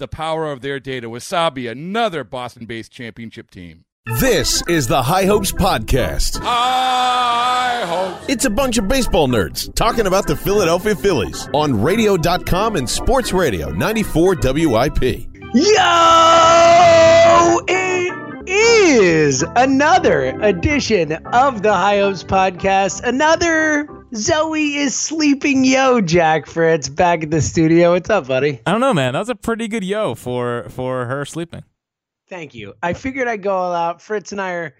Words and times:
the 0.00 0.08
power 0.08 0.50
of 0.50 0.62
their 0.62 0.80
data. 0.80 1.08
Wasabi, 1.08 1.70
another 1.70 2.24
Boston 2.24 2.66
based 2.66 2.90
championship 2.90 3.52
team. 3.52 3.84
This 4.18 4.64
is 4.66 4.88
the 4.88 5.00
High 5.02 5.26
Hopes 5.26 5.52
Podcast. 5.52 6.40
High 6.42 7.84
hopes. 7.86 8.24
It's 8.28 8.44
a 8.46 8.50
bunch 8.50 8.78
of 8.78 8.88
baseball 8.88 9.28
nerds 9.28 9.72
talking 9.74 10.08
about 10.08 10.26
the 10.26 10.34
Philadelphia 10.34 10.96
Phillies 10.96 11.48
on 11.54 11.80
radio.com 11.80 12.74
and 12.74 12.90
sports 12.90 13.32
radio 13.32 13.70
94 13.70 14.34
WIP. 14.42 15.02
Yo! 15.54 17.60
It 17.68 18.48
is 18.48 19.44
another 19.54 20.36
edition 20.40 21.12
of 21.32 21.62
the 21.62 21.72
High 21.72 21.98
Hopes 21.98 22.24
Podcast. 22.24 23.04
Another 23.04 23.86
Zoe 24.14 24.76
is 24.76 24.94
sleeping 24.94 25.64
yo, 25.64 26.00
Jack 26.00 26.46
Fritz, 26.46 26.88
back 26.88 27.22
at 27.22 27.30
the 27.30 27.40
studio. 27.40 27.92
What's 27.92 28.10
up, 28.10 28.26
buddy? 28.26 28.60
I 28.66 28.72
don't 28.72 28.80
know, 28.80 28.92
man. 28.94 29.12
That 29.12 29.20
was 29.20 29.28
a 29.28 29.34
pretty 29.36 29.68
good 29.68 29.84
yo 29.84 30.14
for 30.14 30.66
for 30.70 31.06
her 31.06 31.24
sleeping. 31.24 31.62
Thank 32.28 32.54
you. 32.54 32.74
I 32.82 32.92
figured 32.94 33.28
I'd 33.28 33.42
go 33.42 33.56
all 33.56 33.72
out. 33.72 34.02
Fritz 34.02 34.32
and 34.32 34.40
I 34.40 34.52
are 34.52 34.74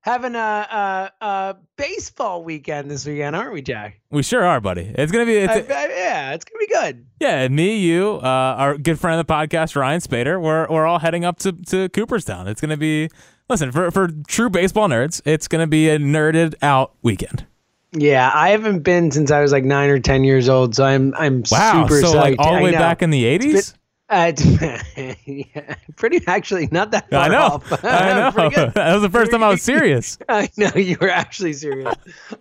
having 0.00 0.34
a, 0.34 0.38
a, 0.38 1.24
a 1.24 1.56
baseball 1.76 2.42
weekend 2.44 2.90
this 2.90 3.06
weekend, 3.06 3.36
aren't 3.36 3.52
we, 3.52 3.62
Jack? 3.62 4.00
We 4.10 4.22
sure 4.24 4.44
are, 4.44 4.60
buddy. 4.60 4.92
It's 4.96 5.12
gonna 5.12 5.26
be 5.26 5.36
it's, 5.36 5.52
I- 5.70 5.74
I- 5.74 5.88
yeah, 5.88 6.32
it's 6.34 6.44
gonna 6.44 6.58
be 6.58 6.66
good. 6.66 7.06
yeah. 7.20 7.46
Me, 7.48 7.76
you, 7.78 8.18
uh, 8.22 8.26
our 8.26 8.78
good 8.78 8.98
friend 8.98 9.20
of 9.20 9.26
the 9.26 9.32
podcast, 9.32 9.76
Ryan 9.76 10.00
Spader. 10.00 10.40
We're 10.42 10.66
we're 10.68 10.86
all 10.86 10.98
heading 10.98 11.24
up 11.24 11.38
to 11.40 11.52
to 11.52 11.88
Cooperstown. 11.90 12.48
It's 12.48 12.60
gonna 12.60 12.76
be 12.76 13.08
listen 13.48 13.70
for 13.70 13.92
for 13.92 14.08
true 14.26 14.50
baseball 14.50 14.88
nerds. 14.88 15.22
It's 15.24 15.46
gonna 15.46 15.68
be 15.68 15.88
a 15.88 15.98
nerded 15.98 16.54
out 16.62 16.94
weekend. 17.02 17.46
Yeah, 17.94 18.30
I 18.32 18.50
haven't 18.50 18.80
been 18.80 19.10
since 19.10 19.30
I 19.30 19.40
was 19.42 19.52
like 19.52 19.64
nine 19.64 19.90
or 19.90 19.98
ten 20.00 20.24
years 20.24 20.48
old, 20.48 20.74
so 20.74 20.84
I'm 20.84 21.14
I'm 21.14 21.42
Wow. 21.50 21.86
super 21.86 22.00
so 22.00 22.14
psyched. 22.14 22.20
like 22.20 22.36
all 22.38 22.56
the 22.56 22.62
way 22.62 22.72
back 22.72 23.02
in 23.02 23.10
the 23.10 23.24
eighties. 23.24 23.74
Uh, 24.08 24.30
yeah, 25.26 25.74
pretty 25.96 26.20
actually 26.26 26.68
not 26.70 26.90
that 26.90 27.08
far 27.08 27.20
I 27.20 27.28
know. 27.28 27.38
off. 27.42 27.72
I 27.84 28.30
know. 28.48 28.70
That 28.74 28.92
was 28.94 29.00
the 29.02 29.08
first 29.10 29.30
time 29.30 29.42
I 29.42 29.48
was 29.48 29.62
serious. 29.62 30.18
I 30.28 30.50
know 30.58 30.70
you 30.74 30.98
were 31.00 31.08
actually 31.08 31.54
serious. 31.54 31.94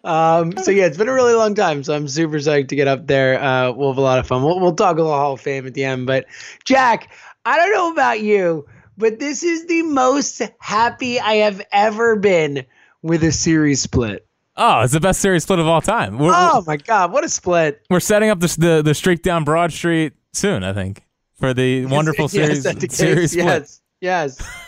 Um, 0.04 0.58
so 0.58 0.72
yeah, 0.72 0.86
it's 0.86 0.98
been 0.98 1.08
a 1.08 1.14
really 1.14 1.34
long 1.34 1.56
time. 1.56 1.84
So 1.84 1.94
I'm 1.94 2.10
super 2.10 2.38
psyched 2.40 2.68
to 2.70 2.76
get 2.76 2.90
up 2.90 3.08
there. 3.08 3.42
Uh, 3.42 3.72
we'll 3.72 3.92
have 3.92 3.98
a 3.98 4.02
lot 4.02 4.20
of 4.20 4.28
fun. 4.28 4.44
We'll, 4.44 4.60
we'll 4.60 4.76
talk 4.76 4.98
a 4.98 5.02
little 5.02 5.14
Hall 5.18 5.34
of 5.34 5.42
Fame 5.42 5.66
at 5.66 5.74
the 5.74 5.86
end. 5.86 6.08
But 6.08 6.26
Jack, 6.66 7.10
I 7.46 7.56
don't 7.58 7.72
know 7.74 7.92
about 7.94 8.20
you, 8.22 8.66
but 8.98 9.20
this 9.20 9.42
is 9.44 9.66
the 9.68 9.84
most 9.84 10.42
happy 10.60 11.22
I 11.22 11.36
have 11.36 11.62
ever 11.72 12.18
been 12.18 12.66
with 13.02 13.24
a 13.24 13.32
series 13.32 13.82
split. 13.82 14.28
Oh, 14.64 14.82
it's 14.82 14.94
the 14.94 15.00
best 15.00 15.22
series 15.22 15.42
split 15.42 15.58
of 15.58 15.66
all 15.66 15.82
time. 15.82 16.20
We're, 16.20 16.32
Oh 16.36 16.64
my 16.68 16.78
god, 16.78 17.12
what 17.12 17.24
a 17.24 17.30
split! 17.30 17.84
we're 17.90 18.00
setting 18.00 18.30
up 18.30 18.40
this, 18.40 18.56
the 18.56 18.84
the 18.84 18.94
streak 18.94 19.24
down 19.24 19.44
Broad 19.44 19.74
Street 19.74 20.14
soon. 20.34 20.64
I 20.64 20.72
think 20.72 21.02
for 21.40 21.52
the 21.52 21.86
wonderful 21.88 22.26
Yes, 22.26 22.32
series 22.32 22.64
that's 22.64 22.80
the 22.80 22.90
series 22.90 23.32
split. 23.32 23.46
Yes, 23.46 23.82
yes. 24.02 24.50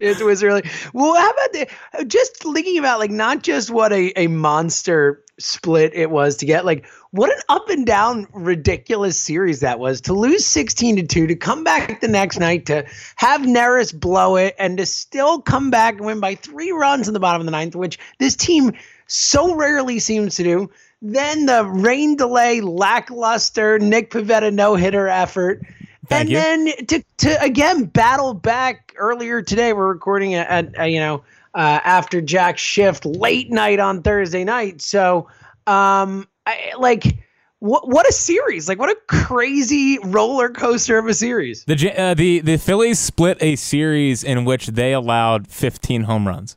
It 0.00 0.20
was 0.20 0.42
really 0.42 0.68
well. 0.92 1.14
How 1.14 1.30
about 1.30 1.52
the, 1.52 2.04
just 2.06 2.36
thinking 2.38 2.76
about 2.76 2.98
like 2.98 3.12
not 3.12 3.44
just 3.44 3.70
what 3.70 3.92
a, 3.92 4.12
a 4.20 4.26
monster 4.26 5.22
split 5.38 5.94
it 5.94 6.10
was 6.10 6.36
to 6.38 6.46
get, 6.46 6.64
like 6.64 6.86
what 7.12 7.30
an 7.30 7.40
up 7.48 7.68
and 7.68 7.86
down 7.86 8.26
ridiculous 8.32 9.20
series 9.20 9.60
that 9.60 9.78
was 9.78 10.00
to 10.00 10.12
lose 10.12 10.44
sixteen 10.44 10.96
to 10.96 11.04
two, 11.04 11.28
to 11.28 11.36
come 11.36 11.62
back 11.62 12.00
the 12.00 12.08
next 12.08 12.40
night 12.40 12.66
to 12.66 12.84
have 13.14 13.42
Neris 13.42 13.94
blow 13.96 14.34
it, 14.34 14.56
and 14.58 14.76
to 14.78 14.86
still 14.86 15.40
come 15.40 15.70
back 15.70 15.94
and 15.98 16.04
win 16.04 16.18
by 16.18 16.34
three 16.34 16.72
runs 16.72 17.06
in 17.06 17.14
the 17.14 17.20
bottom 17.20 17.40
of 17.40 17.44
the 17.44 17.52
ninth, 17.52 17.76
which 17.76 17.96
this 18.18 18.34
team 18.34 18.72
so 19.12 19.54
rarely 19.54 19.98
seems 19.98 20.36
to 20.36 20.42
do. 20.42 20.70
Then 21.02 21.46
the 21.46 21.64
rain 21.66 22.16
delay, 22.16 22.60
lackluster 22.60 23.78
Nick 23.78 24.10
Pivetta 24.10 24.52
no 24.52 24.74
hitter 24.74 25.08
effort. 25.08 25.60
Thank 26.08 26.30
and 26.30 26.30
you. 26.30 26.36
then 26.36 26.86
to, 26.86 27.04
to 27.18 27.42
again 27.42 27.84
battle 27.84 28.34
back 28.34 28.94
earlier 28.96 29.42
today, 29.42 29.72
we're 29.72 29.88
recording 29.88 30.34
at, 30.34 30.48
at 30.48 30.80
uh, 30.80 30.84
you 30.84 30.98
know 30.98 31.22
uh, 31.54 31.80
after 31.84 32.20
Jack's 32.20 32.62
shift 32.62 33.04
late 33.04 33.50
night 33.50 33.80
on 33.80 34.02
Thursday 34.02 34.44
night. 34.44 34.80
So, 34.80 35.28
um, 35.66 36.26
I, 36.46 36.72
like, 36.78 37.18
what 37.58 37.88
what 37.88 38.08
a 38.08 38.12
series! 38.12 38.68
Like, 38.68 38.78
what 38.78 38.90
a 38.90 38.96
crazy 39.08 39.98
roller 40.04 40.48
coaster 40.48 40.98
of 40.98 41.06
a 41.06 41.14
series. 41.14 41.64
The 41.64 41.92
uh, 41.96 42.14
the 42.14 42.40
the 42.40 42.56
Phillies 42.56 42.98
split 42.98 43.38
a 43.40 43.56
series 43.56 44.24
in 44.24 44.44
which 44.44 44.68
they 44.68 44.92
allowed 44.92 45.48
15 45.48 46.04
home 46.04 46.26
runs. 46.26 46.56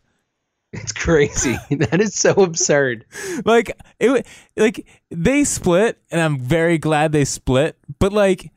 It's 0.76 0.92
crazy. 0.92 1.58
that 1.72 2.02
is 2.02 2.16
so 2.16 2.32
absurd. 2.34 3.06
Like 3.46 3.72
it, 4.00 4.26
like 4.58 4.88
they 5.10 5.44
split, 5.44 6.00
and 6.12 6.22
I'm 6.22 6.40
very 6.40 6.78
glad 6.78 7.12
they 7.12 7.26
split. 7.26 7.78
But 8.00 8.14
like 8.14 8.52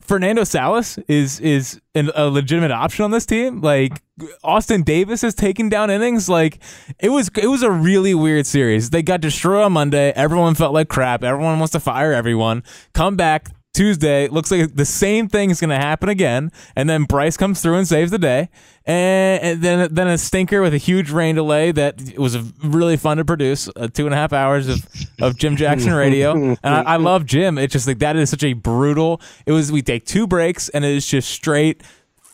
Fernando 0.00 0.44
Salas 0.44 0.98
is 1.08 1.40
is 1.40 1.80
an, 1.94 2.10
a 2.14 2.26
legitimate 2.26 2.70
option 2.70 3.04
on 3.04 3.10
this 3.10 3.26
team. 3.26 3.60
Like 3.60 4.02
Austin 4.42 4.82
Davis 4.82 5.22
has 5.22 5.34
taken 5.34 5.68
down 5.68 5.90
innings. 5.90 6.28
Like 6.28 6.58
it 6.98 7.10
was 7.10 7.30
it 7.40 7.46
was 7.46 7.62
a 7.62 7.70
really 7.70 8.14
weird 8.14 8.46
series. 8.46 8.90
They 8.90 9.02
got 9.02 9.20
destroyed 9.20 9.62
on 9.62 9.72
Monday. 9.72 10.12
Everyone 10.14 10.54
felt 10.54 10.74
like 10.74 10.88
crap. 10.88 11.22
Everyone 11.22 11.58
wants 11.58 11.72
to 11.72 11.80
fire 11.80 12.12
everyone. 12.12 12.62
Come 12.94 13.16
back 13.16 13.48
Tuesday. 13.74 14.28
Looks 14.28 14.50
like 14.50 14.74
the 14.74 14.84
same 14.84 15.28
thing 15.28 15.50
is 15.50 15.60
going 15.60 15.70
to 15.70 15.76
happen 15.76 16.08
again. 16.08 16.50
And 16.76 16.88
then 16.90 17.04
Bryce 17.04 17.36
comes 17.36 17.62
through 17.62 17.76
and 17.76 17.88
saves 17.88 18.10
the 18.10 18.18
day. 18.18 18.48
And, 18.84 19.42
and 19.42 19.62
then 19.62 19.94
then 19.94 20.08
a 20.08 20.18
stinker 20.18 20.60
with 20.60 20.74
a 20.74 20.78
huge 20.78 21.10
rain 21.10 21.36
delay 21.36 21.72
that 21.72 22.18
was 22.18 22.36
really 22.62 22.96
fun 22.96 23.16
to 23.18 23.24
produce. 23.24 23.68
Uh, 23.74 23.88
two 23.88 24.06
and 24.06 24.14
a 24.14 24.16
half 24.16 24.32
hours 24.32 24.68
of, 24.68 24.86
of 25.20 25.36
Jim 25.38 25.56
Jackson 25.56 25.92
radio. 25.94 26.32
And 26.34 26.58
I, 26.64 26.82
I 26.82 26.96
love 26.96 27.24
Jim. 27.26 27.58
It's 27.58 27.72
just 27.72 27.86
like 27.86 27.98
that 28.00 28.16
is 28.16 28.28
such 28.30 28.44
a 28.44 28.52
brutal. 28.52 29.20
It 29.46 29.52
was 29.52 29.70
we 29.72 29.82
take 29.82 30.04
two 30.04 30.26
breaks 30.26 30.68
and 30.68 30.84
it 30.84 30.94
is 30.94 31.06
just 31.06 31.30
straight. 31.30 31.82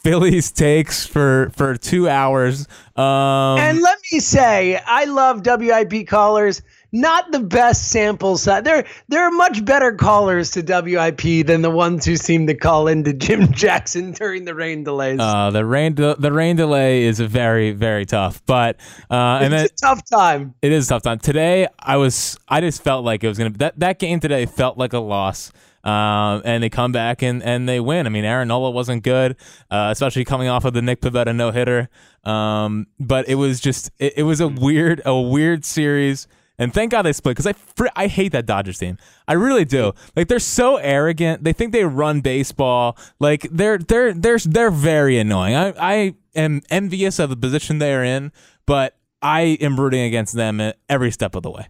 Phillies 0.03 0.53
takes 0.53 1.05
for 1.07 1.51
for 1.57 1.77
two 1.77 2.09
hours. 2.09 2.67
Um, 2.97 3.59
And 3.59 3.81
let 3.83 3.99
me 4.13 4.21
say, 4.21 4.81
I 4.87 5.05
love 5.05 5.43
WIP 5.45 6.07
callers. 6.07 6.63
Not 6.91 7.33
the 7.33 7.41
best 7.41 7.91
sample 7.91 8.39
size. 8.39 8.63
There, 8.65 8.85
there 9.09 9.23
are 9.27 9.31
much 9.31 9.63
better 9.65 9.93
callers 9.93 10.53
to 10.53 10.63
WIP 10.63 11.47
than 11.47 11.61
the 11.61 11.71
ones 11.71 12.07
who 12.07 12.17
seem 12.17 12.47
to 12.47 12.55
call 12.55 12.89
into 12.89 13.13
Jim 13.27 13.53
Jackson 13.53 14.13
during 14.13 14.45
the 14.47 14.55
rain 14.55 14.85
delays. 14.85 15.21
uh, 15.21 15.51
the 15.51 15.67
rain 15.67 15.95
de- 15.95 16.17
the 16.17 16.33
rain 16.33 16.57
delay 16.57 17.03
is 17.05 17.21
very 17.21 17.73
very 17.73 18.07
tough, 18.07 18.43
but 18.47 18.77
uh, 19.11 19.41
and 19.43 19.53
then 19.53 19.65
it's 19.67 19.83
a 19.83 19.87
tough 19.87 20.03
time. 20.09 20.55
It 20.63 20.73
is 20.73 20.87
a 20.87 20.89
tough 20.91 21.03
time. 21.03 21.19
Today, 21.19 21.69
I 21.79 21.97
was, 21.99 22.39
I 22.49 22.61
just 22.63 22.83
felt 22.83 23.05
like 23.05 23.23
it 23.23 23.29
was 23.29 23.37
gonna. 23.37 23.51
That 23.51 23.79
that 23.81 23.99
game 23.99 24.21
today 24.21 24.47
felt 24.47 24.79
like 24.79 24.95
a 24.95 24.99
loss. 24.99 25.53
Um, 25.85 26.43
and 26.45 26.63
they 26.63 26.69
come 26.69 26.93
back 26.93 27.23
and, 27.23 27.43
and 27.43 27.67
they 27.69 27.81
win. 27.81 28.05
I 28.07 28.11
mean, 28.11 28.25
Aaron 28.25 28.49
Nola 28.49 28.71
wasn't 28.71 29.05
good, 29.05 29.37
uh, 29.71 29.89
especially 29.91 30.25
coming 30.25 30.49
off 30.49 30.65
of 30.67 30.75
the 30.75 30.83
Nick 30.83 31.01
Pivetta 31.01 31.35
no 31.35 31.51
hitter. 31.51 31.89
Um, 32.25 32.89
but 32.99 33.29
it 33.29 33.37
was 33.37 33.61
just, 33.61 33.91
it, 33.99 34.15
it 34.19 34.23
was 34.25 34.41
a 34.41 34.49
weird, 34.49 35.01
a 35.07 35.19
weird 35.19 35.65
series. 35.65 36.27
And 36.59 36.75
thank 36.75 36.91
God 36.91 37.03
they 37.03 37.13
split 37.13 37.37
because 37.37 37.47
I 37.47 37.53
fr- 37.53 37.87
I 37.95 38.09
hate 38.09 38.33
that 38.33 38.47
Dodgers 38.47 38.79
team. 38.79 38.99
I 39.29 39.35
really 39.35 39.65
do. 39.65 39.93
Like 40.17 40.29
they're 40.29 40.41
so 40.41 40.77
arrogant. 40.77 41.45
They 41.45 41.53
think 41.53 41.73
they 41.73 41.85
run 41.85 42.21
baseball. 42.21 42.99
Like 43.21 43.43
they're 43.51 43.79
they're 43.79 44.13
they're 44.13 44.39
they're 44.39 44.71
very 44.71 45.19
annoying. 45.19 45.55
I 45.55 45.73
I 45.79 46.15
am 46.35 46.63
envious 46.69 47.19
of 47.19 47.31
the 47.31 47.37
position 47.37 47.79
they're 47.79 48.05
in, 48.05 48.33
but 48.67 48.97
I 49.23 49.59
am 49.61 49.79
rooting 49.79 50.03
against 50.03 50.35
them 50.35 50.73
every 50.89 51.11
step 51.13 51.35
of 51.35 51.43
the 51.43 51.51
way. 51.51 51.69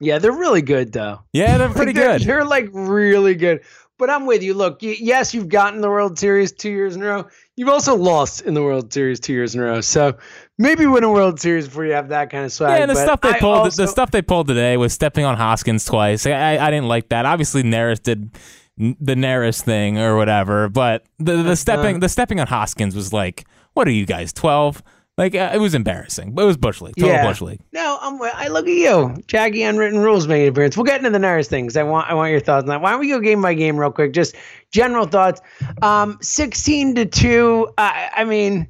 Yeah, 0.00 0.18
they're 0.18 0.32
really 0.32 0.62
good 0.62 0.92
though. 0.92 1.20
Yeah, 1.32 1.58
they're 1.58 1.68
pretty 1.74 1.92
like, 1.92 1.96
they're, 1.96 2.18
good. 2.18 2.26
They're 2.26 2.44
like 2.44 2.68
really 2.72 3.34
good. 3.34 3.62
But 3.98 4.10
I'm 4.10 4.26
with 4.26 4.42
you. 4.42 4.52
Look, 4.54 4.80
y- 4.82 4.96
yes, 5.00 5.32
you've 5.32 5.48
gotten 5.48 5.80
the 5.80 5.88
World 5.88 6.18
Series 6.18 6.52
two 6.52 6.70
years 6.70 6.96
in 6.96 7.02
a 7.02 7.06
row. 7.06 7.26
You've 7.56 7.70
also 7.70 7.96
lost 7.96 8.42
in 8.42 8.52
the 8.54 8.62
World 8.62 8.92
Series 8.92 9.18
two 9.20 9.32
years 9.32 9.54
in 9.54 9.60
a 9.62 9.64
row. 9.64 9.80
So 9.80 10.16
maybe 10.58 10.84
win 10.86 11.02
a 11.02 11.10
World 11.10 11.40
Series 11.40 11.66
before 11.66 11.86
you 11.86 11.92
have 11.92 12.08
that 12.10 12.28
kind 12.30 12.44
of 12.44 12.52
swag. 12.52 12.76
Yeah, 12.76 12.82
and 12.82 12.90
the 12.90 12.96
stuff 12.96 13.22
they 13.22 13.30
I 13.30 13.38
pulled, 13.40 13.56
also- 13.56 13.82
the 13.82 13.88
stuff 13.88 14.10
they 14.10 14.20
pulled 14.22 14.48
today 14.48 14.76
was 14.76 14.92
stepping 14.92 15.24
on 15.24 15.36
Hoskins 15.36 15.84
twice. 15.86 16.26
I, 16.26 16.32
I, 16.32 16.66
I 16.66 16.70
didn't 16.70 16.88
like 16.88 17.08
that. 17.08 17.24
Obviously, 17.24 17.62
Neris 17.62 18.02
did 18.02 18.30
the 18.78 19.14
Neris 19.14 19.62
thing 19.62 19.96
or 19.98 20.16
whatever, 20.16 20.68
but 20.68 21.06
the 21.18 21.42
the 21.42 21.56
stepping 21.56 22.00
the 22.00 22.10
stepping 22.10 22.38
on 22.40 22.46
Hoskins 22.46 22.94
was 22.94 23.10
like, 23.10 23.46
what 23.72 23.88
are 23.88 23.92
you 23.92 24.04
guys 24.04 24.34
twelve? 24.34 24.82
Like 25.18 25.34
uh, 25.34 25.50
it 25.54 25.58
was 25.58 25.74
embarrassing. 25.74 26.32
But 26.34 26.42
it 26.42 26.46
was 26.46 26.56
bush 26.58 26.80
league, 26.82 26.94
total 26.96 27.10
Yeah. 27.14 27.26
bush 27.26 27.40
league. 27.40 27.60
No, 27.72 27.98
I'm. 28.02 28.20
I 28.22 28.48
look 28.48 28.66
at 28.66 28.74
you, 28.74 29.16
Jackie. 29.26 29.62
Unwritten 29.62 30.00
rules 30.00 30.28
making 30.28 30.48
an 30.48 30.52
appearance. 30.52 30.76
We'll 30.76 30.84
get 30.84 30.98
into 30.98 31.08
the 31.10 31.18
Neris 31.18 31.46
things. 31.46 31.74
I 31.76 31.84
want. 31.84 32.10
I 32.10 32.14
want 32.14 32.30
your 32.32 32.40
thoughts 32.40 32.64
on 32.64 32.68
that. 32.68 32.82
Why 32.82 32.90
don't 32.90 33.00
we 33.00 33.08
go 33.08 33.18
game 33.20 33.40
by 33.40 33.54
game 33.54 33.78
real 33.78 33.90
quick? 33.90 34.12
Just 34.12 34.34
general 34.72 35.06
thoughts. 35.06 35.40
Um, 35.80 36.18
sixteen 36.20 36.94
to 36.96 37.06
two. 37.06 37.66
I, 37.78 38.10
I 38.14 38.24
mean, 38.24 38.68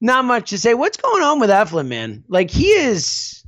not 0.00 0.24
much 0.24 0.50
to 0.50 0.58
say. 0.58 0.74
What's 0.74 0.96
going 0.96 1.24
on 1.24 1.40
with 1.40 1.50
Eflin, 1.50 1.88
man? 1.88 2.22
Like 2.28 2.50
he 2.50 2.68
is 2.68 3.44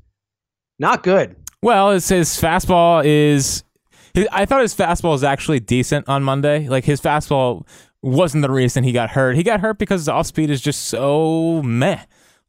not 0.80 1.04
good. 1.04 1.36
Well, 1.62 1.92
it's 1.92 2.08
his 2.08 2.30
fastball 2.30 3.04
is. 3.04 3.62
his- 4.14 4.26
I 4.32 4.46
thought 4.46 4.62
his 4.62 4.74
fastball 4.74 5.10
was 5.12 5.22
actually 5.22 5.60
decent 5.60 6.08
on 6.08 6.24
Monday. 6.24 6.68
Like 6.68 6.84
his 6.84 7.00
fastball 7.00 7.68
wasn't 8.02 8.42
the 8.42 8.50
reason 8.50 8.82
he 8.82 8.90
got 8.90 9.10
hurt. 9.10 9.36
He 9.36 9.44
got 9.44 9.60
hurt 9.60 9.78
because 9.78 10.00
his 10.00 10.08
off 10.08 10.26
speed 10.26 10.50
is 10.50 10.60
just 10.60 10.86
so 10.86 11.62
meh. 11.62 12.02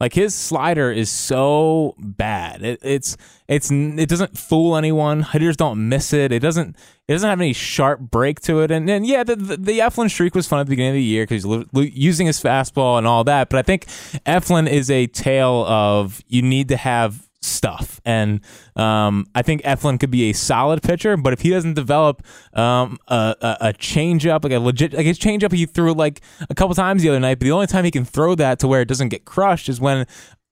Like 0.04 0.16
his 0.16 0.36
slider 0.36 0.92
is 0.92 1.10
so 1.10 1.96
bad. 1.98 2.62
It, 2.62 2.82
it's 2.84 3.16
it's 3.48 3.72
it 3.72 4.10
doesn't 4.10 4.38
fool 4.38 4.76
anyone. 4.76 5.24
Hitters 5.24 5.56
don't 5.56 5.88
miss 5.88 6.12
it. 6.12 6.34
It 6.34 6.42
doesn't 6.42 6.76
it 7.08 7.14
doesn't 7.14 7.30
have 7.30 7.40
any 7.40 7.54
sharp 7.54 8.02
break 8.02 8.42
to 8.42 8.60
it. 8.60 8.70
And 8.70 8.90
and 8.90 9.08
yeah, 9.08 9.24
the 9.24 9.38
the, 9.38 9.56
the 9.56 9.80
Eflin 9.80 10.10
streak 10.10 10.36
was 10.36 10.46
fun 10.46 10.60
at 10.60 10.66
the 10.66 10.72
beginning 10.72 10.90
of 10.90 10.96
the 10.96 11.04
year 11.04 11.24
because 11.24 11.44
he's 11.44 11.46
lo- 11.46 11.64
using 11.74 12.28
his 12.28 12.38
fastball 12.38 12.98
and 12.98 13.08
all 13.08 13.24
that. 13.24 13.48
But 13.48 13.60
I 13.60 13.62
think 13.62 13.86
Eflin 14.26 14.70
is 14.70 14.92
a 14.92 15.08
tale 15.08 15.64
of 15.68 16.22
you 16.28 16.42
need 16.42 16.68
to 16.68 16.76
have 16.76 17.30
stuff. 17.44 18.02
And 18.06 18.42
um, 18.76 19.28
I 19.36 19.42
think 19.42 19.62
Eflin 19.64 20.00
could 20.00 20.12
be 20.12 20.30
a 20.30 20.34
solid 20.34 20.82
pitcher, 20.82 21.18
but 21.18 21.34
if 21.34 21.42
he 21.42 21.50
doesn't 21.50 21.74
develop 21.74 22.24
um, 22.54 22.98
a, 23.08 23.36
a, 23.62 23.74
changeup, 23.74 24.44
like 24.44 24.54
a 24.54 24.60
legit, 24.60 24.94
like 24.94 25.06
his 25.06 25.20
changeup 25.20 25.52
he 25.52 25.66
threw 25.66 25.94
like 25.94 26.22
a 26.50 26.56
couple 26.56 26.74
times 26.76 27.02
the 27.02 27.10
other 27.10 27.20
night, 27.20 27.40
but 27.40 27.46
the 27.46 27.52
only 27.52 27.68
time 27.68 27.86
he 27.86 27.92
can 27.92 28.06
throw 28.06 28.36
that 28.36 28.60
to 28.60 28.68
where 28.68 28.82
it 28.82 28.88
doesn't 28.88 29.10
get 29.10 29.26
crushed 29.26 29.70
is 29.70 29.80
when 29.80 30.06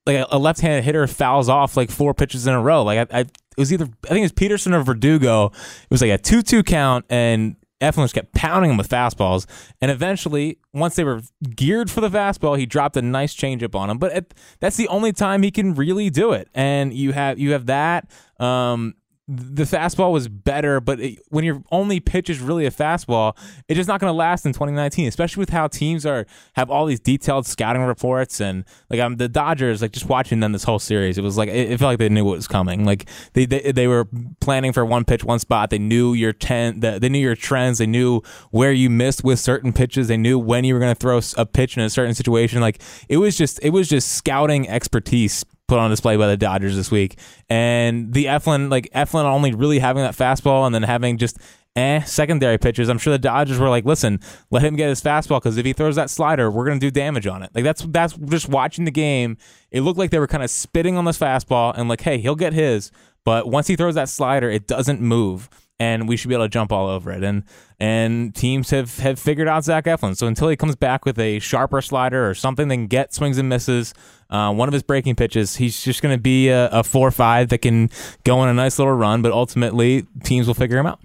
like 0.05 0.17
a, 0.17 0.27
a 0.31 0.37
left-handed 0.37 0.83
hitter 0.83 1.05
fouls 1.07 1.49
off 1.49 1.77
like 1.77 1.89
four 1.89 2.13
pitches 2.13 2.47
in 2.47 2.53
a 2.53 2.61
row. 2.61 2.83
Like 2.83 3.11
I, 3.11 3.19
I 3.19 3.21
it 3.21 3.57
was 3.57 3.71
either 3.73 3.85
I 4.05 4.07
think 4.07 4.19
it 4.19 4.21
was 4.21 4.33
Pederson 4.33 4.73
or 4.73 4.81
Verdugo. 4.83 5.47
It 5.47 5.89
was 5.91 6.01
like 6.01 6.11
a 6.11 6.17
two-two 6.17 6.63
count 6.63 7.05
and. 7.09 7.55
Eflin 7.81 8.03
just 8.03 8.13
kept 8.13 8.33
pounding 8.33 8.71
him 8.71 8.77
with 8.77 8.87
fastballs, 8.87 9.45
and 9.81 9.91
eventually, 9.91 10.59
once 10.73 10.95
they 10.95 11.03
were 11.03 11.21
geared 11.55 11.89
for 11.89 12.01
the 12.01 12.09
fastball, 12.09 12.57
he 12.57 12.65
dropped 12.65 12.95
a 12.95 13.01
nice 13.01 13.35
changeup 13.35 13.75
on 13.75 13.89
him. 13.89 13.97
But 13.97 14.11
it, 14.13 14.33
that's 14.59 14.77
the 14.77 14.87
only 14.87 15.11
time 15.11 15.43
he 15.43 15.51
can 15.51 15.73
really 15.73 16.09
do 16.09 16.31
it. 16.31 16.47
And 16.53 16.93
you 16.93 17.11
have 17.11 17.39
you 17.39 17.51
have 17.51 17.65
that. 17.65 18.09
Um, 18.39 18.95
the 19.33 19.63
fastball 19.63 20.11
was 20.11 20.27
better, 20.27 20.81
but 20.81 20.99
it, 20.99 21.19
when 21.29 21.45
your 21.45 21.63
only 21.71 22.01
pitch 22.01 22.29
is 22.29 22.39
really 22.41 22.65
a 22.65 22.71
fastball, 22.71 23.37
it's 23.69 23.77
just 23.77 23.87
not 23.87 24.01
going 24.01 24.11
to 24.11 24.15
last 24.15 24.45
in 24.45 24.51
2019. 24.51 25.07
Especially 25.07 25.39
with 25.39 25.51
how 25.51 25.67
teams 25.67 26.05
are 26.05 26.25
have 26.53 26.69
all 26.69 26.85
these 26.85 26.99
detailed 26.99 27.45
scouting 27.45 27.81
reports 27.83 28.41
and 28.41 28.65
like 28.89 28.99
um, 28.99 29.15
the 29.15 29.29
Dodgers. 29.29 29.81
Like 29.81 29.93
just 29.93 30.09
watching 30.09 30.41
them 30.41 30.51
this 30.51 30.65
whole 30.65 30.79
series, 30.79 31.17
it 31.17 31.21
was 31.21 31.37
like 31.37 31.47
it, 31.47 31.71
it 31.71 31.79
felt 31.79 31.91
like 31.91 31.99
they 31.99 32.09
knew 32.09 32.25
what 32.25 32.35
was 32.35 32.47
coming. 32.47 32.83
Like 32.83 33.07
they, 33.31 33.45
they 33.45 33.71
they 33.71 33.87
were 33.87 34.07
planning 34.41 34.73
for 34.73 34.85
one 34.85 35.05
pitch, 35.05 35.23
one 35.23 35.39
spot. 35.39 35.69
They 35.69 35.79
knew 35.79 36.13
your 36.13 36.33
ten, 36.33 36.81
the, 36.81 36.99
they 36.99 37.07
knew 37.07 37.19
your 37.19 37.35
trends. 37.35 37.77
They 37.77 37.87
knew 37.87 38.21
where 38.49 38.73
you 38.73 38.89
missed 38.89 39.23
with 39.23 39.39
certain 39.39 39.71
pitches. 39.71 40.09
They 40.09 40.17
knew 40.17 40.37
when 40.37 40.65
you 40.65 40.73
were 40.73 40.79
going 40.81 40.93
to 40.93 40.99
throw 40.99 41.21
a 41.37 41.45
pitch 41.45 41.77
in 41.77 41.83
a 41.83 41.89
certain 41.89 42.15
situation. 42.15 42.59
Like 42.59 42.81
it 43.07 43.17
was 43.17 43.37
just 43.37 43.59
it 43.63 43.69
was 43.69 43.87
just 43.87 44.11
scouting 44.11 44.67
expertise 44.67 45.45
put 45.71 45.79
on 45.79 45.89
display 45.89 46.17
by 46.17 46.27
the 46.27 46.35
Dodgers 46.35 46.75
this 46.75 46.91
week. 46.91 47.17
And 47.49 48.13
the 48.13 48.25
Eflin, 48.25 48.69
like 48.69 48.89
Eflin 48.93 49.23
only 49.23 49.53
really 49.53 49.79
having 49.79 50.03
that 50.03 50.17
fastball 50.17 50.65
and 50.65 50.75
then 50.75 50.83
having 50.83 51.17
just 51.17 51.37
eh 51.77 52.01
secondary 52.01 52.57
pitches. 52.57 52.89
I'm 52.89 52.97
sure 52.97 53.13
the 53.13 53.17
Dodgers 53.17 53.57
were 53.57 53.69
like, 53.69 53.85
listen, 53.85 54.19
let 54.49 54.63
him 54.63 54.75
get 54.75 54.89
his 54.89 54.99
fastball 54.99 55.39
because 55.39 55.55
if 55.55 55.65
he 55.65 55.71
throws 55.71 55.95
that 55.95 56.09
slider, 56.09 56.51
we're 56.51 56.65
gonna 56.65 56.81
do 56.81 56.91
damage 56.91 57.25
on 57.25 57.41
it. 57.41 57.51
Like 57.55 57.63
that's 57.63 57.83
that's 57.83 58.17
just 58.17 58.49
watching 58.49 58.83
the 58.83 58.91
game. 58.91 59.37
It 59.71 59.79
looked 59.79 59.97
like 59.97 60.11
they 60.11 60.19
were 60.19 60.27
kind 60.27 60.43
of 60.43 60.49
spitting 60.49 60.97
on 60.97 61.05
this 61.05 61.17
fastball 61.17 61.73
and 61.77 61.87
like, 61.87 62.01
hey, 62.01 62.17
he'll 62.17 62.35
get 62.35 62.51
his, 62.51 62.91
but 63.23 63.47
once 63.47 63.67
he 63.67 63.77
throws 63.77 63.95
that 63.95 64.09
slider, 64.09 64.49
it 64.49 64.67
doesn't 64.67 64.99
move. 64.99 65.49
And 65.81 66.07
we 66.07 66.15
should 66.15 66.29
be 66.29 66.35
able 66.35 66.45
to 66.45 66.49
jump 66.49 66.71
all 66.71 66.87
over 66.87 67.11
it, 67.11 67.23
and 67.23 67.43
and 67.79 68.35
teams 68.35 68.69
have, 68.69 68.99
have 68.99 69.17
figured 69.17 69.47
out 69.47 69.63
Zach 69.63 69.85
Eflin. 69.85 70.15
So 70.15 70.27
until 70.27 70.47
he 70.47 70.55
comes 70.55 70.75
back 70.75 71.05
with 71.05 71.17
a 71.17 71.39
sharper 71.39 71.81
slider 71.81 72.29
or 72.29 72.35
something 72.35 72.67
that 72.67 72.75
can 72.75 72.85
get 72.85 73.15
swings 73.15 73.39
and 73.39 73.49
misses, 73.49 73.95
uh, 74.29 74.53
one 74.53 74.69
of 74.69 74.73
his 74.73 74.83
breaking 74.83 75.15
pitches, 75.15 75.55
he's 75.55 75.81
just 75.81 76.03
going 76.03 76.15
to 76.15 76.21
be 76.21 76.49
a, 76.49 76.69
a 76.69 76.83
four 76.83 77.09
five 77.09 77.49
that 77.49 77.63
can 77.63 77.89
go 78.23 78.37
on 78.37 78.47
a 78.47 78.53
nice 78.53 78.77
little 78.77 78.93
run. 78.93 79.23
But 79.23 79.31
ultimately, 79.31 80.05
teams 80.23 80.45
will 80.45 80.53
figure 80.53 80.77
him 80.77 80.85
out. 80.85 80.99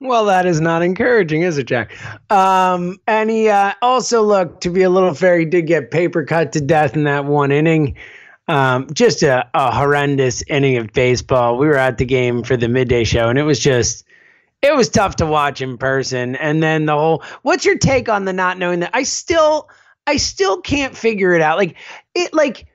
Well, 0.00 0.24
that 0.26 0.46
is 0.46 0.60
not 0.62 0.82
encouraging, 0.82 1.42
is 1.42 1.58
it, 1.58 1.66
Jack? 1.66 1.92
Um, 2.30 2.98
and 3.06 3.28
he 3.28 3.50
uh, 3.50 3.74
also 3.82 4.22
looked 4.22 4.62
to 4.62 4.70
be 4.70 4.82
a 4.82 4.90
little 4.90 5.12
fair. 5.12 5.38
He 5.38 5.44
did 5.44 5.66
get 5.66 5.90
paper 5.90 6.24
cut 6.24 6.52
to 6.52 6.60
death 6.60 6.96
in 6.96 7.04
that 7.04 7.26
one 7.26 7.52
inning. 7.52 7.96
Um, 8.46 8.92
just 8.92 9.22
a, 9.22 9.48
a 9.54 9.70
horrendous 9.74 10.42
inning 10.48 10.76
of 10.76 10.92
baseball. 10.92 11.56
We 11.56 11.66
were 11.66 11.78
at 11.78 11.98
the 11.98 12.04
game 12.04 12.42
for 12.42 12.56
the 12.56 12.68
midday 12.68 13.04
show, 13.04 13.28
and 13.28 13.38
it 13.38 13.42
was 13.44 13.58
just, 13.58 14.04
it 14.60 14.76
was 14.76 14.88
tough 14.90 15.16
to 15.16 15.26
watch 15.26 15.62
in 15.62 15.78
person. 15.78 16.36
And 16.36 16.62
then 16.62 16.86
the 16.86 16.92
whole, 16.92 17.22
what's 17.42 17.64
your 17.64 17.78
take 17.78 18.08
on 18.08 18.26
the 18.26 18.32
not 18.32 18.58
knowing 18.58 18.80
that? 18.80 18.90
I 18.92 19.02
still, 19.02 19.68
I 20.06 20.16
still 20.18 20.60
can't 20.60 20.96
figure 20.96 21.32
it 21.32 21.40
out. 21.40 21.56
Like 21.56 21.76
it, 22.14 22.34
like 22.34 22.66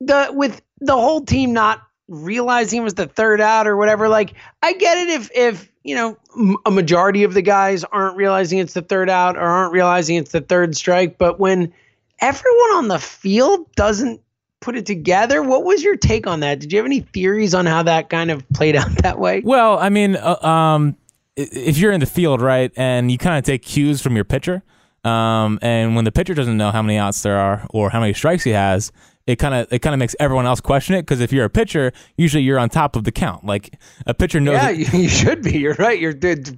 the 0.00 0.30
with 0.32 0.60
the 0.80 0.94
whole 0.94 1.24
team 1.24 1.52
not 1.52 1.82
realizing 2.08 2.80
it 2.80 2.84
was 2.84 2.94
the 2.94 3.06
third 3.06 3.40
out 3.40 3.66
or 3.66 3.76
whatever. 3.76 4.08
Like 4.08 4.34
I 4.62 4.74
get 4.74 4.98
it 4.98 5.08
if 5.08 5.30
if 5.34 5.72
you 5.82 5.94
know 5.94 6.18
a 6.66 6.70
majority 6.70 7.24
of 7.24 7.34
the 7.34 7.42
guys 7.42 7.84
aren't 7.84 8.16
realizing 8.16 8.58
it's 8.58 8.74
the 8.74 8.82
third 8.82 9.08
out 9.08 9.36
or 9.36 9.42
aren't 9.42 9.72
realizing 9.72 10.16
it's 10.16 10.32
the 10.32 10.40
third 10.40 10.76
strike, 10.76 11.18
but 11.18 11.40
when 11.40 11.72
everyone 12.20 12.70
on 12.74 12.88
the 12.88 12.98
field 12.98 13.70
doesn't 13.74 14.20
put 14.64 14.76
it 14.76 14.86
together, 14.86 15.42
what 15.42 15.62
was 15.64 15.82
your 15.82 15.94
take 15.96 16.26
on 16.26 16.40
that? 16.40 16.58
Did 16.58 16.72
you 16.72 16.78
have 16.78 16.86
any 16.86 17.00
theories 17.00 17.54
on 17.54 17.66
how 17.66 17.82
that 17.82 18.08
kind 18.08 18.30
of 18.30 18.48
played 18.50 18.74
out 18.80 18.90
that 19.02 19.18
way? 19.18 19.42
Well, 19.44 19.78
I 19.78 19.90
mean, 19.90 20.16
uh, 20.16 20.36
um, 20.44 20.96
if 21.36 21.76
you're 21.78 21.92
in 21.92 22.00
the 22.00 22.06
field, 22.06 22.40
right, 22.40 22.72
and 22.76 23.10
you 23.12 23.18
kind 23.18 23.36
of 23.38 23.44
take 23.44 23.62
cues 23.62 24.00
from 24.00 24.14
your 24.16 24.24
pitcher, 24.24 24.62
um, 25.04 25.58
and 25.60 25.94
when 25.94 26.04
the 26.06 26.12
pitcher 26.12 26.32
doesn't 26.32 26.56
know 26.56 26.70
how 26.70 26.80
many 26.80 26.96
outs 26.98 27.22
there 27.22 27.36
are 27.36 27.66
or 27.70 27.90
how 27.90 28.00
many 28.00 28.14
strikes 28.14 28.42
he 28.44 28.52
has, 28.52 28.90
it 29.26 29.36
kind 29.36 29.54
of 29.54 29.70
it 29.72 29.80
kind 29.80 29.92
of 29.94 29.98
makes 29.98 30.14
everyone 30.18 30.46
else 30.46 30.60
question 30.60 30.94
it 30.94 31.02
because 31.02 31.20
if 31.20 31.30
you're 31.32 31.44
a 31.44 31.50
pitcher, 31.50 31.92
usually 32.16 32.42
you're 32.42 32.58
on 32.58 32.70
top 32.70 32.96
of 32.96 33.04
the 33.04 33.12
count. 33.12 33.44
Like 33.44 33.78
a 34.06 34.14
pitcher 34.14 34.40
knows. 34.40 34.54
Yeah, 34.54 34.70
it- 34.70 34.92
you, 34.92 34.98
you 35.02 35.08
should 35.08 35.42
be. 35.42 35.58
You're 35.58 35.74
right. 35.74 35.98
You're 35.98 36.14
it 36.22 36.52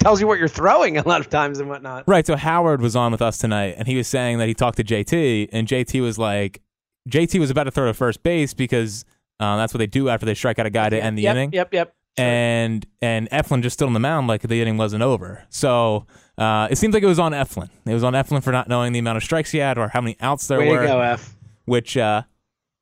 tells 0.00 0.18
you 0.20 0.26
what 0.26 0.38
you're 0.38 0.48
throwing 0.48 0.96
a 0.96 1.06
lot 1.06 1.20
of 1.20 1.28
times 1.28 1.60
and 1.60 1.68
whatnot. 1.68 2.04
Right. 2.08 2.26
So 2.26 2.36
Howard 2.36 2.80
was 2.80 2.96
on 2.96 3.12
with 3.12 3.20
us 3.20 3.36
tonight, 3.36 3.74
and 3.76 3.86
he 3.86 3.96
was 3.96 4.08
saying 4.08 4.38
that 4.38 4.48
he 4.48 4.54
talked 4.54 4.78
to 4.78 4.84
JT, 4.84 5.50
and 5.52 5.68
JT 5.68 6.00
was 6.00 6.18
like, 6.18 6.62
JT 7.08 7.38
was 7.40 7.50
about 7.50 7.64
to 7.64 7.70
throw 7.70 7.86
to 7.86 7.94
first 7.94 8.22
base 8.22 8.54
because 8.54 9.04
uh, 9.38 9.56
that's 9.56 9.72
what 9.72 9.78
they 9.78 9.86
do 9.86 10.08
after 10.08 10.26
they 10.26 10.34
strike 10.34 10.58
out 10.58 10.66
a 10.66 10.70
guy 10.70 10.90
to 10.90 11.02
end 11.02 11.16
the 11.16 11.22
yep, 11.22 11.36
inning. 11.36 11.52
Yep, 11.52 11.74
yep. 11.74 11.94
And 12.16 12.86
and 13.00 13.30
Eflin 13.30 13.62
just 13.62 13.74
stood 13.74 13.86
on 13.86 13.94
the 13.94 14.00
mound 14.00 14.26
like 14.26 14.42
the 14.42 14.60
inning 14.60 14.76
wasn't 14.76 15.02
over. 15.02 15.44
So 15.48 16.06
uh, 16.36 16.68
it 16.70 16.76
seems 16.76 16.92
like 16.92 17.02
it 17.02 17.06
was 17.06 17.18
on 17.18 17.32
Eflin. 17.32 17.70
It 17.86 17.94
was 17.94 18.04
on 18.04 18.12
Eflin 18.12 18.42
for 18.42 18.52
not 18.52 18.68
knowing 18.68 18.92
the 18.92 18.98
amount 18.98 19.16
of 19.16 19.22
strikes 19.22 19.52
he 19.52 19.58
had 19.58 19.78
or 19.78 19.88
how 19.88 20.00
many 20.00 20.16
outs 20.20 20.46
there 20.48 20.58
Way 20.58 20.68
were, 20.70 20.86
go, 20.86 21.00
F. 21.00 21.34
which 21.64 21.96
uh, 21.96 22.22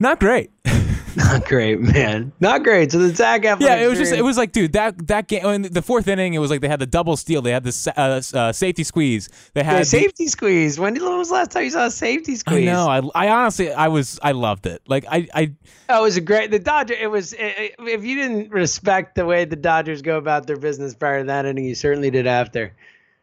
not 0.01 0.19
great. 0.19 0.51
Not 1.19 1.45
great, 1.47 1.81
man. 1.81 2.33
Not 2.39 2.63
great. 2.63 2.93
So 2.93 2.99
the 2.99 3.15
Zach 3.15 3.43
Eflin. 3.43 3.61
Yeah, 3.61 3.77
it 3.77 3.89
was 3.89 3.99
just 3.99 4.13
it 4.13 4.23
was 4.23 4.37
like, 4.39 4.53
dude, 4.53 4.73
that 4.75 5.07
that 5.09 5.27
game 5.27 5.45
in 5.47 5.63
the 5.63 5.83
fourth 5.83 6.07
inning, 6.07 6.35
it 6.35 6.39
was 6.39 6.51
like 6.51 6.61
they 6.61 6.69
had 6.69 6.79
the 6.79 6.87
double 6.87 7.17
steal, 7.17 7.43
they 7.43 7.51
had 7.51 7.65
the 7.65 7.93
uh, 7.97 8.39
uh, 8.39 8.53
safety 8.53 8.85
squeeze, 8.85 9.29
they 9.55 9.63
had 9.65 9.81
the- 9.81 9.85
safety 9.85 10.29
squeeze. 10.29 10.79
When, 10.79 10.95
did, 10.95 11.03
was 11.03 11.29
the 11.29 11.35
last 11.35 11.51
time 11.51 11.65
you 11.65 11.71
saw 11.71 11.87
a 11.87 11.91
safety 11.91 12.37
squeeze? 12.37 12.69
I 12.69 12.73
know. 12.73 12.87
I, 12.89 13.27
I 13.27 13.31
honestly, 13.31 13.73
I 13.73 13.89
was, 13.89 14.21
I 14.23 14.33
loved 14.33 14.67
it. 14.67 14.81
Like, 14.87 15.05
I, 15.11 15.27
I, 15.35 15.53
Oh, 15.89 16.01
it 16.01 16.03
was 16.03 16.17
a 16.17 16.21
great. 16.21 16.51
The 16.51 16.59
Dodger. 16.59 16.95
It 16.95 17.11
was. 17.11 17.33
It, 17.33 17.75
if 17.81 18.05
you 18.05 18.15
didn't 18.15 18.51
respect 18.51 19.15
the 19.15 19.25
way 19.27 19.45
the 19.45 19.57
Dodgers 19.57 20.03
go 20.03 20.19
about 20.19 20.47
their 20.47 20.57
business 20.59 20.95
prior 20.95 21.21
to 21.21 21.27
that 21.27 21.47
inning, 21.47 21.65
you 21.65 21.75
certainly 21.75 22.11
did 22.11 22.27
after. 22.27 22.77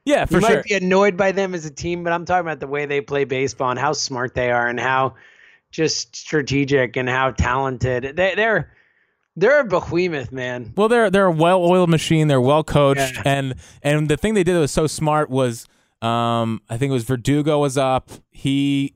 yeah, 0.03 0.25
for 0.25 0.35
you 0.35 0.41
sure. 0.41 0.55
might 0.55 0.63
be 0.63 0.73
annoyed 0.73 1.15
by 1.15 1.31
them 1.31 1.53
as 1.55 1.65
a 1.65 1.71
team, 1.71 2.03
but 2.03 2.11
I'm 2.11 2.25
talking 2.25 2.45
about 2.45 2.59
the 2.59 2.67
way 2.67 2.85
they 2.87 3.01
play 3.01 3.23
baseball 3.23 3.69
and 3.69 3.79
how 3.79 3.93
smart 3.93 4.33
they 4.35 4.51
are 4.51 4.67
and 4.67 4.79
how 4.79 5.15
just 5.71 6.15
strategic 6.15 6.95
and 6.97 7.09
how 7.09 7.31
talented 7.31 8.15
they, 8.15 8.35
they're. 8.35 8.71
They're 9.37 9.59
a 9.59 9.65
behemoth, 9.65 10.31
man. 10.31 10.71
Well, 10.77 10.87
they're 10.87 11.09
they're 11.09 11.25
a 11.25 11.31
well-oiled 11.31 11.89
machine. 11.89 12.29
They're 12.29 12.39
well 12.39 12.63
coached, 12.63 13.15
Yeah. 13.15 13.21
and 13.25 13.55
and 13.83 14.07
the 14.07 14.15
thing 14.15 14.33
they 14.33 14.45
did 14.45 14.55
that 14.55 14.61
was 14.61 14.71
so 14.71 14.87
smart 14.87 15.29
was, 15.29 15.67
um, 16.01 16.61
I 16.69 16.77
think 16.77 16.91
it 16.91 16.93
was 16.93 17.03
Verdugo 17.03 17.59
was 17.59 17.77
up. 17.77 18.11
He 18.31 18.93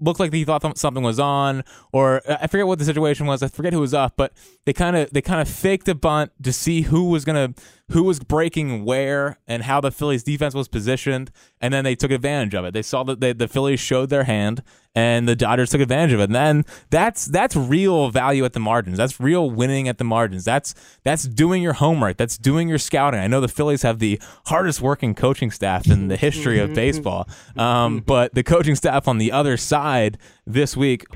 looked 0.00 0.18
like 0.18 0.32
he 0.32 0.44
thought 0.44 0.62
th- 0.62 0.78
something 0.78 1.04
was 1.04 1.20
on, 1.20 1.62
or 1.92 2.22
I 2.28 2.48
forget 2.48 2.66
what 2.66 2.80
the 2.80 2.84
situation 2.84 3.26
was. 3.26 3.40
I 3.40 3.46
forget 3.46 3.72
who 3.72 3.78
was 3.78 3.94
up, 3.94 4.14
but 4.16 4.32
they 4.66 4.72
kind 4.72 4.96
of 4.96 5.10
they 5.12 5.22
kind 5.22 5.40
of 5.40 5.48
faked 5.48 5.86
a 5.88 5.94
bunt 5.94 6.32
to 6.42 6.52
see 6.52 6.82
who 6.82 7.10
was 7.10 7.24
gonna 7.24 7.54
who 7.90 8.02
was 8.02 8.20
breaking 8.20 8.84
where 8.84 9.38
and 9.46 9.62
how 9.62 9.80
the 9.80 9.90
Phillies 9.90 10.22
defense 10.22 10.54
was 10.54 10.68
positioned, 10.68 11.30
and 11.60 11.72
then 11.72 11.84
they 11.84 11.94
took 11.94 12.10
advantage 12.10 12.54
of 12.54 12.64
it. 12.64 12.74
They 12.74 12.82
saw 12.82 13.02
that 13.04 13.20
they, 13.20 13.32
the 13.32 13.48
Phillies 13.48 13.80
showed 13.80 14.10
their 14.10 14.24
hand, 14.24 14.62
and 14.94 15.26
the 15.26 15.34
Dodgers 15.34 15.70
took 15.70 15.80
advantage 15.80 16.12
of 16.12 16.20
it. 16.20 16.24
And 16.24 16.34
then 16.34 16.64
that's 16.90 17.24
that's 17.24 17.56
real 17.56 18.10
value 18.10 18.44
at 18.44 18.52
the 18.52 18.60
margins. 18.60 18.98
That's 18.98 19.18
real 19.18 19.50
winning 19.50 19.88
at 19.88 19.96
the 19.96 20.04
margins. 20.04 20.44
That's 20.44 20.74
that's 21.02 21.24
doing 21.24 21.62
your 21.62 21.74
homework. 21.74 22.18
That's 22.18 22.36
doing 22.36 22.68
your 22.68 22.78
scouting. 22.78 23.20
I 23.20 23.26
know 23.26 23.40
the 23.40 23.48
Phillies 23.48 23.82
have 23.82 24.00
the 24.00 24.20
hardest 24.46 24.82
working 24.82 25.14
coaching 25.14 25.50
staff 25.50 25.86
in 25.88 26.08
the 26.08 26.16
history 26.16 26.58
of 26.58 26.74
baseball, 26.74 27.26
um, 27.56 28.00
but 28.00 28.34
the 28.34 28.42
coaching 28.42 28.74
staff 28.74 29.08
on 29.08 29.16
the 29.16 29.32
other 29.32 29.56
side 29.56 30.18
this 30.46 30.76
week, 30.76 31.06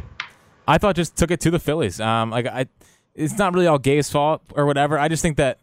I 0.66 0.78
thought 0.78 0.96
just 0.96 1.16
took 1.16 1.30
it 1.30 1.40
to 1.40 1.50
the 1.50 1.58
Phillies. 1.58 2.00
Um, 2.00 2.30
like 2.30 2.46
I, 2.46 2.66
it's 3.14 3.36
not 3.36 3.52
really 3.52 3.66
all 3.66 3.78
Gabe's 3.78 4.10
fault 4.10 4.42
or 4.54 4.64
whatever. 4.64 4.98
I 4.98 5.08
just 5.08 5.20
think 5.20 5.36
that 5.36 5.58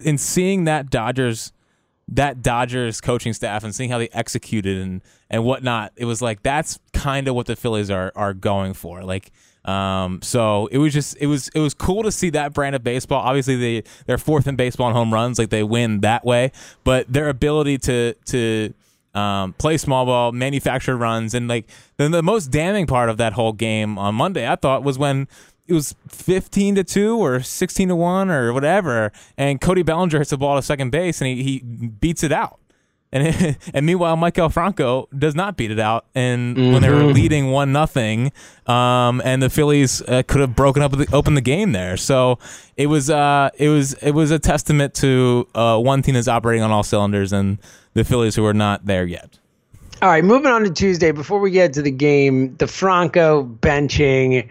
in 0.00 0.18
seeing 0.18 0.64
that 0.64 0.90
Dodgers 0.90 1.52
that 2.10 2.42
Dodgers 2.42 3.00
coaching 3.00 3.34
staff 3.34 3.64
and 3.64 3.74
seeing 3.74 3.90
how 3.90 3.98
they 3.98 4.08
executed 4.08 4.78
and 4.78 5.02
and 5.30 5.44
whatnot, 5.44 5.92
it 5.96 6.06
was 6.06 6.22
like 6.22 6.42
that's 6.42 6.78
kind 6.92 7.28
of 7.28 7.34
what 7.34 7.46
the 7.46 7.56
Phillies 7.56 7.90
are 7.90 8.12
are 8.16 8.34
going 8.34 8.74
for. 8.74 9.02
Like, 9.02 9.30
um, 9.64 10.20
so 10.22 10.68
it 10.68 10.78
was 10.78 10.92
just 10.92 11.16
it 11.20 11.26
was 11.26 11.48
it 11.48 11.60
was 11.60 11.74
cool 11.74 12.02
to 12.02 12.12
see 12.12 12.30
that 12.30 12.54
brand 12.54 12.74
of 12.74 12.82
baseball. 12.82 13.20
Obviously, 13.20 13.56
they 13.56 13.88
they're 14.06 14.18
fourth 14.18 14.46
in 14.46 14.56
baseball 14.56 14.88
in 14.88 14.94
home 14.94 15.12
runs, 15.12 15.38
like 15.38 15.50
they 15.50 15.62
win 15.62 16.00
that 16.00 16.24
way. 16.24 16.52
But 16.84 17.12
their 17.12 17.28
ability 17.28 17.78
to 17.78 18.14
to 18.26 18.72
um, 19.14 19.52
play 19.54 19.76
small 19.76 20.06
ball, 20.06 20.32
manufacture 20.32 20.96
runs, 20.96 21.34
and 21.34 21.48
like 21.48 21.66
then 21.98 22.10
the 22.10 22.22
most 22.22 22.46
damning 22.46 22.86
part 22.86 23.10
of 23.10 23.18
that 23.18 23.34
whole 23.34 23.52
game 23.52 23.98
on 23.98 24.14
Monday, 24.14 24.48
I 24.48 24.56
thought, 24.56 24.82
was 24.82 24.98
when 24.98 25.28
it 25.68 25.74
was 25.74 25.94
15 26.08 26.76
to 26.76 26.84
2 26.84 27.18
or 27.18 27.40
16 27.40 27.88
to 27.88 27.96
1 27.96 28.30
or 28.30 28.52
whatever 28.52 29.12
and 29.36 29.60
Cody 29.60 29.82
Bellinger 29.82 30.18
hits 30.18 30.30
the 30.30 30.38
ball 30.38 30.56
to 30.56 30.62
second 30.62 30.90
base 30.90 31.20
and 31.20 31.28
he, 31.28 31.42
he 31.42 31.58
beats 31.60 32.22
it 32.22 32.32
out 32.32 32.58
and 33.12 33.56
and 33.74 33.86
meanwhile 33.86 34.16
Michael 34.16 34.48
Franco 34.48 35.08
does 35.16 35.34
not 35.34 35.56
beat 35.56 35.70
it 35.70 35.78
out 35.78 36.06
and 36.14 36.56
when 36.72 36.82
they 36.82 36.90
were 36.90 37.04
leading 37.04 37.50
1 37.50 37.70
nothing 37.72 38.32
um 38.66 39.22
and 39.24 39.42
the 39.42 39.50
Phillies 39.50 40.02
uh, 40.02 40.22
could 40.26 40.40
have 40.40 40.56
broken 40.56 40.82
up 40.82 40.92
the, 40.92 41.06
open 41.12 41.34
the 41.34 41.40
game 41.40 41.72
there 41.72 41.96
so 41.96 42.38
it 42.76 42.86
was 42.86 43.10
uh 43.10 43.50
it 43.58 43.68
was 43.68 43.92
it 43.94 44.12
was 44.12 44.30
a 44.30 44.38
testament 44.38 44.94
to 44.94 45.46
uh 45.54 45.78
one 45.78 46.02
team 46.02 46.14
that's 46.14 46.28
operating 46.28 46.62
on 46.62 46.70
all 46.70 46.82
cylinders 46.82 47.32
and 47.32 47.58
the 47.94 48.04
Phillies 48.04 48.34
who 48.34 48.44
are 48.44 48.54
not 48.54 48.86
there 48.86 49.04
yet 49.04 49.38
All 50.00 50.08
right, 50.08 50.24
moving 50.24 50.52
on 50.52 50.62
to 50.62 50.70
Tuesday. 50.70 51.10
Before 51.10 51.40
we 51.40 51.50
get 51.50 51.72
to 51.72 51.82
the 51.82 51.90
game, 51.90 52.54
the 52.58 52.68
Franco 52.68 53.42
benching. 53.44 54.48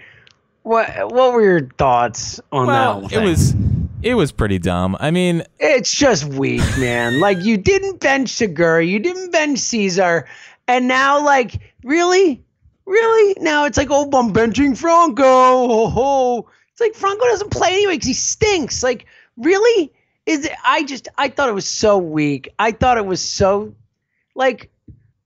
What 0.67 1.13
what 1.13 1.31
were 1.31 1.41
your 1.41 1.69
thoughts 1.77 2.41
on 2.51 2.67
that? 2.67 2.73
well 2.73 3.07
it 3.09 3.23
was 3.25 3.55
it 4.03 4.15
was 4.15 4.33
pretty 4.33 4.59
dumb 4.59 4.97
I 4.99 5.11
mean 5.11 5.43
It's 5.59 5.89
just 5.89 6.25
weak, 6.25 6.59
man. 6.77 7.19
like 7.21 7.41
you 7.41 7.55
didn't 7.55 8.01
bench 8.01 8.27
Segura, 8.31 8.83
you 8.83 8.99
didn't 8.99 9.31
bench 9.31 9.59
Caesar, 9.59 10.27
and 10.67 10.89
now 10.89 11.23
like 11.23 11.61
really, 11.85 12.43
really 12.85 13.35
now 13.39 13.63
it's 13.63 13.77
like 13.77 13.87
oh 13.91 14.09
I'm 14.11 14.33
benching 14.33 14.77
Franco. 14.77 15.23
Ho, 15.23 15.87
ho. 15.87 16.49
It's 16.73 16.81
like 16.81 16.95
Franco 16.95 17.23
doesn't 17.23 17.51
play 17.51 17.69
anyway 17.69 17.93
because 17.93 18.07
he 18.07 18.13
stinks. 18.13 18.83
Like 18.83 19.05
really, 19.37 19.93
is 20.25 20.45
it? 20.47 20.51
I 20.65 20.83
just 20.83 21.07
I 21.17 21.29
thought 21.29 21.47
it 21.47 21.55
was 21.55 21.65
so 21.65 21.97
weak. 21.97 22.49
I 22.59 22.73
thought 22.73 22.97
it 22.97 23.05
was 23.05 23.21
so 23.21 23.73
like 24.35 24.69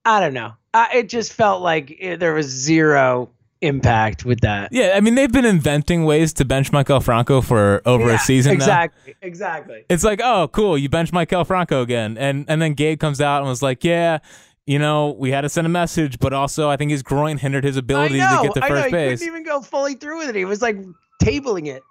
I 0.05 0.19
don't 0.19 0.35
know. 0.35 0.53
I, 0.71 0.97
it 0.97 1.09
just 1.09 1.33
felt 1.33 1.63
like 1.63 1.95
it, 1.99 2.19
there 2.19 2.35
was 2.35 2.45
zero 2.45 3.31
impact 3.61 4.25
with 4.25 4.41
that. 4.41 4.69
Yeah, 4.71 4.93
I 4.95 5.01
mean 5.01 5.15
they've 5.15 5.31
been 5.31 5.45
inventing 5.45 6.03
ways 6.03 6.33
to 6.33 6.45
bench 6.45 6.71
Michael 6.71 6.99
Franco 6.99 7.41
for 7.41 7.81
over 7.85 8.07
Yeah, 8.07 8.15
a 8.15 8.19
season 8.19 8.51
now. 8.53 8.55
Exactly. 8.55 9.15
Exactly. 9.21 9.85
It's 9.89 10.03
like, 10.03 10.19
oh, 10.23 10.47
cool, 10.49 10.77
you 10.77 10.89
bench 10.89 11.13
Michael 11.13 11.43
Franco 11.45 11.81
again, 11.81 12.17
and 12.17 12.45
and 12.47 12.61
then 12.61 12.73
Gabe 12.73 12.99
comes 12.99 13.21
out 13.21 13.39
and 13.39 13.47
was 13.47 13.61
like, 13.61 13.83
yeah, 13.83 14.19
you 14.65 14.79
know, 14.79 15.15
we 15.17 15.31
had 15.31 15.41
to 15.41 15.49
send 15.49 15.65
a 15.65 15.69
message, 15.69 16.19
but 16.19 16.33
also 16.33 16.69
I 16.69 16.77
think 16.77 16.91
his 16.91 17.03
groin 17.03 17.37
hindered 17.37 17.63
his 17.63 17.77
ability 17.77 18.17
know, 18.17 18.41
to 18.41 18.47
get 18.47 18.53
to 18.55 18.65
I 18.65 18.69
know. 18.69 18.75
first 18.75 18.85
He 18.87 18.91
base. 18.91 19.19
couldn't 19.19 19.33
even 19.33 19.43
go 19.43 19.61
fully 19.61 19.93
through 19.95 20.19
with 20.19 20.29
it. 20.29 20.35
He 20.35 20.45
was 20.45 20.61
like 20.61 20.77
tabling 21.21 21.67
it. 21.67 21.83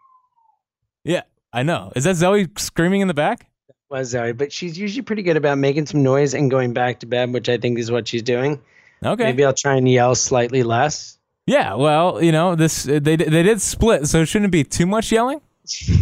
Yeah, 1.04 1.22
I 1.52 1.62
know. 1.62 1.92
Is 1.96 2.04
that 2.04 2.16
Zoe 2.16 2.48
screaming 2.58 3.00
in 3.00 3.08
the 3.08 3.14
back? 3.14 3.46
Was 3.90 4.10
Zoe, 4.10 4.32
but 4.32 4.52
she's 4.52 4.78
usually 4.78 5.02
pretty 5.02 5.22
good 5.22 5.36
about 5.36 5.58
making 5.58 5.86
some 5.86 6.02
noise 6.02 6.32
and 6.32 6.48
going 6.50 6.72
back 6.72 7.00
to 7.00 7.06
bed, 7.06 7.32
which 7.32 7.48
I 7.48 7.58
think 7.58 7.78
is 7.78 7.90
what 7.90 8.06
she's 8.06 8.22
doing. 8.22 8.60
Okay. 9.04 9.24
Maybe 9.24 9.44
I'll 9.44 9.52
try 9.54 9.74
and 9.76 9.88
yell 9.88 10.14
slightly 10.14 10.62
less. 10.62 11.18
Yeah. 11.50 11.74
Well, 11.74 12.22
you 12.22 12.32
know, 12.32 12.54
this 12.54 12.84
they 12.84 12.98
they 12.98 13.16
did 13.42 13.60
split, 13.60 14.06
so 14.06 14.20
it 14.22 14.26
shouldn't 14.26 14.52
be 14.52 14.64
too 14.64 14.86
much 14.86 15.10
yelling. 15.12 15.40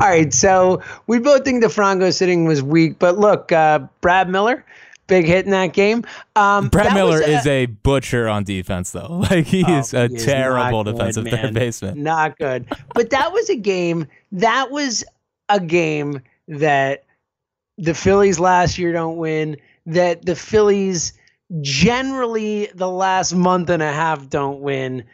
All 0.00 0.08
right, 0.08 0.32
so 0.32 0.82
we 1.06 1.18
both 1.18 1.44
think 1.44 1.62
the 1.62 1.68
Franco 1.68 2.10
sitting 2.10 2.44
was 2.44 2.62
weak, 2.62 2.98
but 2.98 3.18
look, 3.18 3.50
uh, 3.50 3.80
Brad 4.00 4.28
Miller, 4.28 4.64
big 5.06 5.26
hit 5.26 5.44
in 5.46 5.50
that 5.50 5.72
game. 5.72 6.04
Um, 6.36 6.68
Brad 6.68 6.86
that 6.86 6.94
Miller 6.94 7.20
a- 7.20 7.26
is 7.38 7.46
a 7.46 7.66
butcher 7.66 8.28
on 8.28 8.44
defense, 8.44 8.92
though. 8.92 9.24
Like 9.30 9.46
he 9.46 9.64
Oh, 9.66 9.78
is 9.78 9.94
a 9.94 10.08
he 10.08 10.14
is 10.14 10.24
terrible 10.24 10.84
good, 10.84 10.92
defensive 10.96 11.24
man. 11.24 11.34
third 11.36 11.54
baseman. 11.54 12.02
Not 12.02 12.38
good. 12.38 12.66
But 12.94 13.10
that 13.10 13.32
was 13.32 13.48
a 13.50 13.56
game. 13.56 14.06
That 14.32 14.70
was 14.70 15.04
a 15.48 15.58
game 15.60 16.20
that 16.48 17.04
the 17.78 17.94
Phillies 17.94 18.38
last 18.38 18.78
year 18.78 18.92
don't 18.92 19.16
win. 19.16 19.56
That 19.86 20.24
the 20.24 20.36
Phillies 20.36 21.14
generally 21.60 22.70
the 22.74 22.88
last 22.88 23.34
month 23.34 23.70
and 23.70 23.82
a 23.82 23.92
half 23.92 24.28
don't 24.28 24.60
win. 24.60 25.04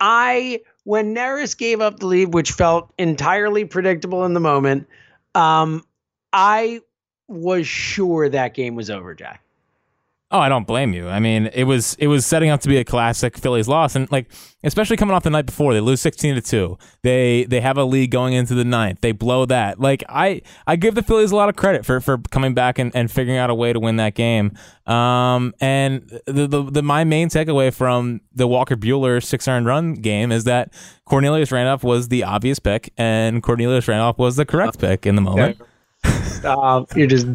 I 0.00 0.60
when 0.84 1.14
Neris 1.14 1.56
gave 1.56 1.80
up 1.80 2.00
the 2.00 2.06
lead, 2.06 2.34
which 2.34 2.52
felt 2.52 2.92
entirely 2.98 3.64
predictable 3.64 4.24
in 4.24 4.34
the 4.34 4.40
moment, 4.40 4.88
um, 5.34 5.84
I 6.32 6.80
was 7.28 7.66
sure 7.66 8.28
that 8.28 8.54
game 8.54 8.74
was 8.74 8.90
over, 8.90 9.14
Jack. 9.14 9.41
Oh, 10.32 10.38
I 10.38 10.48
don't 10.48 10.66
blame 10.66 10.94
you. 10.94 11.10
I 11.10 11.20
mean, 11.20 11.50
it 11.52 11.64
was 11.64 11.94
it 11.98 12.06
was 12.06 12.24
setting 12.24 12.48
up 12.48 12.62
to 12.62 12.68
be 12.68 12.78
a 12.78 12.84
classic 12.84 13.36
Phillies 13.36 13.68
loss, 13.68 13.94
and 13.94 14.10
like 14.10 14.30
especially 14.64 14.96
coming 14.96 15.14
off 15.14 15.24
the 15.24 15.30
night 15.30 15.44
before, 15.44 15.74
they 15.74 15.80
lose 15.80 16.00
sixteen 16.00 16.34
to 16.34 16.40
two. 16.40 16.78
They 17.02 17.44
they 17.44 17.60
have 17.60 17.76
a 17.76 17.84
lead 17.84 18.10
going 18.10 18.32
into 18.32 18.54
the 18.54 18.64
ninth. 18.64 19.02
They 19.02 19.12
blow 19.12 19.44
that. 19.44 19.78
Like 19.78 20.02
I 20.08 20.40
I 20.66 20.76
give 20.76 20.94
the 20.94 21.02
Phillies 21.02 21.32
a 21.32 21.36
lot 21.36 21.50
of 21.50 21.56
credit 21.56 21.84
for 21.84 22.00
for 22.00 22.16
coming 22.30 22.54
back 22.54 22.78
and, 22.78 22.96
and 22.96 23.10
figuring 23.10 23.38
out 23.38 23.50
a 23.50 23.54
way 23.54 23.74
to 23.74 23.78
win 23.78 23.96
that 23.96 24.14
game. 24.14 24.56
Um, 24.86 25.52
and 25.60 26.08
the, 26.24 26.46
the 26.46 26.62
the 26.62 26.82
my 26.82 27.04
main 27.04 27.28
takeaway 27.28 27.70
from 27.70 28.22
the 28.34 28.48
Walker 28.48 28.74
Buehler 28.74 29.22
six 29.22 29.46
earned 29.46 29.66
run 29.66 29.92
game 29.92 30.32
is 30.32 30.44
that 30.44 30.72
Cornelius 31.04 31.52
Randolph 31.52 31.84
was 31.84 32.08
the 32.08 32.24
obvious 32.24 32.58
pick, 32.58 32.90
and 32.96 33.42
Cornelius 33.42 33.86
Randolph 33.86 34.16
was 34.16 34.36
the 34.36 34.46
correct 34.46 34.78
pick 34.78 35.04
in 35.04 35.14
the 35.14 35.22
moment. 35.22 35.60
Stop. 36.22 36.88
You're 36.96 37.06
just 37.06 37.26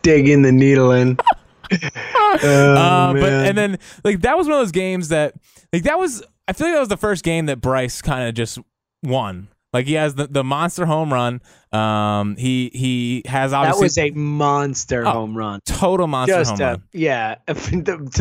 digging 0.00 0.40
the 0.40 0.52
needle 0.52 0.90
in. 0.90 1.18
Oh, 2.18 2.38
Uh, 2.42 3.12
but 3.14 3.32
and 3.32 3.56
then 3.58 3.78
like 4.04 4.20
that 4.22 4.36
was 4.36 4.46
one 4.46 4.54
of 4.56 4.60
those 4.60 4.72
games 4.72 5.08
that 5.08 5.34
like 5.72 5.84
that 5.84 5.98
was 5.98 6.22
I 6.48 6.52
feel 6.52 6.66
like 6.68 6.74
that 6.76 6.80
was 6.80 6.88
the 6.88 6.96
first 6.96 7.24
game 7.24 7.46
that 7.46 7.60
Bryce 7.60 8.00
kind 8.02 8.28
of 8.28 8.34
just 8.34 8.58
won. 9.02 9.48
Like 9.72 9.86
he 9.86 9.94
has 9.94 10.14
the, 10.14 10.26
the 10.26 10.44
monster 10.44 10.86
home 10.86 11.12
run. 11.12 11.42
Um, 11.72 12.36
he 12.36 12.70
he 12.72 13.22
has 13.26 13.52
obviously 13.52 13.80
that 13.80 13.84
was 13.84 13.98
a 13.98 14.10
monster 14.18 15.06
Oh, 15.06 15.10
home 15.10 15.36
run. 15.36 15.60
total 15.66 16.06
monster 16.06 16.36
Just 16.36 16.52
home 16.52 16.60
uh, 16.62 16.64
run. 16.70 16.82
yeah, 16.92 17.34
to 17.46 17.54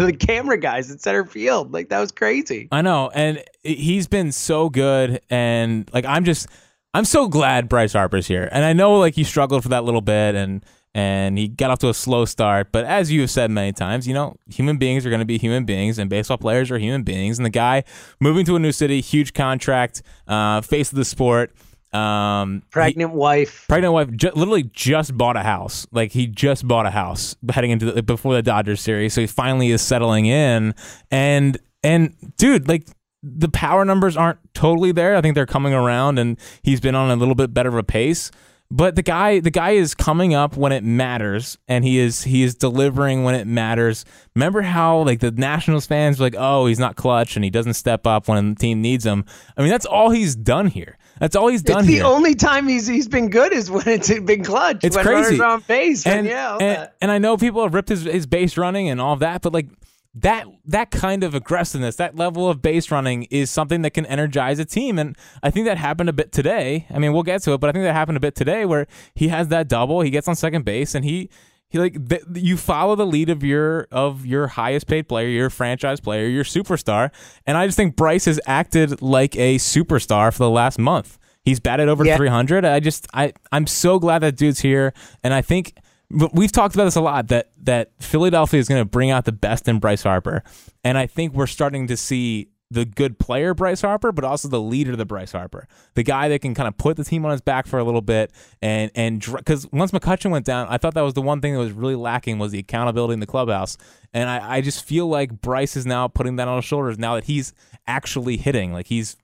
the 0.05 0.17
camera 0.19 0.57
guys 0.59 0.91
at 0.91 1.01
center 1.01 1.23
field, 1.25 1.71
like 1.71 1.89
that 1.89 1.99
was 1.99 2.11
crazy. 2.11 2.67
I 2.71 2.81
know, 2.81 3.09
and 3.13 3.41
he's 3.63 4.07
been 4.07 4.31
so 4.33 4.69
good, 4.69 5.21
and 5.29 5.89
like 5.93 6.03
I'm 6.05 6.25
just 6.25 6.47
I'm 6.93 7.05
so 7.05 7.27
glad 7.29 7.69
Bryce 7.69 7.93
Harper's 7.93 8.27
here, 8.27 8.49
and 8.51 8.65
I 8.65 8.73
know 8.73 8.97
like 8.99 9.13
he 9.15 9.23
struggled 9.23 9.63
for 9.63 9.69
that 9.69 9.85
little 9.85 10.01
bit, 10.01 10.35
and 10.35 10.65
and 10.95 11.37
he 11.37 11.47
got 11.49 11.69
off 11.69 11.79
to 11.79 11.89
a 11.89 11.93
slow 11.93 12.23
start, 12.25 12.71
but 12.71 12.85
as 12.85 13.11
you 13.11 13.21
have 13.21 13.29
said 13.29 13.51
many 13.51 13.73
times, 13.73 14.07
you 14.07 14.13
know, 14.13 14.35
human 14.49 14.77
beings 14.77 15.05
are 15.05 15.09
going 15.09 15.19
to 15.19 15.25
be 15.25 15.37
human 15.37 15.65
beings, 15.65 15.99
and 15.99 16.09
baseball 16.09 16.37
players 16.37 16.71
are 16.71 16.79
human 16.79 17.03
beings, 17.03 17.37
and 17.37 17.45
the 17.45 17.49
guy 17.51 17.83
moving 18.21 18.45
to 18.45 18.55
a 18.55 18.59
new 18.59 18.71
city, 18.71 19.01
huge 19.01 19.33
contract, 19.33 20.01
uh, 20.27 20.61
face 20.61 20.91
of 20.91 20.95
the 20.97 21.05
sport. 21.05 21.51
Um, 21.93 22.55
he- 22.55 22.71
Pregnant 22.71 23.11
wife. 23.13 23.65
pregnant 23.69 23.93
wife 23.93 24.11
ju- 24.11 24.31
literally 24.35 24.63
just 24.63 25.17
bought 25.17 25.37
a 25.37 25.43
house. 25.43 25.85
Like 25.91 26.11
he 26.13 26.27
just 26.27 26.67
bought 26.67 26.85
a 26.85 26.91
house 26.91 27.35
heading 27.53 27.71
into 27.71 27.91
the, 27.91 28.01
before 28.01 28.33
the 28.33 28.41
Dodgers 28.41 28.81
series, 28.81 29.13
so 29.13 29.21
he 29.21 29.27
finally 29.27 29.71
is 29.71 29.81
settling 29.81 30.25
in. 30.25 30.73
And 31.11 31.57
and 31.83 32.13
dude, 32.37 32.67
like 32.67 32.87
the 33.23 33.49
power 33.49 33.85
numbers 33.85 34.15
aren't 34.17 34.39
totally 34.53 34.91
there. 34.91 35.15
I 35.15 35.21
think 35.21 35.35
they're 35.35 35.45
coming 35.45 35.73
around, 35.73 36.19
and 36.19 36.37
he's 36.63 36.79
been 36.81 36.95
on 36.95 37.11
a 37.11 37.15
little 37.15 37.35
bit 37.35 37.53
better 37.53 37.69
of 37.69 37.75
a 37.75 37.83
pace. 37.83 38.29
But 38.71 38.95
the 38.95 39.03
guy, 39.03 39.39
the 39.39 39.51
guy 39.51 39.71
is 39.71 39.93
coming 39.93 40.33
up 40.33 40.57
when 40.57 40.71
it 40.71 40.83
matters, 40.83 41.57
and 41.67 41.85
he 41.85 41.99
is 41.99 42.23
he 42.23 42.41
is 42.41 42.55
delivering 42.55 43.23
when 43.23 43.35
it 43.35 43.45
matters. 43.45 44.05
Remember 44.35 44.63
how 44.63 45.03
like 45.03 45.19
the 45.19 45.31
Nationals 45.31 45.85
fans 45.85 46.19
were 46.19 46.25
like, 46.25 46.35
oh, 46.37 46.65
he's 46.65 46.79
not 46.79 46.95
clutch, 46.95 47.35
and 47.35 47.45
he 47.45 47.51
doesn't 47.51 47.75
step 47.75 48.07
up 48.07 48.27
when 48.27 48.49
the 48.49 48.59
team 48.59 48.81
needs 48.81 49.05
him. 49.05 49.23
I 49.55 49.61
mean, 49.61 49.69
that's 49.69 49.85
all 49.85 50.09
he's 50.09 50.35
done 50.35 50.67
here. 50.67 50.97
That's 51.19 51.35
all 51.35 51.47
he's 51.47 51.61
done 51.61 51.79
it's 51.79 51.87
the 51.87 51.93
here. 51.95 52.05
only 52.05 52.33
time 52.33 52.67
he's 52.67 52.87
he's 52.87 53.07
been 53.07 53.29
good 53.29 53.53
is 53.53 53.69
when 53.69 53.87
it's 53.87 54.09
been 54.19 54.43
clutch. 54.43 54.83
It's 54.83 54.95
when 54.95 55.05
crazy. 55.05 55.39
on 55.39 55.61
base. 55.67 56.05
and, 56.05 56.25
yeah, 56.25 56.57
and, 56.57 56.89
and 57.01 57.11
I 57.11 57.19
know 57.19 57.37
people 57.37 57.61
have 57.63 57.73
ripped 57.73 57.89
his, 57.89 58.03
his 58.03 58.25
base 58.25 58.57
running 58.57 58.89
and 58.89 58.99
all 58.99 59.15
that, 59.17 59.43
but 59.43 59.53
like 59.53 59.67
that 60.15 60.45
that 60.65 60.91
kind 60.91 61.23
of 61.23 61.35
aggressiveness, 61.35 61.97
that 61.97 62.15
level 62.15 62.49
of 62.49 62.61
base 62.61 62.89
running 62.89 63.23
is 63.23 63.51
something 63.51 63.81
that 63.81 63.91
can 63.91 64.05
energize 64.05 64.59
a 64.59 64.65
team. 64.65 64.97
And 64.97 65.17
I 65.43 65.49
think 65.51 65.65
that 65.65 65.77
happened 65.77 66.07
a 66.09 66.13
bit 66.13 66.31
today. 66.31 66.87
I 66.89 66.99
mean, 66.99 67.11
we'll 67.13 67.23
get 67.23 67.43
to 67.43 67.53
it, 67.53 67.59
but 67.59 67.69
I 67.69 67.73
think 67.73 67.83
that 67.83 67.93
happened 67.93 68.17
a 68.17 68.21
bit 68.21 68.33
today 68.35 68.65
where 68.65 68.87
he 69.13 69.27
has 69.27 69.49
that 69.49 69.67
double, 69.67 70.01
he 70.01 70.09
gets 70.09 70.27
on 70.27 70.35
second 70.35 70.63
base, 70.63 70.95
and 70.95 71.03
he 71.03 71.29
he 71.67 71.79
like 71.79 72.07
th- 72.07 72.23
you 72.33 72.55
follow 72.55 72.95
the 72.95 73.05
lead 73.05 73.29
of 73.29 73.43
your 73.43 73.87
of 73.91 74.25
your 74.25 74.47
highest 74.47 74.87
paid 74.87 75.09
player, 75.09 75.27
your 75.27 75.49
franchise 75.49 75.99
player, 75.99 76.27
your 76.27 76.43
superstar. 76.45 77.11
And 77.45 77.57
I 77.57 77.65
just 77.65 77.75
think 77.75 77.95
Bryce 77.97 78.25
has 78.25 78.39
acted 78.45 79.01
like 79.01 79.35
a 79.35 79.55
superstar 79.57 80.31
for 80.31 80.43
the 80.45 80.49
last 80.49 80.79
month. 80.79 81.17
He's 81.43 81.59
batted 81.59 81.89
over 81.89 82.05
Yeah. 82.05 82.15
300. 82.17 82.63
I 82.63 82.79
just 82.79 83.07
I 83.13 83.33
I'm 83.51 83.67
so 83.67 83.99
glad 83.99 84.19
that 84.19 84.37
dude's 84.37 84.61
here, 84.61 84.93
and 85.23 85.33
I 85.33 85.41
think 85.41 85.73
but 86.11 86.33
we've 86.33 86.51
talked 86.51 86.75
about 86.75 86.85
this 86.85 86.95
a 86.95 87.01
lot 87.01 87.27
that 87.29 87.51
that 87.63 87.91
Philadelphia 87.99 88.59
is 88.59 88.67
going 88.67 88.81
to 88.81 88.89
bring 88.89 89.11
out 89.11 89.25
the 89.25 89.31
best 89.31 89.67
in 89.67 89.79
Bryce 89.79 90.03
Harper, 90.03 90.43
and 90.83 90.97
I 90.97 91.07
think 91.07 91.33
we're 91.33 91.47
starting 91.47 91.87
to 91.87 91.97
see 91.97 92.49
the 92.71 92.85
good 92.85 93.19
player 93.19 93.53
Bryce 93.53 93.81
Harper, 93.81 94.11
but 94.11 94.23
also 94.23 94.47
the 94.47 94.59
leader 94.59 94.91
of 94.91 94.97
the 94.97 95.05
Bryce 95.05 95.31
Harper, 95.31 95.67
the 95.93 96.03
guy 96.03 96.27
that 96.29 96.41
can 96.41 96.55
kind 96.55 96.67
of 96.67 96.77
put 96.77 96.97
the 96.97 97.03
team 97.03 97.23
on 97.25 97.31
his 97.31 97.41
back 97.41 97.67
for 97.67 97.79
a 97.79 97.83
little 97.83 98.01
bit, 98.01 98.31
and 98.61 98.91
and 98.95 99.19
because 99.19 99.67
once 99.71 99.91
McCutcheon 99.91 100.31
went 100.31 100.45
down, 100.45 100.67
I 100.69 100.77
thought 100.77 100.93
that 100.95 101.01
was 101.01 101.13
the 101.13 101.21
one 101.21 101.41
thing 101.41 101.53
that 101.53 101.59
was 101.59 101.71
really 101.71 101.95
lacking 101.95 102.39
was 102.39 102.51
the 102.51 102.59
accountability 102.59 103.13
in 103.13 103.19
the 103.19 103.27
clubhouse, 103.27 103.77
and 104.13 104.29
I, 104.29 104.57
I 104.57 104.61
just 104.61 104.85
feel 104.85 105.07
like 105.07 105.41
Bryce 105.41 105.75
is 105.75 105.85
now 105.85 106.07
putting 106.07 106.37
that 106.37 106.47
on 106.47 106.57
his 106.57 106.65
shoulders 106.65 106.97
now 106.97 107.15
that 107.15 107.25
he's 107.25 107.53
actually 107.87 108.37
hitting, 108.37 108.73
like 108.73 108.87
he's 108.87 109.17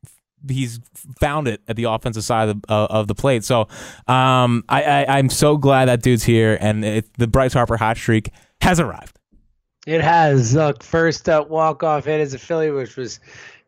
he's 0.50 0.79
found 1.19 1.48
it 1.48 1.62
at 1.67 1.75
the 1.75 1.83
offensive 1.86 2.24
side 2.24 2.50
of 2.50 2.62
the, 2.62 2.71
uh, 2.74 2.88
of 2.89 3.07
the 3.07 3.15
plate. 3.15 3.43
So 3.43 3.67
um, 4.07 4.63
I, 4.69 4.83
I 4.83 5.17
I'm 5.17 5.29
so 5.29 5.57
glad 5.57 5.86
that 5.88 6.01
dude's 6.01 6.24
here, 6.24 6.57
and 6.62 6.83
it, 6.86 7.13
the 7.17 7.27
Bryce 7.27 7.53
Harper 7.53 7.77
hot 7.77 7.98
streak 7.98 8.29
has 8.62 8.79
arrived. 8.79 9.17
It 9.88 10.01
has. 10.01 10.53
Look, 10.53 10.83
first 10.83 11.27
uh, 11.27 11.43
walk 11.50 11.83
off 11.83 12.05
hit 12.05 12.21
as 12.21 12.33
a 12.33 12.39
Philly, 12.39 12.69
which 12.71 12.95
was 12.98 13.19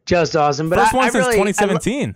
just 0.06 0.36
awesome. 0.36 0.70
But 0.70 0.80
First 0.80 0.94
I, 0.94 0.98
one 0.98 1.06
I 1.06 1.10
since 1.10 1.26
really, 1.28 1.40
I 1.40 1.52
2017. 1.52 2.16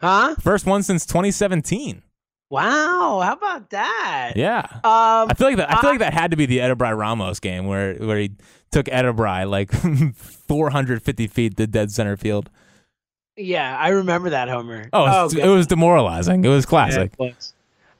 huh? 0.00 0.34
First 0.40 0.66
one 0.66 0.82
since 0.82 1.06
2017. 1.06 2.02
Wow. 2.50 3.20
How 3.24 3.32
about 3.32 3.70
that? 3.70 4.32
Yeah. 4.36 4.66
Um, 4.70 4.82
I 4.84 5.34
feel 5.34 5.46
like 5.48 5.56
that. 5.56 5.70
I 5.70 5.80
feel 5.80 5.88
I- 5.88 5.92
like 5.92 6.00
that 6.00 6.12
had 6.12 6.32
to 6.32 6.36
be 6.36 6.44
the 6.44 6.58
Edubray 6.58 6.94
Ramos 6.96 7.40
game 7.40 7.66
where 7.66 7.94
where 7.94 8.18
he 8.18 8.32
took 8.70 8.86
Edubray 8.86 9.48
like 9.48 9.72
450 10.48 11.26
feet 11.28 11.56
to 11.56 11.66
dead 11.66 11.90
center 11.90 12.16
field. 12.18 12.50
Yeah, 13.36 13.76
I 13.78 13.88
remember 13.88 14.30
that 14.30 14.48
homer. 14.48 14.88
Oh, 14.92 15.04
it 15.04 15.22
was, 15.24 15.34
it 15.34 15.48
was 15.48 15.66
demoralizing. 15.66 16.44
It 16.44 16.48
was 16.48 16.64
Yeah, 16.64 16.68
classic. 16.68 17.12
it 17.12 17.18
was. 17.18 17.52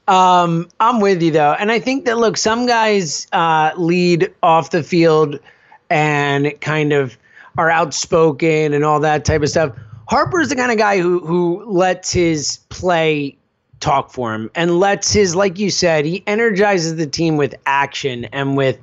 Um, 0.07 0.67
I'm 0.79 0.99
with 0.99 1.21
you 1.21 1.31
though, 1.31 1.53
and 1.53 1.71
I 1.71 1.79
think 1.79 2.05
that 2.05 2.17
look, 2.17 2.35
some 2.37 2.65
guys 2.65 3.27
uh, 3.31 3.71
lead 3.77 4.33
off 4.43 4.71
the 4.71 4.83
field 4.83 5.39
and 5.89 6.59
kind 6.59 6.91
of 6.91 7.17
are 7.57 7.69
outspoken 7.69 8.73
and 8.73 8.83
all 8.83 8.99
that 8.99 9.23
type 9.25 9.41
of 9.41 9.49
stuff. 9.49 9.73
Harper's 10.09 10.49
the 10.49 10.55
kind 10.55 10.71
of 10.71 10.77
guy 10.77 10.99
who 10.99 11.19
who 11.19 11.63
lets 11.65 12.11
his 12.11 12.57
play 12.69 13.37
talk 13.79 14.11
for 14.11 14.33
him 14.33 14.49
and 14.55 14.79
lets 14.79 15.11
his, 15.13 15.35
like 15.35 15.57
you 15.59 15.69
said, 15.69 16.05
he 16.05 16.23
energizes 16.27 16.95
the 16.95 17.07
team 17.07 17.37
with 17.37 17.53
action 17.65 18.25
and 18.25 18.55
with, 18.57 18.77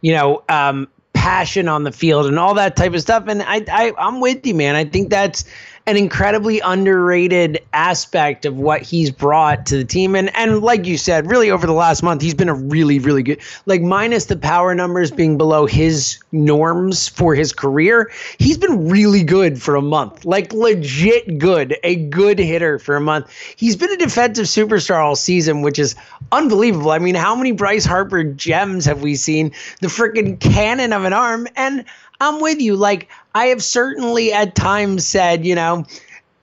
you 0.00 0.12
know, 0.12 0.42
um, 0.48 0.88
passion 1.12 1.68
on 1.68 1.84
the 1.84 1.92
field 1.92 2.26
and 2.26 2.38
all 2.38 2.54
that 2.54 2.76
type 2.76 2.94
of 2.94 3.00
stuff. 3.00 3.26
And 3.28 3.42
I, 3.42 3.64
I 3.70 3.92
I'm 3.98 4.20
with 4.20 4.44
you, 4.46 4.54
man. 4.54 4.74
I 4.76 4.84
think 4.84 5.10
that's 5.10 5.44
an 5.86 5.96
incredibly 5.96 6.60
underrated 6.60 7.60
aspect 7.74 8.46
of 8.46 8.56
what 8.56 8.80
he's 8.82 9.10
brought 9.10 9.66
to 9.66 9.76
the 9.76 9.84
team. 9.84 10.14
And 10.14 10.34
and 10.34 10.62
like 10.62 10.86
you 10.86 10.96
said, 10.96 11.30
really 11.30 11.50
over 11.50 11.66
the 11.66 11.74
last 11.74 12.02
month, 12.02 12.22
he's 12.22 12.34
been 12.34 12.48
a 12.48 12.54
really, 12.54 12.98
really 12.98 13.22
good 13.22 13.40
like 13.66 13.82
minus 13.82 14.26
the 14.26 14.36
power 14.36 14.74
numbers 14.74 15.10
being 15.10 15.36
below 15.36 15.66
his 15.66 16.18
norms 16.32 17.08
for 17.08 17.34
his 17.34 17.52
career, 17.52 18.10
he's 18.38 18.58
been 18.58 18.88
really 18.88 19.22
good 19.22 19.60
for 19.60 19.76
a 19.76 19.82
month. 19.82 20.24
Like 20.24 20.52
legit 20.52 21.38
good, 21.38 21.76
a 21.84 21.96
good 21.96 22.38
hitter 22.38 22.78
for 22.78 22.96
a 22.96 23.00
month. 23.00 23.30
He's 23.56 23.76
been 23.76 23.92
a 23.92 23.96
defensive 23.96 24.46
superstar 24.46 25.04
all 25.04 25.16
season, 25.16 25.62
which 25.62 25.78
is 25.78 25.94
unbelievable. 26.32 26.90
I 26.90 26.98
mean, 26.98 27.14
how 27.14 27.34
many 27.34 27.52
Bryce 27.52 27.84
Harper 27.84 28.24
gems 28.24 28.84
have 28.86 29.02
we 29.02 29.16
seen? 29.16 29.52
The 29.80 29.88
freaking 29.88 30.40
cannon 30.40 30.92
of 30.92 31.04
an 31.04 31.12
arm. 31.12 31.46
And 31.56 31.84
I'm 32.20 32.40
with 32.40 32.60
you. 32.60 32.76
Like, 32.76 33.08
I 33.34 33.46
have 33.46 33.62
certainly 33.62 34.32
at 34.32 34.54
times 34.54 35.06
said, 35.06 35.44
you 35.44 35.54
know, 35.54 35.84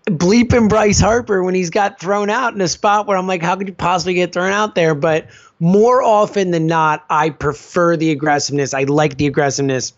bleeping 0.06 0.68
Bryce 0.68 1.00
Harper 1.00 1.44
when 1.44 1.56
he's 1.56 1.70
got 1.70 2.00
thrown 2.00 2.30
out 2.30 2.54
in 2.54 2.62
a 2.62 2.68
spot 2.68 3.08
where 3.08 3.18
I'm 3.18 3.28
like, 3.28 3.42
how 3.42 3.56
could 3.56 3.68
you 3.68 3.74
possibly 3.74 4.16
get 4.16 4.34
thrown 4.34 4.52
out 4.52 4.76
there? 4.76 4.96
But 4.96 5.28
more 5.60 6.02
often 6.02 6.52
than 6.52 6.68
not, 6.68 7.06
I 7.10 7.30
prefer 7.30 7.96
the 7.96 8.12
aggressiveness. 8.12 8.74
I 8.74 8.84
like 8.84 9.18
the 9.18 9.28
aggressiveness. 9.28 9.94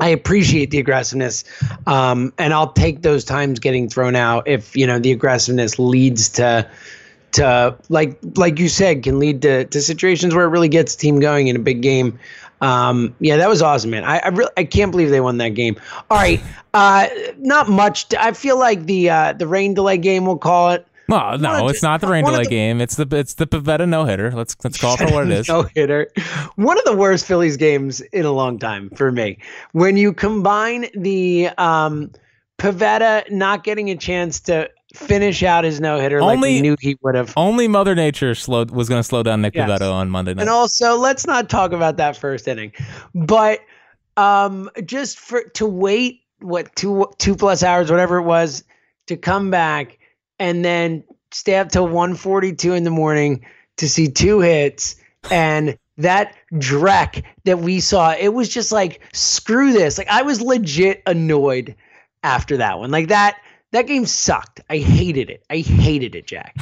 I 0.00 0.08
appreciate 0.08 0.72
the 0.72 0.78
aggressiveness, 0.78 1.44
um, 1.86 2.32
and 2.36 2.52
I'll 2.52 2.72
take 2.72 3.02
those 3.02 3.24
times 3.24 3.60
getting 3.60 3.88
thrown 3.88 4.16
out 4.16 4.48
if 4.48 4.74
you 4.74 4.84
know 4.84 4.98
the 4.98 5.12
aggressiveness 5.12 5.78
leads 5.78 6.28
to 6.30 6.68
to 7.32 7.76
like 7.88 8.18
like 8.36 8.58
you 8.58 8.68
said 8.68 9.04
can 9.04 9.20
lead 9.20 9.42
to, 9.42 9.64
to 9.66 9.80
situations 9.80 10.34
where 10.34 10.44
it 10.44 10.48
really 10.48 10.68
gets 10.68 10.96
team 10.96 11.20
going 11.20 11.46
in 11.48 11.56
a 11.56 11.60
big 11.60 11.82
game. 11.82 12.18
Um, 12.62 13.14
yeah, 13.20 13.36
that 13.36 13.48
was 13.48 13.60
awesome, 13.60 13.90
man. 13.90 14.04
I 14.04 14.18
I, 14.20 14.28
really, 14.28 14.52
I 14.56 14.64
can't 14.64 14.90
believe 14.90 15.10
they 15.10 15.20
won 15.20 15.36
that 15.38 15.50
game. 15.50 15.76
All 16.10 16.16
right, 16.16 16.40
uh, 16.72 17.08
not 17.38 17.68
much. 17.68 18.14
I 18.14 18.32
feel 18.32 18.58
like 18.58 18.86
the 18.86 19.10
uh, 19.10 19.32
the 19.34 19.46
rain 19.46 19.74
delay 19.74 19.98
game, 19.98 20.24
we'll 20.24 20.38
call 20.38 20.70
it. 20.70 20.86
Well, 21.08 21.36
no, 21.38 21.64
of 21.64 21.70
it's 21.70 21.80
the- 21.80 21.88
not 21.88 22.00
the 22.00 22.06
rain 22.06 22.24
delay 22.24 22.44
the- 22.44 22.48
game. 22.48 22.80
It's 22.80 22.94
the 22.94 23.06
it's 23.10 23.34
the 23.34 23.46
Pivetta 23.46 23.86
no 23.88 24.04
hitter. 24.04 24.30
Let's 24.30 24.56
let's 24.64 24.78
call 24.80 24.94
it 24.94 24.98
for 25.00 25.12
what 25.12 25.24
it 25.26 25.32
is. 25.32 25.48
no 25.48 25.62
hitter. 25.74 26.08
One 26.56 26.78
of 26.78 26.84
the 26.84 26.96
worst 26.96 27.26
Phillies 27.26 27.56
games 27.56 28.00
in 28.00 28.24
a 28.24 28.32
long 28.32 28.58
time 28.58 28.88
for 28.90 29.10
me. 29.12 29.38
When 29.72 29.96
you 29.96 30.12
combine 30.12 30.86
the 30.94 31.50
um, 31.58 32.12
Pivetta 32.58 33.28
not 33.30 33.64
getting 33.64 33.90
a 33.90 33.96
chance 33.96 34.38
to 34.40 34.70
finish 34.94 35.42
out 35.42 35.64
his 35.64 35.80
no 35.80 35.98
hitter 35.98 36.20
like 36.22 36.40
we 36.40 36.60
knew 36.60 36.76
he 36.80 36.96
would 37.02 37.14
have. 37.14 37.32
Only 37.36 37.68
Mother 37.68 37.94
Nature 37.94 38.34
slowed 38.34 38.70
was 38.70 38.88
going 38.88 38.98
to 39.00 39.04
slow 39.04 39.22
down 39.22 39.42
Nick 39.42 39.54
Yes. 39.54 39.68
Pivetta 39.68 39.92
on 39.92 40.10
Monday 40.10 40.34
night. 40.34 40.42
And 40.42 40.50
also, 40.50 40.96
let's 40.96 41.26
not 41.26 41.48
talk 41.48 41.72
about 41.72 41.96
that 41.96 42.16
first 42.16 42.46
inning. 42.48 42.72
But 43.14 43.60
um, 44.16 44.70
just 44.84 45.18
for 45.18 45.44
to 45.54 45.66
wait 45.66 46.20
what 46.40 46.74
two 46.76 47.06
two 47.18 47.36
plus 47.36 47.62
hours, 47.62 47.90
whatever 47.90 48.18
it 48.18 48.24
was, 48.24 48.64
to 49.06 49.16
come 49.16 49.50
back 49.50 49.98
and 50.38 50.64
then 50.64 51.04
stay 51.30 51.56
up 51.56 51.70
till 51.70 51.88
1.42 51.88 52.76
in 52.76 52.84
the 52.84 52.90
morning 52.90 53.44
to 53.78 53.88
see 53.88 54.08
two 54.08 54.40
hits 54.40 54.96
and 55.30 55.78
that 55.98 56.34
dreck 56.54 57.22
that 57.44 57.58
we 57.58 57.80
saw, 57.80 58.12
it 58.12 58.34
was 58.34 58.48
just 58.48 58.72
like 58.72 59.00
screw 59.12 59.72
this. 59.72 59.98
Like 59.98 60.08
I 60.08 60.22
was 60.22 60.40
legit 60.40 61.02
annoyed 61.06 61.74
after 62.22 62.56
that 62.58 62.78
one. 62.78 62.90
Like 62.90 63.08
that 63.08 63.38
that 63.72 63.86
game 63.86 64.06
sucked. 64.06 64.60
I 64.70 64.78
hated 64.78 65.30
it. 65.30 65.44
I 65.50 65.58
hated 65.58 66.14
it, 66.14 66.26
Jack. 66.26 66.56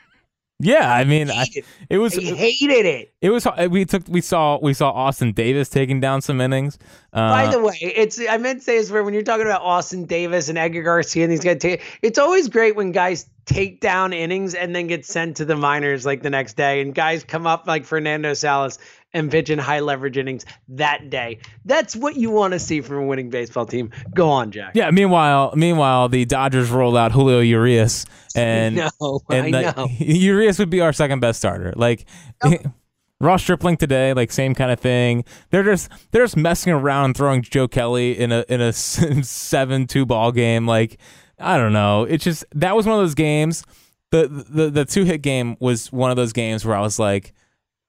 yeah, 0.58 0.92
I 0.92 1.04
mean, 1.04 1.30
I, 1.30 1.46
it 1.90 1.98
was 1.98 2.18
I 2.18 2.22
hated 2.22 2.86
it. 2.86 3.14
it 3.20 3.30
was 3.30 3.46
we 3.70 3.84
took 3.84 4.08
we 4.08 4.22
saw 4.22 4.58
we 4.60 4.72
saw 4.72 4.90
Austin 4.90 5.32
Davis 5.32 5.68
taking 5.68 6.00
down 6.00 6.22
some 6.22 6.40
innings. 6.40 6.78
Uh, 7.12 7.28
By 7.30 7.50
the 7.50 7.60
way, 7.60 7.76
it's 7.80 8.18
I 8.28 8.38
meant 8.38 8.60
to 8.60 8.64
say 8.64 8.76
is 8.76 8.90
where 8.90 9.04
when 9.04 9.12
you're 9.12 9.22
talking 9.22 9.46
about 9.46 9.60
Austin 9.62 10.06
Davis 10.06 10.48
and 10.48 10.56
Edgar 10.56 10.82
Garcia 10.82 11.24
and 11.24 11.32
these 11.32 11.44
guys, 11.44 11.58
take, 11.58 11.82
it's 12.02 12.18
always 12.18 12.48
great 12.48 12.74
when 12.74 12.90
guys 12.92 13.28
take 13.44 13.80
down 13.80 14.12
innings 14.12 14.54
and 14.54 14.74
then 14.74 14.86
get 14.86 15.04
sent 15.04 15.36
to 15.36 15.44
the 15.44 15.56
minors 15.56 16.04
like 16.06 16.22
the 16.22 16.30
next 16.30 16.56
day, 16.56 16.80
and 16.80 16.94
guys 16.94 17.22
come 17.22 17.46
up 17.46 17.66
like 17.66 17.84
Fernando 17.84 18.32
Salas 18.32 18.78
and 19.16 19.30
pitch 19.30 19.50
in 19.50 19.58
high 19.58 19.80
leverage 19.80 20.16
innings 20.18 20.44
that 20.68 21.10
day. 21.10 21.38
That's 21.64 21.96
what 21.96 22.16
you 22.16 22.30
want 22.30 22.52
to 22.52 22.58
see 22.58 22.80
from 22.80 22.98
a 22.98 23.06
winning 23.06 23.30
baseball 23.30 23.66
team. 23.66 23.90
Go 24.14 24.28
on, 24.28 24.50
Jack. 24.52 24.72
yeah. 24.74 24.90
Meanwhile, 24.90 25.54
meanwhile, 25.56 26.08
the 26.08 26.24
Dodgers 26.24 26.70
rolled 26.70 26.96
out 26.96 27.12
Julio 27.12 27.40
Urias, 27.40 28.06
and 28.34 28.76
No, 29.00 29.20
and 29.30 29.54
I 29.54 29.62
like, 29.62 29.76
know. 29.76 29.88
Urias 29.98 30.58
would 30.58 30.70
be 30.70 30.80
our 30.80 30.92
second 30.92 31.20
best 31.20 31.38
starter. 31.38 31.72
Like 31.74 32.06
Ross 33.20 33.42
Stripling 33.42 33.78
today, 33.78 34.12
like 34.12 34.30
same 34.30 34.54
kind 34.54 34.70
of 34.70 34.78
thing. 34.78 35.24
They're 35.50 35.62
just 35.62 35.90
they're 36.10 36.24
just 36.24 36.36
messing 36.36 36.72
around 36.72 37.06
and 37.06 37.16
throwing 37.16 37.42
Joe 37.42 37.66
Kelly 37.66 38.18
in 38.18 38.30
a 38.30 38.44
in 38.48 38.60
a 38.60 38.72
seven 38.72 39.86
two 39.86 40.04
ball 40.04 40.32
game. 40.32 40.66
Like 40.66 40.98
I 41.38 41.56
don't 41.56 41.72
know. 41.72 42.04
It's 42.04 42.24
just 42.24 42.44
that 42.54 42.76
was 42.76 42.86
one 42.86 42.98
of 42.98 43.02
those 43.02 43.14
games. 43.14 43.64
The 44.10 44.28
the 44.28 44.70
the 44.70 44.84
two 44.84 45.04
hit 45.04 45.22
game 45.22 45.56
was 45.60 45.90
one 45.90 46.10
of 46.10 46.16
those 46.16 46.32
games 46.32 46.64
where 46.64 46.76
I 46.76 46.80
was 46.80 46.98
like. 46.98 47.32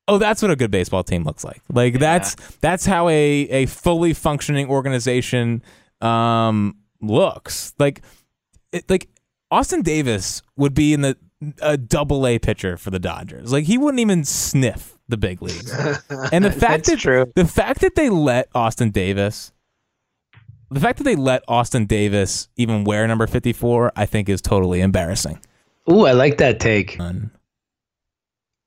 Oh, 0.07 0.17
that's 0.17 0.41
what 0.41 0.51
a 0.51 0.55
good 0.55 0.71
baseball 0.71 1.03
team 1.03 1.23
looks 1.23 1.43
like. 1.43 1.61
Like 1.71 1.99
that's 1.99 2.35
that's 2.61 2.85
how 2.85 3.09
a, 3.09 3.13
a 3.13 3.65
fully 3.65 4.13
functioning 4.13 4.69
organization 4.69 5.63
um, 6.01 6.77
looks. 7.01 7.73
Like 7.77 8.01
it, 8.71 8.89
like 8.89 9.09
Austin 9.51 9.81
Davis 9.81 10.41
would 10.55 10.73
be 10.73 10.93
in 10.93 11.01
the 11.01 11.17
a 11.61 11.77
double 11.77 12.25
A 12.25 12.39
pitcher 12.39 12.77
for 12.77 12.89
the 12.89 12.99
Dodgers. 12.99 13.51
Like 13.51 13.65
he 13.65 13.77
wouldn't 13.77 13.99
even 13.99 14.23
sniff 14.23 14.97
the 15.07 15.17
big 15.17 15.41
leagues. 15.41 15.71
And 16.31 16.43
the 16.43 16.51
fact 16.57 16.85
that 16.85 16.99
true. 16.99 17.31
the 17.35 17.45
fact 17.45 17.81
that 17.81 17.95
they 17.95 18.09
let 18.09 18.49
Austin 18.55 18.91
Davis 18.91 19.51
the 20.69 20.79
fact 20.79 20.97
that 20.97 21.05
they 21.05 21.15
let 21.15 21.43
Austin 21.47 21.85
Davis 21.85 22.49
even 22.57 22.83
wear 22.83 23.07
number 23.07 23.25
54, 23.27 23.93
I 23.95 24.05
think 24.05 24.27
is 24.27 24.41
totally 24.41 24.81
embarrassing. 24.81 25.39
Ooh, 25.89 26.05
I 26.05 26.11
like 26.11 26.37
that 26.39 26.59
take. 26.59 26.97
None. 26.99 27.31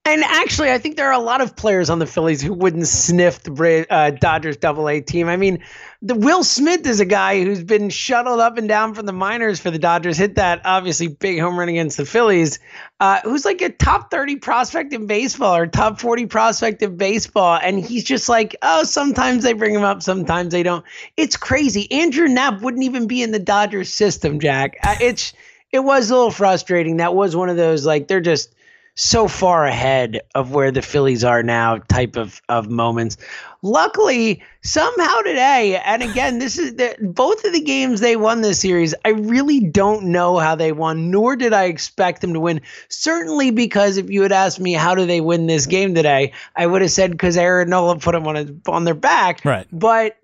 And 0.06 0.24
actually, 0.24 0.72
I 0.72 0.78
think 0.78 0.96
there 0.96 1.08
are 1.08 1.20
a 1.20 1.22
lot 1.22 1.42
of 1.42 1.54
players 1.54 1.90
on 1.90 1.98
the 1.98 2.06
Phillies 2.06 2.40
who 2.40 2.54
wouldn't 2.54 2.86
sniff 2.88 3.42
the 3.42 3.86
uh, 3.90 4.10
Dodgers 4.10 4.56
Double 4.56 4.88
A 4.88 5.02
team. 5.02 5.28
I 5.28 5.36
mean, 5.36 5.62
the 6.00 6.14
Will 6.14 6.42
Smith 6.42 6.86
is 6.86 7.00
a 7.00 7.04
guy 7.04 7.44
who's 7.44 7.62
been 7.62 7.90
shuttled 7.90 8.40
up 8.40 8.56
and 8.56 8.66
down 8.66 8.94
from 8.94 9.04
the 9.04 9.12
minors 9.12 9.60
for 9.60 9.70
the 9.70 9.78
Dodgers. 9.78 10.16
Hit 10.16 10.36
that 10.36 10.62
obviously 10.64 11.08
big 11.08 11.38
home 11.38 11.58
run 11.58 11.68
against 11.68 11.98
the 11.98 12.06
Phillies. 12.06 12.58
Uh, 12.98 13.20
who's 13.24 13.44
like 13.44 13.60
a 13.60 13.68
top 13.68 14.10
thirty 14.10 14.36
prospect 14.36 14.94
in 14.94 15.06
baseball 15.06 15.54
or 15.54 15.66
top 15.66 16.00
forty 16.00 16.24
prospect 16.24 16.82
in 16.82 16.96
baseball, 16.96 17.60
and 17.62 17.78
he's 17.78 18.02
just 18.02 18.26
like, 18.26 18.56
oh, 18.62 18.84
sometimes 18.84 19.44
they 19.44 19.52
bring 19.52 19.74
him 19.74 19.84
up, 19.84 20.02
sometimes 20.02 20.50
they 20.50 20.62
don't. 20.62 20.84
It's 21.18 21.36
crazy. 21.36 21.92
Andrew 21.92 22.26
Knapp 22.26 22.62
wouldn't 22.62 22.84
even 22.84 23.06
be 23.06 23.22
in 23.22 23.32
the 23.32 23.38
Dodgers 23.38 23.92
system, 23.92 24.40
Jack. 24.40 24.78
Uh, 24.82 24.96
it's 24.98 25.34
it 25.70 25.80
was 25.80 26.10
a 26.10 26.14
little 26.14 26.30
frustrating. 26.30 26.96
That 26.96 27.14
was 27.14 27.36
one 27.36 27.50
of 27.50 27.58
those 27.58 27.84
like 27.84 28.08
they're 28.08 28.22
just 28.22 28.54
so 29.00 29.26
far 29.28 29.64
ahead 29.64 30.20
of 30.34 30.52
where 30.52 30.70
the 30.70 30.82
Phillies 30.82 31.24
are 31.24 31.42
now 31.42 31.78
type 31.78 32.16
of 32.16 32.42
of 32.50 32.68
moments. 32.68 33.16
Luckily, 33.62 34.42
somehow 34.62 35.20
today, 35.22 35.80
and 35.84 36.02
again, 36.02 36.38
this 36.38 36.58
is 36.58 36.76
the, 36.76 36.94
both 37.00 37.44
of 37.44 37.52
the 37.52 37.62
games 37.62 38.00
they 38.00 38.16
won 38.16 38.42
this 38.42 38.60
series. 38.60 38.94
I 39.04 39.10
really 39.10 39.60
don't 39.60 40.04
know 40.12 40.38
how 40.38 40.54
they 40.54 40.72
won, 40.72 41.10
nor 41.10 41.34
did 41.34 41.54
I 41.54 41.64
expect 41.64 42.20
them 42.20 42.34
to 42.34 42.40
win. 42.40 42.60
Certainly, 42.88 43.52
because 43.52 43.96
if 43.96 44.10
you 44.10 44.22
had 44.22 44.32
asked 44.32 44.60
me 44.60 44.74
how 44.74 44.94
do 44.94 45.06
they 45.06 45.22
win 45.22 45.46
this 45.46 45.66
game 45.66 45.94
today, 45.94 46.32
I 46.54 46.66
would 46.66 46.82
have 46.82 46.90
said 46.90 47.10
because 47.10 47.38
Aaron 47.38 47.70
Nola 47.70 47.98
put 47.98 48.12
them 48.12 48.26
on 48.26 48.36
a, 48.36 48.70
on 48.70 48.84
their 48.84 48.94
back. 48.94 49.44
Right. 49.44 49.66
But 49.72 50.18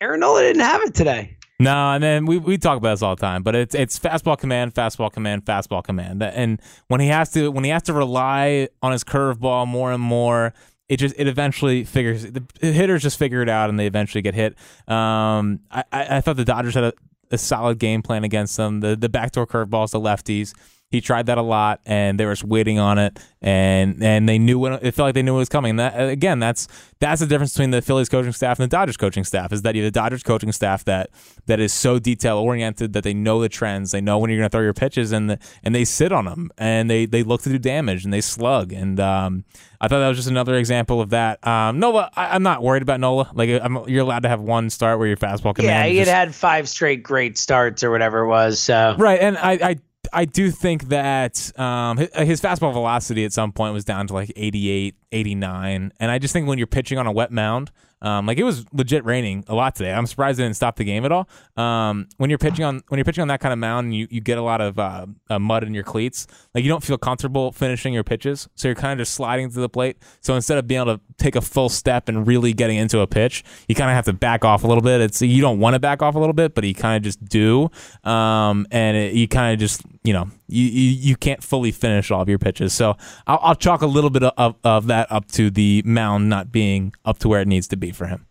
Aaron 0.00 0.20
Nola 0.20 0.42
didn't 0.42 0.62
have 0.62 0.82
it 0.82 0.94
today. 0.94 1.33
No, 1.60 1.92
and 1.92 2.02
then 2.02 2.26
we, 2.26 2.38
we 2.38 2.58
talk 2.58 2.78
about 2.78 2.94
this 2.94 3.02
all 3.02 3.14
the 3.14 3.20
time, 3.20 3.44
but 3.44 3.54
it's 3.54 3.74
it's 3.76 3.98
fastball 3.98 4.36
command, 4.36 4.74
fastball 4.74 5.12
command, 5.12 5.44
fastball 5.44 5.84
command, 5.84 6.20
and 6.22 6.60
when 6.88 7.00
he 7.00 7.06
has 7.08 7.30
to 7.32 7.50
when 7.50 7.62
he 7.62 7.70
has 7.70 7.84
to 7.84 7.92
rely 7.92 8.68
on 8.82 8.90
his 8.90 9.04
curveball 9.04 9.66
more 9.68 9.92
and 9.92 10.02
more, 10.02 10.52
it 10.88 10.96
just 10.96 11.14
it 11.16 11.28
eventually 11.28 11.84
figures 11.84 12.24
the 12.24 12.42
hitters 12.60 13.02
just 13.02 13.18
figure 13.18 13.40
it 13.40 13.48
out 13.48 13.70
and 13.70 13.78
they 13.78 13.86
eventually 13.86 14.20
get 14.20 14.34
hit. 14.34 14.56
Um, 14.88 15.60
I 15.70 15.84
I, 15.92 16.16
I 16.16 16.20
thought 16.20 16.36
the 16.36 16.44
Dodgers 16.44 16.74
had 16.74 16.84
a, 16.84 16.92
a 17.30 17.38
solid 17.38 17.78
game 17.78 18.02
plan 18.02 18.24
against 18.24 18.56
them. 18.56 18.80
The 18.80 18.96
the 18.96 19.08
backdoor 19.08 19.46
curveballs, 19.46 19.92
the 19.92 20.00
lefties. 20.00 20.54
He 20.90 21.00
tried 21.00 21.26
that 21.26 21.38
a 21.38 21.42
lot, 21.42 21.80
and 21.86 22.20
they 22.20 22.24
were 22.24 22.32
just 22.32 22.44
waiting 22.44 22.78
on 22.78 22.98
it, 22.98 23.18
and 23.42 24.00
and 24.00 24.28
they 24.28 24.38
knew 24.38 24.60
when 24.60 24.74
it 24.74 24.94
felt 24.94 25.08
like 25.08 25.14
they 25.14 25.22
knew 25.22 25.34
it 25.34 25.38
was 25.38 25.48
coming. 25.48 25.70
And 25.70 25.80
that 25.80 26.08
again, 26.08 26.38
that's 26.38 26.68
that's 27.00 27.20
the 27.20 27.26
difference 27.26 27.52
between 27.52 27.72
the 27.72 27.82
Phillies 27.82 28.08
coaching 28.08 28.30
staff 28.30 28.60
and 28.60 28.70
the 28.70 28.74
Dodgers 28.74 28.96
coaching 28.96 29.24
staff 29.24 29.52
is 29.52 29.62
that 29.62 29.74
you 29.74 29.82
have 29.82 29.92
the 29.92 29.98
Dodgers 29.98 30.22
coaching 30.22 30.52
staff 30.52 30.84
that 30.84 31.10
that 31.46 31.58
is 31.58 31.72
so 31.72 31.98
detail 31.98 32.38
oriented 32.38 32.92
that 32.92 33.02
they 33.02 33.12
know 33.12 33.40
the 33.40 33.48
trends, 33.48 33.90
they 33.90 34.00
know 34.00 34.18
when 34.18 34.30
you're 34.30 34.38
going 34.38 34.48
to 34.48 34.54
throw 34.56 34.62
your 34.62 34.72
pitches, 34.72 35.10
and 35.10 35.30
the, 35.30 35.38
and 35.64 35.74
they 35.74 35.84
sit 35.84 36.12
on 36.12 36.26
them, 36.26 36.52
and 36.58 36.88
they 36.88 37.06
they 37.06 37.24
look 37.24 37.42
to 37.42 37.48
do 37.48 37.58
damage, 37.58 38.04
and 38.04 38.12
they 38.12 38.20
slug, 38.20 38.72
and 38.72 39.00
um, 39.00 39.44
I 39.80 39.88
thought 39.88 39.98
that 39.98 40.08
was 40.08 40.18
just 40.18 40.30
another 40.30 40.54
example 40.54 41.00
of 41.00 41.10
that. 41.10 41.44
Um, 41.44 41.80
Nola, 41.80 42.08
I, 42.14 42.36
am 42.36 42.44
not 42.44 42.62
worried 42.62 42.82
about 42.82 43.00
Nola. 43.00 43.30
Like 43.34 43.50
I'm, 43.50 43.88
you're 43.88 44.02
allowed 44.02 44.22
to 44.22 44.28
have 44.28 44.40
one 44.40 44.70
start 44.70 45.00
where 45.00 45.08
your 45.08 45.16
fastball 45.16 45.56
command. 45.56 45.86
Yeah, 45.86 45.86
he 45.86 45.96
had 45.96 46.04
just- 46.04 46.14
had 46.14 46.34
five 46.36 46.68
straight 46.68 47.02
great 47.02 47.36
starts 47.36 47.82
or 47.82 47.90
whatever 47.90 48.20
it 48.20 48.28
was. 48.28 48.60
So 48.60 48.94
Right, 48.96 49.20
and 49.20 49.36
I, 49.36 49.52
I 49.52 49.76
I 50.14 50.24
do 50.24 50.50
think 50.50 50.88
that 50.88 51.58
um, 51.58 51.98
his, 51.98 52.40
fastball 52.40 52.72
velocity 52.72 53.24
at 53.24 53.32
some 53.32 53.52
point 53.52 53.74
was 53.74 53.84
down 53.84 54.06
to 54.06 54.14
like 54.14 54.32
88, 54.36 54.94
89, 55.12 55.92
and 55.98 56.10
I 56.10 56.18
just 56.18 56.32
think 56.32 56.46
when 56.46 56.58
you're 56.58 56.66
pitching 56.66 56.98
on 56.98 57.06
a 57.06 57.12
wet 57.12 57.32
mound, 57.32 57.72
um, 58.04 58.26
like 58.26 58.36
it 58.36 58.44
was 58.44 58.66
legit 58.72 59.02
raining 59.06 59.44
a 59.48 59.54
lot 59.54 59.74
today. 59.74 59.90
I'm 59.90 60.06
surprised 60.06 60.38
it 60.38 60.42
didn't 60.42 60.56
stop 60.56 60.76
the 60.76 60.84
game 60.84 61.06
at 61.06 61.12
all. 61.12 61.26
Um, 61.56 62.06
when 62.18 62.28
you're 62.28 62.38
pitching 62.38 62.62
on 62.62 62.82
when 62.88 62.98
you're 62.98 63.04
pitching 63.04 63.22
on 63.22 63.28
that 63.28 63.40
kind 63.40 63.52
of 63.52 63.58
mound, 63.58 63.94
you 63.94 64.06
you 64.10 64.20
get 64.20 64.36
a 64.36 64.42
lot 64.42 64.60
of 64.60 64.78
uh, 64.78 65.06
uh, 65.30 65.38
mud 65.38 65.64
in 65.64 65.72
your 65.72 65.84
cleats. 65.84 66.26
Like 66.54 66.64
you 66.64 66.68
don't 66.68 66.82
feel 66.82 66.98
comfortable 66.98 67.50
finishing 67.50 67.94
your 67.94 68.04
pitches, 68.04 68.46
so 68.56 68.68
you're 68.68 68.74
kind 68.74 68.92
of 68.92 68.98
just 68.98 69.14
sliding 69.14 69.50
to 69.50 69.58
the 69.58 69.70
plate. 69.70 69.96
So 70.20 70.34
instead 70.34 70.58
of 70.58 70.66
being 70.66 70.82
able 70.82 70.98
to 70.98 71.00
take 71.16 71.34
a 71.34 71.40
full 71.40 71.70
step 71.70 72.10
and 72.10 72.26
really 72.26 72.52
getting 72.52 72.76
into 72.76 73.00
a 73.00 73.06
pitch, 73.06 73.42
you 73.68 73.74
kind 73.74 73.90
of 73.90 73.94
have 73.94 74.04
to 74.04 74.12
back 74.12 74.44
off 74.44 74.64
a 74.64 74.66
little 74.66 74.82
bit. 74.82 75.00
It's 75.00 75.22
you 75.22 75.40
don't 75.40 75.58
want 75.58 75.72
to 75.72 75.80
back 75.80 76.02
off 76.02 76.14
a 76.14 76.18
little 76.18 76.34
bit, 76.34 76.54
but 76.54 76.64
you 76.64 76.74
kind 76.74 76.98
of 76.98 77.02
just 77.02 77.24
do, 77.24 77.70
um, 78.04 78.66
and 78.70 78.98
it, 78.98 79.14
you 79.14 79.28
kind 79.28 79.54
of 79.54 79.58
just 79.58 79.80
you 80.04 80.12
know 80.12 80.28
you, 80.46 80.64
you 80.64 80.90
you 80.90 81.16
can't 81.16 81.42
fully 81.42 81.72
finish 81.72 82.10
all 82.10 82.20
of 82.20 82.28
your 82.28 82.38
pitches. 82.38 82.72
So 82.72 82.96
I'll, 83.26 83.40
I'll 83.42 83.54
chalk 83.54 83.82
a 83.82 83.86
little 83.86 84.10
bit 84.10 84.22
of, 84.22 84.56
of 84.62 84.86
that 84.86 85.10
up 85.10 85.28
to 85.32 85.50
the 85.50 85.82
mound 85.84 86.28
not 86.28 86.52
being 86.52 86.94
up 87.04 87.18
to 87.20 87.28
where 87.28 87.40
it 87.40 87.48
needs 87.48 87.66
to 87.68 87.76
be 87.76 87.90
for 87.90 88.06
him. 88.06 88.26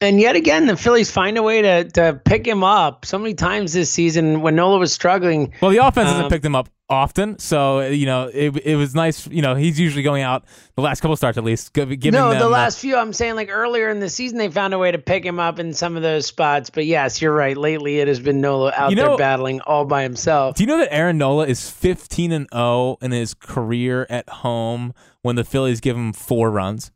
And 0.00 0.20
yet 0.20 0.36
again, 0.36 0.66
the 0.66 0.76
Phillies 0.76 1.10
find 1.10 1.36
a 1.38 1.42
way 1.42 1.60
to 1.62 1.84
to 1.90 2.20
pick 2.24 2.46
him 2.46 2.62
up 2.62 3.04
so 3.04 3.18
many 3.18 3.34
times 3.34 3.72
this 3.72 3.90
season 3.90 4.42
when 4.42 4.54
Nola 4.54 4.78
was 4.78 4.92
struggling. 4.92 5.52
Well, 5.60 5.72
the 5.72 5.78
offense 5.78 6.06
hasn't 6.08 6.26
Um, 6.26 6.30
picked 6.30 6.44
him 6.44 6.54
up 6.54 6.68
often, 6.88 7.36
so 7.40 7.80
you 7.80 8.06
know 8.06 8.30
it 8.32 8.56
it 8.64 8.76
was 8.76 8.94
nice. 8.94 9.26
You 9.26 9.42
know 9.42 9.56
he's 9.56 9.80
usually 9.80 10.04
going 10.04 10.22
out 10.22 10.44
the 10.76 10.82
last 10.82 11.00
couple 11.00 11.16
starts 11.16 11.36
at 11.36 11.42
least, 11.42 11.72
giving 11.72 11.98
No, 12.12 12.38
the 12.38 12.48
last 12.48 12.78
few, 12.78 12.96
I'm 12.96 13.12
saying 13.12 13.34
like 13.34 13.48
earlier 13.50 13.88
in 13.88 13.98
the 13.98 14.08
season, 14.08 14.38
they 14.38 14.48
found 14.48 14.72
a 14.72 14.78
way 14.78 14.92
to 14.92 14.98
pick 14.98 15.24
him 15.24 15.40
up 15.40 15.58
in 15.58 15.74
some 15.74 15.96
of 15.96 16.02
those 16.04 16.26
spots. 16.26 16.70
But 16.70 16.86
yes, 16.86 17.20
you're 17.20 17.34
right. 17.34 17.56
Lately, 17.56 17.98
it 17.98 18.06
has 18.06 18.20
been 18.20 18.40
Nola 18.40 18.72
out 18.76 18.90
You 18.90 18.96
know- 18.96 19.08
there 19.08 19.16
battling 19.16 19.60
all 19.62 19.84
by 19.84 20.04
himself. 20.04 20.54
Do 20.54 20.62
you 20.62 20.68
know 20.68 20.78
that 20.78 20.94
Aaron 20.94 21.18
Nola 21.18 21.48
is 21.48 21.68
15 21.68 22.30
and 22.30 22.46
0 22.54 22.98
in 23.02 23.10
his 23.10 23.34
career 23.34 24.06
at 24.08 24.28
home 24.28 24.94
when 25.22 25.34
the 25.34 25.44
Phillies 25.44 25.80
give 25.80 25.96
him 25.96 26.12
four 26.12 26.52
runs? 26.52 26.92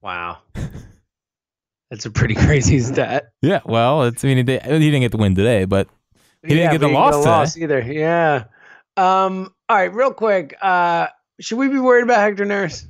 Wow. 0.00 0.38
That's 1.90 2.04
a 2.06 2.10
pretty 2.10 2.34
crazy 2.46 2.80
stat. 2.80 3.28
Yeah, 3.42 3.60
well, 3.64 4.04
it's 4.04 4.24
I 4.24 4.28
mean 4.28 4.38
he, 4.38 4.42
did, 4.42 4.62
he 4.62 4.78
didn't 4.78 5.00
get 5.02 5.12
the 5.12 5.18
win 5.18 5.34
today, 5.34 5.64
but 5.64 5.88
He 6.42 6.54
didn't 6.54 6.72
get 6.72 6.80
the 6.80 6.88
loss 6.88 7.14
get 7.14 7.18
a 7.18 7.22
today. 7.22 7.30
loss 7.30 7.56
either. 7.56 7.92
Yeah. 7.92 8.44
Um. 8.96 9.52
All 9.68 9.76
right, 9.76 9.92
real 9.92 10.12
quick. 10.12 10.56
Uh, 10.62 11.08
should 11.40 11.58
we 11.58 11.68
be 11.68 11.78
worried 11.78 12.04
about 12.04 12.20
Hector 12.20 12.46
Neris? 12.46 12.86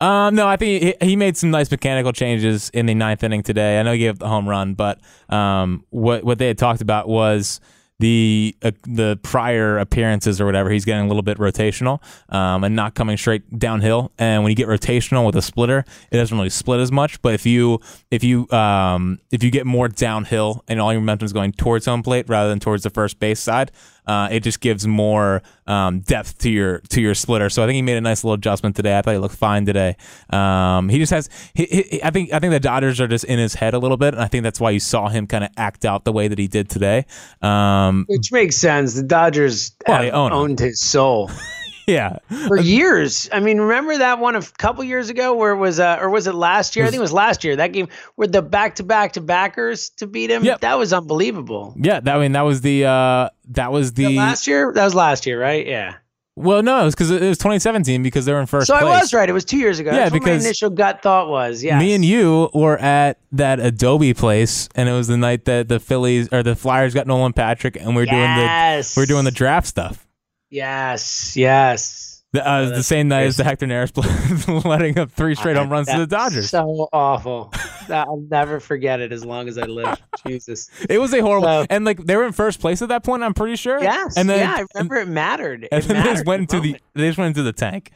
Um, 0.00 0.34
no, 0.36 0.46
I 0.46 0.56
think 0.56 0.82
he, 1.00 1.06
he 1.06 1.16
made 1.16 1.36
some 1.36 1.50
nice 1.50 1.70
mechanical 1.70 2.12
changes 2.12 2.70
in 2.70 2.86
the 2.86 2.94
ninth 2.94 3.24
inning 3.24 3.42
today. 3.42 3.80
I 3.80 3.82
know 3.82 3.92
he 3.92 3.98
gave 3.98 4.10
up 4.12 4.18
the 4.18 4.28
home 4.28 4.48
run, 4.48 4.74
but 4.74 5.00
um, 5.28 5.84
what 5.90 6.22
what 6.22 6.38
they 6.38 6.46
had 6.48 6.58
talked 6.58 6.80
about 6.82 7.08
was 7.08 7.60
the 7.98 8.54
uh, 8.62 8.70
the 8.84 9.18
prior 9.22 9.78
appearances 9.78 10.40
or 10.40 10.46
whatever. 10.46 10.70
He's 10.70 10.84
getting 10.84 11.04
a 11.04 11.08
little 11.08 11.22
bit 11.22 11.38
rotational 11.38 12.00
um, 12.32 12.62
and 12.64 12.76
not 12.76 12.94
coming 12.94 13.16
straight 13.16 13.58
downhill. 13.58 14.12
And 14.18 14.42
when 14.42 14.50
you 14.50 14.56
get 14.56 14.68
rotational 14.68 15.26
with 15.26 15.36
a 15.36 15.42
splitter, 15.42 15.84
it 16.10 16.16
doesn't 16.16 16.36
really 16.36 16.50
split 16.50 16.80
as 16.80 16.92
much. 16.92 17.20
But 17.22 17.34
if 17.34 17.44
you 17.44 17.80
if 18.10 18.22
you 18.22 18.48
um, 18.50 19.18
if 19.32 19.42
you 19.42 19.50
get 19.50 19.66
more 19.66 19.88
downhill 19.88 20.64
and 20.68 20.80
all 20.80 20.92
your 20.92 21.00
momentum 21.00 21.26
is 21.26 21.32
going 21.32 21.52
towards 21.52 21.86
home 21.86 22.02
plate 22.02 22.28
rather 22.28 22.48
than 22.48 22.60
towards 22.60 22.84
the 22.84 22.90
first 22.90 23.18
base 23.18 23.40
side, 23.40 23.72
uh, 24.08 24.28
it 24.30 24.40
just 24.40 24.60
gives 24.60 24.86
more 24.86 25.42
um, 25.66 26.00
depth 26.00 26.38
to 26.38 26.50
your 26.50 26.78
to 26.88 27.00
your 27.00 27.14
splitter. 27.14 27.50
So 27.50 27.62
I 27.62 27.66
think 27.66 27.76
he 27.76 27.82
made 27.82 27.98
a 27.98 28.00
nice 28.00 28.24
little 28.24 28.34
adjustment 28.34 28.74
today. 28.74 28.98
I 28.98 29.02
thought 29.02 29.12
he 29.12 29.18
looked 29.18 29.36
fine 29.36 29.66
today. 29.66 29.96
Um, 30.30 30.88
he 30.88 30.98
just 30.98 31.12
has. 31.12 31.28
He, 31.54 31.66
he, 31.66 32.02
I 32.02 32.10
think 32.10 32.32
I 32.32 32.38
think 32.38 32.52
the 32.52 32.60
Dodgers 32.60 33.00
are 33.00 33.06
just 33.06 33.24
in 33.24 33.38
his 33.38 33.54
head 33.54 33.74
a 33.74 33.78
little 33.78 33.98
bit, 33.98 34.14
and 34.14 34.22
I 34.22 34.26
think 34.26 34.42
that's 34.42 34.58
why 34.58 34.70
you 34.70 34.80
saw 34.80 35.08
him 35.08 35.26
kind 35.26 35.44
of 35.44 35.50
act 35.58 35.84
out 35.84 36.04
the 36.04 36.12
way 36.12 36.26
that 36.26 36.38
he 36.38 36.48
did 36.48 36.70
today. 36.70 37.04
Um, 37.42 38.06
Which 38.08 38.32
makes 38.32 38.56
sense. 38.56 38.94
The 38.94 39.02
Dodgers 39.02 39.76
Well, 39.86 40.14
own 40.14 40.32
owned 40.32 40.58
his 40.58 40.80
soul 40.80 41.30
yeah, 41.88 42.18
for 42.46 42.56
years. 42.58 43.28
I 43.32 43.40
mean, 43.40 43.58
remember 43.60 43.98
that 43.98 44.20
one 44.20 44.36
a 44.36 44.42
couple 44.42 44.84
years 44.84 45.10
ago 45.10 45.34
where 45.34 45.52
it 45.52 45.56
was, 45.56 45.80
uh, 45.80 45.98
or 46.00 46.10
was 46.10 46.26
it 46.28 46.34
last 46.34 46.76
year? 46.76 46.84
I 46.84 46.90
think 46.90 46.98
it 46.98 47.02
was 47.02 47.12
last 47.12 47.42
year. 47.42 47.56
That 47.56 47.72
game 47.72 47.88
where 48.14 48.28
the 48.28 48.42
back 48.42 48.76
to 48.76 48.82
back 48.84 49.14
to 49.14 49.20
backers 49.20 49.88
to 49.96 50.06
beat 50.06 50.30
him. 50.30 50.44
Yep. 50.44 50.60
That 50.60 50.78
was 50.78 50.92
unbelievable. 50.92 51.74
yeah. 51.76 51.98
That 52.00 52.16
I 52.16 52.20
mean 52.20 52.32
that 52.32 52.42
was 52.42 52.60
the 52.60 52.84
uh, 52.84 53.30
that 53.48 53.72
was 53.72 53.86
Was 53.86 53.92
the 53.94 54.16
last 54.16 54.46
year? 54.46 54.70
That 54.72 54.84
was 54.84 54.94
last 54.94 55.26
year, 55.26 55.40
right? 55.40 55.66
Yeah. 55.66 55.94
well 56.36 56.62
no, 56.62 56.82
it 56.82 56.84
was 56.84 56.94
because 56.94 57.10
it 57.10 57.20
was 57.20 57.38
2017 57.38 58.02
because 58.02 58.24
they 58.24 58.32
were 58.32 58.40
in 58.40 58.46
first. 58.46 58.66
So 58.68 58.74
I 58.74 58.84
was 58.84 59.12
right. 59.12 59.28
It 59.28 59.32
was 59.32 59.44
two 59.44 59.58
years 59.58 59.78
ago. 59.80 59.90
Yeah, 59.90 60.00
That's 60.00 60.12
what 60.12 60.20
because 60.20 60.42
my 60.42 60.48
initial 60.48 60.70
gut 60.70 61.02
thought 61.02 61.28
was. 61.28 61.64
Yeah. 61.64 61.78
Me 61.78 61.94
and 61.94 62.04
you 62.04 62.48
were 62.54 62.78
at 62.78 63.18
that 63.32 63.58
Adobe 63.60 64.14
place, 64.14 64.68
and 64.76 64.88
it 64.88 64.92
was 64.92 65.08
the 65.08 65.16
night 65.16 65.46
that 65.46 65.68
the 65.68 65.80
Phillies 65.80 66.28
or 66.32 66.42
the 66.44 66.54
Flyers 66.54 66.94
got 66.94 67.06
Nolan 67.06 67.32
Patrick, 67.32 67.76
and 67.76 67.96
we 67.96 68.02
are 68.02 68.06
doing 68.06 68.20
the 68.20 68.42
Yes. 68.42 68.96
we 68.96 69.02
are 69.02 69.06
doing 69.06 69.24
the 69.24 69.30
draft 69.32 69.66
stuff. 69.66 70.06
Yes. 70.50 71.36
Yes. 71.36 72.22
The, 72.32 72.46
uh, 72.46 72.68
the 72.68 72.82
same 72.82 73.08
night 73.08 73.22
as 73.24 73.38
the 73.38 73.44
Hector 73.44 73.64
Neris 73.66 74.64
letting 74.66 74.98
up 74.98 75.10
three 75.10 75.34
straight 75.34 75.56
home 75.56 75.70
runs 75.70 75.88
to 75.88 75.98
the 75.98 76.06
Dodgers. 76.06 76.50
So 76.50 76.86
awful. 76.92 77.52
I'll 77.88 78.22
never 78.30 78.60
forget 78.60 79.00
it 79.00 79.12
as 79.12 79.24
long 79.24 79.48
as 79.48 79.56
I 79.56 79.62
live. 79.64 79.98
Jesus. 80.26 80.68
It 80.90 80.98
was 80.98 81.14
a 81.14 81.20
horrible, 81.20 81.48
So- 81.62 81.66
and 81.70 81.86
like 81.86 82.04
they 82.04 82.16
were 82.16 82.24
in 82.26 82.32
first 82.32 82.60
place 82.60 82.82
at 82.82 82.90
that 82.90 83.02
point. 83.02 83.22
I'm 83.22 83.32
pretty 83.32 83.56
sure. 83.56 83.80
Yes. 83.82 84.18
and 84.18 84.28
then 84.28 84.40
yeah, 84.40 84.56
I 84.58 84.66
remember 84.74 84.96
it 84.96 85.08
mattered. 85.08 85.64
It 85.64 85.68
and 85.72 85.82
then 85.84 86.04
they 86.04 86.12
just 86.12 86.26
went 86.26 86.40
in 86.40 86.42
into 86.42 86.56
the 86.60 86.68
moment. 86.68 86.82
they 86.94 87.08
just 87.08 87.16
went 87.18 87.28
into 87.28 87.42
the 87.44 87.52
tank. 87.54 87.92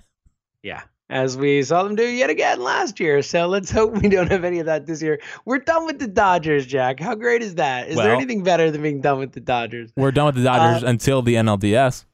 Yeah. 0.62 0.80
As 1.10 1.36
we 1.36 1.62
saw 1.62 1.82
them 1.82 1.94
do 1.94 2.06
yet 2.06 2.30
again 2.30 2.62
last 2.62 2.98
year. 3.00 3.20
So 3.20 3.46
let's 3.48 3.70
hope 3.70 4.00
we 4.00 4.08
don't 4.08 4.30
have 4.30 4.44
any 4.44 4.60
of 4.60 4.66
that 4.66 4.86
this 4.86 5.02
year. 5.02 5.20
We're 5.44 5.58
done 5.58 5.84
with 5.84 5.98
the 5.98 6.06
Dodgers, 6.08 6.64
Jack. 6.64 7.00
How 7.00 7.14
great 7.14 7.42
is 7.42 7.56
that? 7.56 7.88
Is 7.88 7.96
there 7.96 8.14
anything 8.14 8.42
better 8.42 8.70
than 8.70 8.80
being 8.80 9.02
done 9.02 9.18
with 9.18 9.32
the 9.32 9.40
Dodgers? 9.40 9.92
We're 9.94 10.10
done 10.10 10.24
with 10.26 10.36
the 10.36 10.50
Uh, 10.50 10.56
Dodgers 10.56 10.82
until 10.88 11.20
the 11.20 11.34
NLDS. 11.34 12.06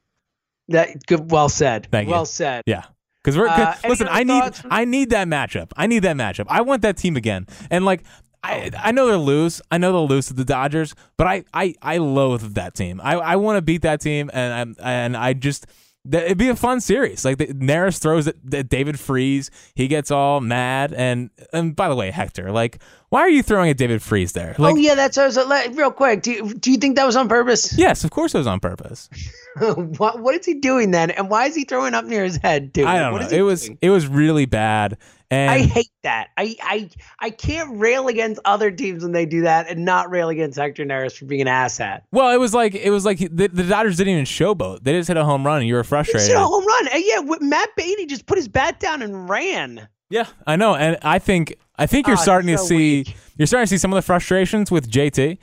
That 0.68 1.06
good 1.06 1.30
well 1.30 1.48
said. 1.48 1.88
Thank 1.90 2.08
you. 2.08 2.12
well 2.12 2.24
said. 2.26 2.62
Yeah. 2.66 2.84
Because 3.22 3.36
we're 3.36 3.48
Uh, 3.48 3.74
listen. 3.88 4.08
I 4.10 4.22
need 4.22 4.54
from- 4.54 4.70
I 4.72 4.84
need 4.84 5.10
that 5.10 5.26
matchup. 5.28 5.70
I 5.76 5.86
need 5.86 6.00
that 6.00 6.16
matchup. 6.16 6.46
I 6.48 6.60
want 6.62 6.82
that 6.82 6.96
team 6.96 7.16
again. 7.16 7.46
And 7.70 7.84
like 7.84 8.02
I 8.42 8.70
I 8.78 8.92
know 8.92 9.06
they're 9.08 9.16
loose. 9.16 9.60
I 9.70 9.78
know 9.78 9.92
they'll 9.92 10.06
lose 10.08 10.26
to 10.28 10.34
the 10.34 10.44
Dodgers. 10.44 10.94
But 11.16 11.26
I 11.26 11.44
I 11.52 11.74
I 11.82 11.98
loathe 11.98 12.54
that 12.54 12.74
team. 12.74 13.00
I 13.02 13.14
I 13.16 13.36
want 13.36 13.56
to 13.56 13.62
beat 13.62 13.82
that 13.82 14.00
team. 14.00 14.30
And 14.32 14.52
I'm 14.54 14.76
and 14.80 15.16
I 15.16 15.32
just 15.32 15.66
it'd 16.12 16.38
be 16.38 16.48
a 16.48 16.56
fun 16.56 16.80
series. 16.80 17.24
Like 17.24 17.38
the, 17.38 17.46
Neris 17.48 17.98
throws 17.98 18.28
at, 18.28 18.68
David 18.68 18.98
Freese, 18.98 19.50
he 19.74 19.88
gets 19.88 20.10
all 20.10 20.40
mad, 20.40 20.92
and 20.92 21.30
and 21.52 21.74
by 21.74 21.88
the 21.88 21.94
way, 21.94 22.10
Hector, 22.10 22.50
like, 22.50 22.78
why 23.10 23.20
are 23.20 23.28
you 23.28 23.42
throwing 23.42 23.70
at 23.70 23.76
David 23.76 24.02
Freese 24.02 24.32
there? 24.32 24.54
Oh, 24.58 24.62
like, 24.62 24.74
oh 24.74 24.78
yeah, 24.78 24.94
that's 24.94 25.16
what 25.16 25.22
I 25.24 25.26
was 25.26 25.38
uh, 25.38 25.46
like, 25.46 25.76
real 25.76 25.90
quick. 25.90 26.22
Do 26.22 26.32
you, 26.32 26.54
do 26.54 26.70
you 26.70 26.76
think 26.76 26.96
that 26.96 27.06
was 27.06 27.16
on 27.16 27.28
purpose? 27.28 27.72
yes, 27.78 28.04
of 28.04 28.10
course 28.10 28.34
it 28.34 28.38
was 28.38 28.46
on 28.46 28.60
purpose. 28.60 29.08
what 29.58 30.20
what 30.20 30.34
is 30.34 30.46
he 30.46 30.54
doing 30.54 30.90
then? 30.90 31.10
And 31.10 31.30
why 31.30 31.46
is 31.46 31.54
he 31.54 31.64
throwing 31.64 31.94
up 31.94 32.04
near 32.04 32.24
his 32.24 32.36
head, 32.36 32.72
dude? 32.72 32.86
I 32.86 32.98
don't 32.98 33.12
What 33.12 33.30
know. 33.30 33.36
It 33.36 33.42
was 33.42 33.66
doing? 33.66 33.78
it 33.82 33.90
was 33.90 34.06
really 34.06 34.46
bad, 34.46 34.98
and 35.30 35.50
I 35.50 35.58
hate 35.62 35.90
that. 36.04 36.28
I, 36.36 36.56
I 36.62 36.90
I 37.20 37.30
can't 37.30 37.78
rail 37.78 38.08
against 38.08 38.40
other 38.44 38.70
teams 38.70 39.02
when 39.02 39.12
they 39.12 39.26
do 39.26 39.42
that 39.42 39.68
and 39.68 39.84
not 39.84 40.10
rail 40.10 40.28
against 40.30 40.58
Hector 40.58 40.84
Neris 40.84 41.16
for 41.18 41.24
being 41.26 41.42
an 41.42 41.46
asshat. 41.48 42.02
well, 42.12 42.30
it 42.34 42.38
was 42.40 42.54
like 42.54 42.74
it 42.74 42.90
was 42.90 43.04
like 43.04 43.18
the, 43.18 43.48
the 43.48 43.64
Dodgers 43.64 43.96
didn't 43.96 44.12
even 44.14 44.24
showboat. 44.24 44.84
They 44.84 44.92
just 44.92 45.08
hit 45.08 45.16
a 45.16 45.24
home 45.24 45.44
run, 45.46 45.58
and 45.60 45.68
you 45.68 45.74
were 45.74 45.84
frustrated. 45.84 46.30
a 46.34 46.38
home 46.40 46.66
run. 46.66 46.88
And 46.92 47.02
yeah, 47.04 47.20
Matt 47.40 47.70
Beaty 47.76 48.06
just 48.06 48.26
put 48.26 48.38
his 48.38 48.48
bat 48.48 48.80
down 48.80 49.02
and 49.02 49.28
ran. 49.28 49.88
Yeah, 50.10 50.26
I 50.46 50.56
know, 50.56 50.74
and 50.74 50.96
I 51.02 51.18
think 51.18 51.54
I 51.76 51.86
think 51.86 52.06
you're 52.06 52.16
Ah, 52.16 52.20
starting 52.20 52.48
to 52.56 52.58
see 52.58 52.76
weak. 53.04 53.16
you're 53.36 53.46
starting 53.46 53.66
to 53.66 53.68
see 53.70 53.76
some 53.78 53.92
of 53.92 53.96
the 53.96 54.02
frustrations 54.02 54.70
with 54.70 54.90
JT, 54.90 55.38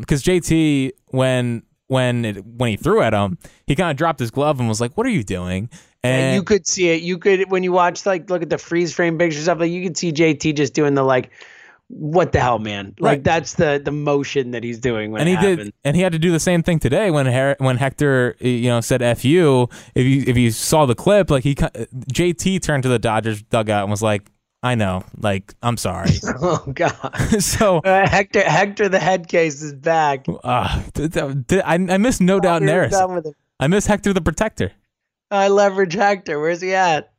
because 0.00 0.22
JT 0.22 0.92
when 1.08 1.62
when 1.88 2.24
it, 2.24 2.44
when 2.44 2.70
he 2.70 2.76
threw 2.76 3.00
at 3.00 3.12
him, 3.12 3.38
he 3.66 3.76
kind 3.76 3.90
of 3.90 3.96
dropped 3.96 4.18
his 4.18 4.30
glove 4.30 4.58
and 4.58 4.68
was 4.68 4.80
like, 4.80 4.96
"What 4.96 5.06
are 5.06 5.10
you 5.10 5.22
doing?" 5.22 5.68
And 6.06 6.34
you 6.34 6.42
could 6.42 6.66
see 6.66 6.88
it. 6.90 7.02
You 7.02 7.18
could 7.18 7.50
when 7.50 7.62
you 7.62 7.72
watch 7.72 8.06
like 8.06 8.28
look 8.30 8.42
at 8.42 8.50
the 8.50 8.58
freeze 8.58 8.92
frame 8.92 9.18
pictures 9.18 9.48
of 9.48 9.60
it, 9.62 9.66
you 9.66 9.82
could 9.82 9.96
see 9.96 10.12
JT 10.12 10.54
just 10.56 10.74
doing 10.74 10.94
the 10.94 11.02
like, 11.02 11.30
what 11.88 12.32
the 12.32 12.40
hell, 12.40 12.58
man? 12.58 12.94
Like 12.98 13.10
Right. 13.10 13.24
that's 13.24 13.54
the 13.54 13.80
the 13.84 13.92
motion 13.92 14.50
that 14.50 14.64
he's 14.64 14.78
doing 14.80 15.12
when 15.12 15.20
and 15.20 15.28
he 15.28 15.36
did, 15.36 15.72
and 15.84 15.94
he 15.94 16.02
had 16.02 16.12
to 16.12 16.18
do 16.18 16.32
the 16.32 16.40
same 16.40 16.62
thing 16.62 16.78
today 16.80 17.10
when 17.12 17.26
Her- 17.26 17.54
when 17.58 17.76
Hector, 17.76 18.36
you 18.40 18.68
know, 18.68 18.80
said 18.80 19.02
"f 19.02 19.24
you." 19.24 19.68
If 19.94 20.04
you 20.04 20.24
if 20.26 20.36
you 20.36 20.50
saw 20.50 20.86
the 20.86 20.96
clip, 20.96 21.30
like 21.30 21.44
he 21.44 21.54
JT 21.54 22.60
turned 22.62 22.82
to 22.82 22.88
the 22.88 22.98
Dodgers 22.98 23.42
dugout 23.42 23.82
and 23.82 23.90
was 23.90 24.02
like, 24.02 24.30
"I 24.64 24.74
know, 24.74 25.04
like 25.20 25.54
I'm 25.62 25.76
sorry." 25.76 26.10
Oh 26.42 26.64
God. 26.74 26.92
so 27.40 27.78
Uh, 27.78 28.08
Hector 28.08 28.42
Hector 28.42 28.88
the 28.88 28.98
head 28.98 29.28
case 29.28 29.62
is 29.62 29.72
back. 29.72 30.26
uh, 30.42 30.82
th- 30.94 31.12
th- 31.12 31.34
th- 31.46 31.62
I, 31.64 31.74
I 31.74 31.98
miss 31.98 32.20
no 32.20 32.40
doubt 32.40 32.62
We're 32.62 32.68
Neris. 32.88 32.90
done 32.90 33.14
with 33.14 33.26
him. 33.26 33.32
I 33.60 33.68
miss 33.68 33.86
Hector 33.86 34.12
the 34.12 34.20
Protector. 34.20 34.72
I 35.30 35.48
leverage 35.48 35.94
Hector. 35.94 36.38
Where's 36.40 36.60
he 36.60 36.74
at? 36.74 37.12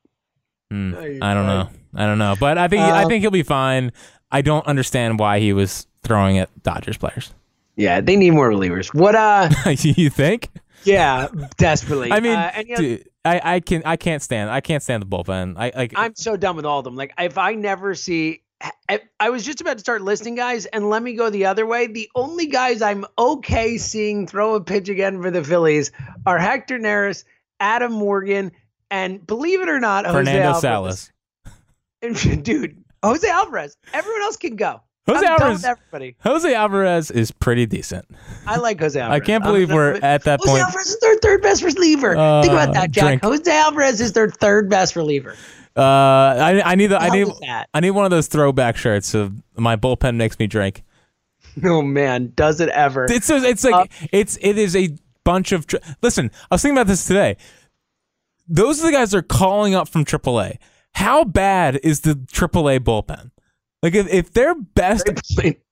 Hmm, 0.72 0.94
Oh, 0.96 1.00
I 1.00 1.08
don't 1.08 1.20
right. 1.22 1.34
know. 1.46 1.70
I 1.96 2.06
don't 2.06 2.18
know, 2.20 2.36
but 2.40 2.58
I 2.58 2.68
think 2.68 2.82
I 2.84 3.04
Um, 3.04 3.10
think 3.10 3.22
he'll 3.22 3.32
be 3.32 3.44
fine. 3.44 3.92
I 4.32 4.42
don't 4.42 4.66
understand 4.68 5.20
why 5.20 5.40
he 5.40 5.54
was 5.54 5.88
throwing 6.04 6.38
at 6.38 6.50
Dodgers 6.64 6.98
players. 6.98 7.34
Yeah, 7.76 8.02
they 8.02 8.16
need 8.16 8.32
more 8.32 8.50
relievers. 8.50 8.94
What? 8.94 9.16
Uh, 9.16 9.50
you 9.80 10.10
think? 10.10 10.50
yeah, 10.84 11.28
desperately. 11.58 12.12
I 12.12 12.20
mean, 12.20 12.34
uh, 12.34 12.52
and, 12.54 12.68
you 12.68 12.74
know, 12.76 12.82
dude, 12.82 13.10
I, 13.26 13.42
I 13.56 13.60
can 13.62 13.82
I 13.86 13.96
can't 13.98 14.22
stand 14.22 14.50
I 14.50 14.62
can't 14.62 14.84
stand 14.84 15.02
the 15.02 15.08
bullpen. 15.08 15.56
I 15.58 15.72
like 15.76 15.94
I'm 15.96 16.16
so 16.16 16.36
done 16.38 16.56
with 16.56 16.66
all 16.66 16.80
of 16.80 16.86
them. 16.86 16.96
Like, 16.96 17.14
if 17.18 17.38
I 17.38 17.54
never 17.56 17.96
see, 17.96 18.42
I, 18.90 19.02
I 19.20 19.30
was 19.30 19.44
just 19.46 19.62
about 19.62 19.74
to 19.74 19.80
start 19.80 20.02
listing 20.02 20.36
guys, 20.36 20.66
and 20.68 20.90
let 20.90 21.02
me 21.04 21.14
go 21.14 21.30
the 21.30 21.46
other 21.46 21.66
way. 21.66 21.88
The 21.88 22.10
only 22.16 22.48
guys 22.48 22.82
I'm 22.82 23.06
okay 23.18 23.78
seeing 23.78 24.28
throw 24.28 24.56
a 24.56 24.62
pitch 24.62 24.90
again 24.90 25.22
for 25.22 25.32
the 25.32 25.44
Phillies 25.44 25.92
are 26.26 26.38
Hector 26.38 26.78
Neris, 26.80 27.24
Adam 27.60 27.92
Morgan, 27.92 28.52
and 28.92 29.26
believe 29.26 29.62
it 29.62 29.70
or 29.70 29.80
not, 29.80 30.06
Jose 30.06 30.18
Fernando 30.18 30.42
Alvarez. 30.54 30.62
Salas. 30.62 31.12
And, 32.02 32.44
dude, 32.44 32.84
Jose 33.04 33.28
Alvarez. 33.28 33.78
Everyone 33.94 34.22
else 34.22 34.38
can 34.38 34.56
go. 34.56 34.82
Jose 35.08 35.26
I'm 35.26 35.34
Alvarez. 35.34 35.64
everybody. 35.64 36.16
Jose 36.20 36.54
Alvarez 36.54 37.12
is 37.12 37.32
pretty 37.32 37.66
decent. 37.66 38.06
I 38.46 38.58
like 38.58 38.80
Jose 38.80 39.00
Alvarez. 39.00 39.22
I 39.22 39.26
can't 39.26 39.44
believe 39.44 39.72
we're 39.72 39.94
at 40.02 40.24
that 40.26 40.40
Jose 40.42 40.50
point. 40.52 40.62
Jose 40.62 40.68
Alvarez 40.68 40.88
is 40.90 41.00
their 41.00 41.16
third 41.20 41.42
best 41.42 41.64
reliever. 41.64 42.10
Think 42.42 42.52
about 42.54 42.70
Uh, 42.70 42.74
that, 42.74 42.92
Jack. 42.92 43.04
drink. 43.06 43.24
Jose 43.24 43.52
Alvarez 43.52 44.02
is 44.02 44.12
their 44.14 44.30
third 44.30 44.70
best 44.70 44.96
reliever. 44.98 45.36
Uh, 45.78 45.82
I 45.82 46.62
I 46.66 46.76
need 46.76 46.88
the, 46.88 46.98
I 47.02 47.10
need? 47.10 47.28
I 47.74 47.80
need 47.80 47.92
one 47.92 48.04
of 48.04 48.12
those 48.12 48.28
throwback 48.28 48.76
shirts 48.78 49.14
of 49.14 49.32
my 49.56 49.76
bullpen 49.76 50.16
makes 50.16 50.38
me 50.40 50.48
drink. 50.48 50.84
Oh 51.64 51.82
man, 51.82 52.34
does 52.36 52.60
it 52.62 52.70
ever? 52.70 53.06
It's 53.10 53.30
it's 53.32 53.64
like 53.64 53.74
Uh, 53.74 54.08
it's 54.12 54.38
it 54.42 54.58
is 54.60 54.76
a 54.76 54.90
bunch 55.28 55.52
of. 55.52 55.68
Tr- 55.68 55.78
Listen, 56.02 56.32
I 56.50 56.56
was 56.56 56.62
thinking 56.62 56.78
about 56.78 56.88
this 56.88 57.06
today. 57.06 57.36
Those 58.48 58.82
are 58.82 58.86
the 58.86 58.94
guys 58.94 59.12
that 59.12 59.18
are 59.18 59.22
calling 59.22 59.76
up 59.76 59.90
from 59.90 60.06
AAA. 60.06 60.58
How 60.94 61.26
bad 61.26 61.82
is 61.84 62.00
the 62.00 62.14
AAA 62.14 62.80
bullpen? 62.80 63.32
Like 63.84 63.94
if, 63.94 64.08
if 64.12 64.32
their 64.32 64.56
best 64.56 65.10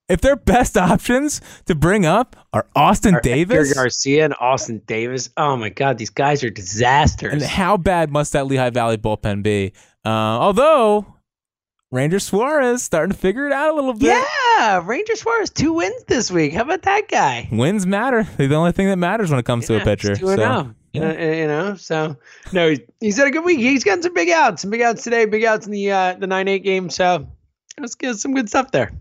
if 0.09 0.21
their 0.21 0.35
best 0.35 0.77
options 0.77 1.39
to 1.65 1.73
bring 1.73 2.05
up 2.05 2.35
are 2.51 2.67
Austin 2.75 3.17
Davis, 3.23 3.69
Hector 3.69 3.75
Garcia 3.75 4.25
and 4.25 4.35
Austin 4.41 4.81
Davis. 4.85 5.29
Oh 5.37 5.55
my 5.55 5.69
God, 5.69 5.97
these 5.97 6.09
guys 6.09 6.43
are 6.43 6.49
disasters. 6.49 7.31
and 7.33 7.41
how 7.41 7.77
bad 7.77 8.11
must 8.11 8.33
that 8.33 8.45
Lehigh 8.45 8.69
Valley 8.71 8.97
bullpen 8.97 9.41
be? 9.41 9.71
Uh, 10.05 10.09
although 10.09 11.14
Ranger 11.95 12.19
Suarez 12.19 12.83
starting 12.83 13.13
to 13.13 13.17
figure 13.17 13.47
it 13.47 13.53
out 13.53 13.71
a 13.71 13.73
little 13.75 13.93
bit. 13.93 14.21
yeah, 14.57 14.81
Ranger 14.85 15.15
Suarez 15.15 15.49
two 15.49 15.71
wins 15.73 16.03
this 16.03 16.29
week. 16.29 16.51
How 16.53 16.63
about 16.63 16.81
that 16.81 17.07
guy? 17.07 17.47
Wins 17.51 17.85
matter. 17.85 18.27
They're 18.35 18.49
the 18.49 18.55
only 18.55 18.73
thing 18.73 18.87
that 18.89 18.97
matters 18.97 19.29
when 19.29 19.39
it 19.39 19.45
comes 19.45 19.65
to 19.67 19.75
a 19.75 19.77
Yeah, 19.77 19.83
pitcher. 19.85 20.15
2-0. 20.15 20.35
So, 20.35 21.01
Uh, 21.01 21.13
you 21.13 21.47
know, 21.47 21.75
so 21.75 22.17
no, 22.51 22.69
he's, 22.69 22.79
he's 22.99 23.17
had 23.17 23.27
a 23.27 23.31
good 23.31 23.45
week. 23.45 23.59
He's 23.59 23.83
gotten 23.85 24.03
some 24.03 24.13
big 24.13 24.29
outs, 24.29 24.61
some 24.61 24.71
big 24.71 24.81
outs 24.81 25.03
today, 25.03 25.25
big 25.25 25.45
outs 25.45 25.65
in 25.65 25.71
the 25.71 25.91
uh, 25.91 26.13
the 26.15 26.27
nine 26.27 26.47
eight 26.49 26.63
game. 26.63 26.89
So 26.89 27.27
let's 27.79 27.95
get 27.95 28.15
some 28.17 28.33
good 28.33 28.49
stuff 28.49 28.71
there. 28.71 28.91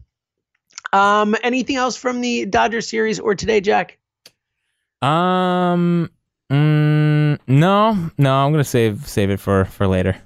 Um, 0.93 1.35
anything 1.43 1.75
else 1.77 1.97
from 1.97 2.21
the 2.21 2.47
Dodgers 2.47 2.89
series 2.89 3.19
or 3.21 3.35
today, 3.35 3.61
Jack? 3.61 3.99
Um. 5.03 6.11
Mm, 6.53 7.39
no, 7.49 8.11
no. 8.19 8.35
I'm 8.35 8.53
gonna 8.53 8.65
save 8.65 9.09
save 9.09 9.31
it 9.31 9.41
for 9.41 9.65
for 9.65 9.87
later. 9.89 10.17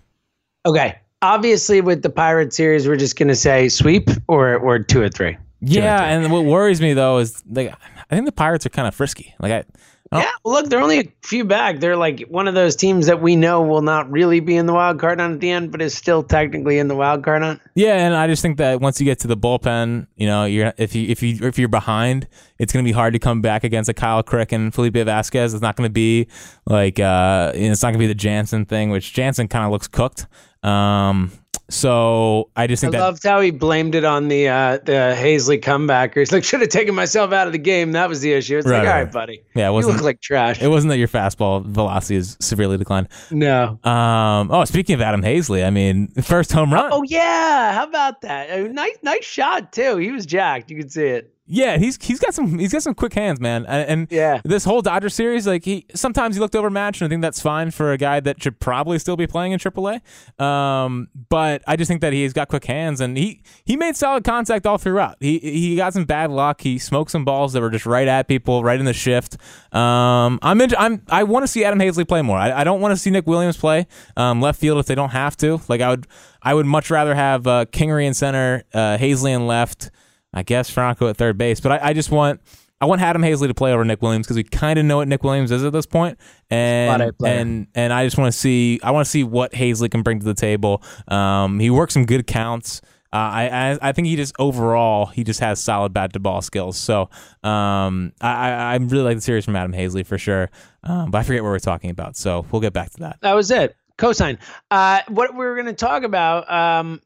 Okay, 0.66 0.98
obviously 1.22 1.80
with 1.80 2.02
the 2.02 2.10
Pirate 2.10 2.52
series, 2.52 2.88
we're 2.88 2.96
just 2.96 3.16
gonna 3.16 3.34
say 3.34 3.68
sweep 3.68 4.10
or 4.26 4.56
or 4.56 4.78
two 4.78 5.02
or 5.02 5.08
three. 5.08 5.36
Yeah, 5.60 6.04
and 6.04 6.30
what 6.30 6.44
worries 6.44 6.80
me 6.80 6.94
though 6.94 7.18
is 7.18 7.42
like 7.50 7.72
I 8.10 8.14
think 8.14 8.26
the 8.26 8.32
Pirates 8.32 8.64
are 8.66 8.70
kind 8.70 8.88
of 8.88 8.94
frisky. 8.94 9.34
Like 9.40 9.52
I, 9.52 9.64
Oh. 10.10 10.18
Yeah, 10.20 10.30
look, 10.42 10.70
they're 10.70 10.80
only 10.80 11.00
a 11.00 11.12
few 11.22 11.44
back. 11.44 11.80
They're 11.80 11.96
like 11.96 12.20
one 12.30 12.48
of 12.48 12.54
those 12.54 12.74
teams 12.76 13.06
that 13.06 13.20
we 13.20 13.36
know 13.36 13.60
will 13.60 13.82
not 13.82 14.10
really 14.10 14.40
be 14.40 14.56
in 14.56 14.64
the 14.64 14.72
wild 14.72 14.98
card 14.98 15.20
hunt 15.20 15.34
at 15.34 15.40
the 15.40 15.50
end, 15.50 15.70
but 15.70 15.82
is 15.82 15.94
still 15.94 16.22
technically 16.22 16.78
in 16.78 16.88
the 16.88 16.94
wild 16.96 17.22
card 17.22 17.42
hunt. 17.42 17.60
yeah, 17.74 18.06
and 18.06 18.14
I 18.14 18.26
just 18.26 18.40
think 18.40 18.56
that 18.56 18.80
once 18.80 18.98
you 19.00 19.04
get 19.04 19.18
to 19.20 19.28
the 19.28 19.36
bullpen, 19.36 20.06
you 20.16 20.26
know, 20.26 20.46
you're 20.46 20.72
if 20.78 20.94
you 20.94 21.08
if 21.08 21.22
you 21.22 21.46
if 21.46 21.58
you're 21.58 21.68
behind, 21.68 22.26
it's 22.58 22.72
gonna 22.72 22.84
be 22.84 22.92
hard 22.92 23.12
to 23.12 23.18
come 23.18 23.42
back 23.42 23.64
against 23.64 23.90
a 23.90 23.94
Kyle 23.94 24.22
Crick 24.22 24.50
and 24.50 24.72
Felipe 24.72 24.94
Vasquez. 24.94 25.52
It's 25.52 25.62
not 25.62 25.76
gonna 25.76 25.90
be 25.90 26.28
like 26.64 26.98
uh, 26.98 27.52
you 27.54 27.66
know, 27.66 27.72
it's 27.72 27.82
not 27.82 27.88
gonna 27.90 27.98
be 27.98 28.06
the 28.06 28.14
Jansen 28.14 28.64
thing, 28.64 28.88
which 28.88 29.12
Jansen 29.12 29.46
kind 29.46 29.66
of 29.66 29.70
looks 29.70 29.88
cooked. 29.88 30.26
Um, 30.62 31.32
so 31.70 32.48
I 32.56 32.66
just 32.66 32.82
I 32.82 32.86
think 32.86 32.92
that 32.92 33.00
loved 33.00 33.22
how 33.22 33.40
he 33.42 33.50
blamed 33.50 33.94
it 33.94 34.02
on 34.04 34.28
the 34.28 34.48
uh, 34.48 34.78
the 34.78 35.14
Haseley 35.18 35.60
comebacker. 35.60 36.16
He's 36.16 36.32
like, 36.32 36.42
should 36.42 36.60
have 36.62 36.70
taken 36.70 36.94
myself 36.94 37.30
out 37.32 37.46
of 37.46 37.52
the 37.52 37.58
game. 37.58 37.92
That 37.92 38.08
was 38.08 38.22
the 38.22 38.32
issue. 38.32 38.56
It's 38.56 38.66
Right, 38.66 38.78
like, 38.78 38.88
all 38.88 38.94
right. 38.94 39.02
right, 39.04 39.12
buddy. 39.12 39.42
yeah, 39.54 39.64
it 39.66 39.66
You 39.68 39.72
wasn't 39.74 39.96
look 39.96 40.04
like 40.04 40.20
trash. 40.22 40.62
it 40.62 40.68
wasn't 40.68 40.90
that 40.92 40.96
your 40.98 41.08
fastball 41.08 41.62
velocity 41.66 42.16
is 42.16 42.38
severely 42.40 42.78
declined. 42.78 43.08
no. 43.30 43.78
Um, 43.84 44.50
oh, 44.50 44.64
speaking 44.64 44.94
of 44.94 45.02
Adam 45.02 45.20
Haseley, 45.22 45.62
I 45.66 45.68
mean, 45.68 46.08
first 46.22 46.52
home 46.52 46.72
run. 46.72 46.88
Oh 46.90 47.02
yeah, 47.02 47.72
how 47.74 47.84
about 47.86 48.22
that? 48.22 48.72
Nice, 48.72 48.96
nice 49.02 49.24
shot 49.24 49.70
too. 49.72 49.98
He 49.98 50.10
was 50.10 50.24
jacked. 50.24 50.70
You 50.70 50.78
could 50.78 50.90
see 50.90 51.04
it. 51.04 51.34
Yeah, 51.50 51.78
he's 51.78 51.98
he's 52.02 52.20
got 52.20 52.34
some 52.34 52.58
he's 52.58 52.72
got 52.72 52.82
some 52.82 52.94
quick 52.94 53.14
hands, 53.14 53.40
man. 53.40 53.64
And, 53.66 53.88
and 53.88 54.06
Yeah. 54.10 54.42
this 54.44 54.64
whole 54.64 54.82
Dodger 54.82 55.08
series, 55.08 55.46
like 55.46 55.64
he 55.64 55.86
sometimes 55.94 56.36
he 56.36 56.40
looked 56.40 56.54
overmatched, 56.54 57.00
and 57.00 57.08
I 57.08 57.10
think 57.10 57.22
that's 57.22 57.40
fine 57.40 57.70
for 57.70 57.90
a 57.92 57.96
guy 57.96 58.20
that 58.20 58.42
should 58.42 58.60
probably 58.60 58.98
still 58.98 59.16
be 59.16 59.26
playing 59.26 59.52
in 59.52 59.58
AAA. 59.58 60.00
Um, 60.38 61.08
but 61.30 61.62
I 61.66 61.76
just 61.76 61.88
think 61.88 62.02
that 62.02 62.12
he's 62.12 62.34
got 62.34 62.48
quick 62.48 62.66
hands, 62.66 63.00
and 63.00 63.16
he 63.16 63.40
he 63.64 63.76
made 63.76 63.96
solid 63.96 64.24
contact 64.24 64.66
all 64.66 64.76
throughout. 64.76 65.16
He 65.20 65.38
he 65.38 65.74
got 65.76 65.94
some 65.94 66.04
bad 66.04 66.30
luck. 66.30 66.60
He 66.60 66.78
smoked 66.78 67.10
some 67.10 67.24
balls 67.24 67.54
that 67.54 67.62
were 67.62 67.70
just 67.70 67.86
right 67.86 68.06
at 68.08 68.28
people, 68.28 68.62
right 68.62 68.78
in 68.78 68.84
the 68.84 68.92
shift. 68.92 69.38
Um, 69.72 70.38
I'm 70.42 70.60
in, 70.60 70.74
I'm 70.78 71.02
I 71.08 71.22
want 71.22 71.44
to 71.44 71.48
see 71.48 71.64
Adam 71.64 71.78
Haseley 71.78 72.06
play 72.06 72.20
more. 72.20 72.36
I, 72.36 72.60
I 72.60 72.64
don't 72.64 72.80
want 72.82 72.92
to 72.92 72.96
see 72.96 73.10
Nick 73.10 73.26
Williams 73.26 73.56
play 73.56 73.86
um, 74.18 74.42
left 74.42 74.60
field 74.60 74.78
if 74.78 74.86
they 74.86 74.94
don't 74.94 75.10
have 75.10 75.34
to. 75.38 75.60
Like 75.68 75.80
I 75.80 75.88
would 75.88 76.06
I 76.42 76.52
would 76.52 76.66
much 76.66 76.90
rather 76.90 77.14
have 77.14 77.46
uh, 77.46 77.64
Kingery 77.66 78.06
in 78.06 78.12
center, 78.12 78.64
uh, 78.74 78.98
Haseley 78.98 79.34
in 79.34 79.46
left. 79.46 79.90
I 80.32 80.42
guess 80.42 80.70
Franco 80.70 81.08
at 81.08 81.16
third 81.16 81.38
base. 81.38 81.60
But 81.60 81.72
I, 81.72 81.88
I 81.88 81.92
just 81.92 82.10
want 82.10 82.40
I 82.80 82.86
want 82.86 83.00
Adam 83.00 83.22
Haseley 83.22 83.48
to 83.48 83.54
play 83.54 83.72
over 83.72 83.84
Nick 83.84 84.02
Williams 84.02 84.26
because 84.26 84.36
we 84.36 84.44
kind 84.44 84.78
of 84.78 84.84
know 84.84 84.98
what 84.98 85.08
Nick 85.08 85.24
Williams 85.24 85.50
is 85.50 85.64
at 85.64 85.72
this 85.72 85.86
point, 85.86 86.18
and 86.50 86.90
Spot 86.90 87.08
A 87.08 87.12
player. 87.12 87.38
and 87.40 87.66
and 87.74 87.92
I 87.92 88.04
just 88.04 88.18
want 88.18 88.32
to 88.32 88.38
see 88.38 88.78
I 88.82 88.90
want 88.90 89.04
to 89.04 89.10
see 89.10 89.24
what 89.24 89.52
Haseley 89.52 89.90
can 89.90 90.02
bring 90.02 90.20
to 90.20 90.24
the 90.24 90.34
table. 90.34 90.82
Um, 91.08 91.58
he 91.58 91.70
works 91.70 91.94
some 91.94 92.06
good 92.06 92.26
counts. 92.26 92.80
Uh, 93.10 93.16
I, 93.16 93.78
I 93.80 93.92
think 93.92 94.06
he 94.06 94.16
just 94.16 94.34
overall 94.38 95.06
he 95.06 95.24
just 95.24 95.40
has 95.40 95.58
solid 95.62 95.94
bat 95.94 96.12
to 96.12 96.20
ball 96.20 96.42
skills. 96.42 96.76
So 96.76 97.08
um, 97.42 98.12
I 98.20 98.50
I 98.50 98.72
I 98.74 98.76
really 98.76 99.02
like 99.02 99.16
the 99.16 99.22
series 99.22 99.46
from 99.46 99.56
Adam 99.56 99.72
Haseley 99.72 100.04
for 100.04 100.18
sure. 100.18 100.50
Um, 100.84 101.10
but 101.10 101.18
I 101.18 101.22
forget 101.22 101.42
what 101.42 101.48
we're 101.48 101.58
talking 101.58 101.88
about, 101.88 102.16
so 102.16 102.44
we'll 102.52 102.60
get 102.60 102.74
back 102.74 102.90
to 102.90 102.98
that. 102.98 103.18
That 103.22 103.34
was 103.34 103.50
it. 103.50 103.76
Cosine. 103.96 104.38
Uh, 104.70 105.00
what 105.08 105.32
we 105.32 105.38
were 105.44 105.54
going 105.54 105.66
to 105.66 105.72
talk 105.72 106.04
about, 106.04 106.48
um, 106.52 107.00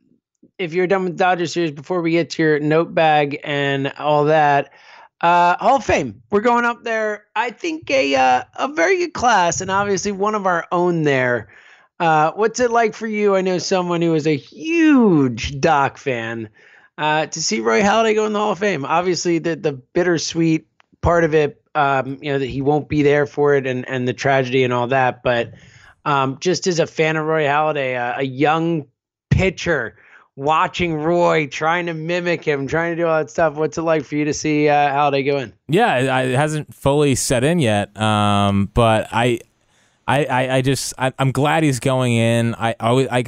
if 0.62 0.72
you're 0.72 0.86
done 0.86 1.04
with 1.04 1.16
Dodger 1.16 1.46
series, 1.46 1.72
before 1.72 2.02
we 2.02 2.12
get 2.12 2.30
to 2.30 2.42
your 2.42 2.60
note 2.60 2.94
bag 2.94 3.40
and 3.44 3.92
all 3.98 4.24
that, 4.24 4.72
Uh, 5.20 5.56
Hall 5.58 5.76
of 5.76 5.84
Fame. 5.84 6.22
We're 6.30 6.40
going 6.40 6.64
up 6.64 6.82
there. 6.82 7.26
I 7.36 7.50
think 7.50 7.88
a 7.90 8.14
uh, 8.16 8.42
a 8.56 8.68
very 8.72 8.98
good 8.98 9.12
class, 9.12 9.60
and 9.60 9.70
obviously 9.70 10.10
one 10.10 10.34
of 10.34 10.46
our 10.46 10.66
own 10.72 11.04
there. 11.04 11.48
Uh, 12.00 12.32
what's 12.32 12.58
it 12.58 12.72
like 12.72 12.94
for 12.94 13.06
you? 13.06 13.36
I 13.36 13.42
know 13.42 13.58
someone 13.58 14.02
who 14.02 14.14
is 14.14 14.26
a 14.26 14.36
huge 14.36 15.60
Doc 15.60 15.96
fan. 15.96 16.48
Uh, 16.98 17.26
to 17.26 17.40
see 17.40 17.60
Roy 17.60 17.82
Halladay 17.82 18.16
go 18.16 18.26
in 18.26 18.32
the 18.32 18.40
Hall 18.40 18.52
of 18.52 18.58
Fame. 18.58 18.84
Obviously, 18.84 19.38
the 19.38 19.54
the 19.54 19.72
bittersweet 19.72 20.66
part 21.00 21.22
of 21.22 21.34
it, 21.34 21.62
um, 21.76 22.18
you 22.20 22.32
know, 22.32 22.40
that 22.40 22.46
he 22.46 22.60
won't 22.60 22.88
be 22.88 23.02
there 23.04 23.26
for 23.26 23.54
it, 23.54 23.66
and 23.66 23.88
and 23.88 24.08
the 24.08 24.12
tragedy 24.12 24.64
and 24.64 24.72
all 24.72 24.88
that. 24.88 25.22
But 25.22 25.54
um, 26.04 26.38
just 26.40 26.66
as 26.66 26.80
a 26.80 26.86
fan 26.86 27.16
of 27.16 27.26
Roy 27.26 27.44
Halladay, 27.44 28.18
a 28.18 28.24
young 28.24 28.86
pitcher 29.30 29.96
watching 30.36 30.94
Roy, 30.94 31.46
trying 31.46 31.86
to 31.86 31.94
mimic 31.94 32.44
him, 32.44 32.66
trying 32.66 32.92
to 32.92 33.02
do 33.02 33.06
all 33.06 33.18
that 33.18 33.30
stuff. 33.30 33.54
What's 33.54 33.78
it 33.78 33.82
like 33.82 34.04
for 34.04 34.16
you 34.16 34.24
to 34.24 34.34
see 34.34 34.68
uh, 34.68 34.90
Halladay 34.90 35.24
go 35.24 35.38
in? 35.38 35.52
Yeah, 35.68 36.22
it, 36.22 36.34
hasn't 36.36 36.74
fully 36.74 37.14
set 37.14 37.44
in 37.44 37.58
yet, 37.58 37.96
um, 38.00 38.70
but 38.74 39.08
I, 39.12 39.40
I, 40.06 40.24
I, 40.24 40.56
I 40.56 40.62
just 40.62 40.94
I, 40.98 41.12
am 41.18 41.32
glad 41.32 41.62
he's 41.62 41.80
going 41.80 42.14
in. 42.14 42.54
I 42.54 42.74
always 42.80 43.08
I, 43.10 43.24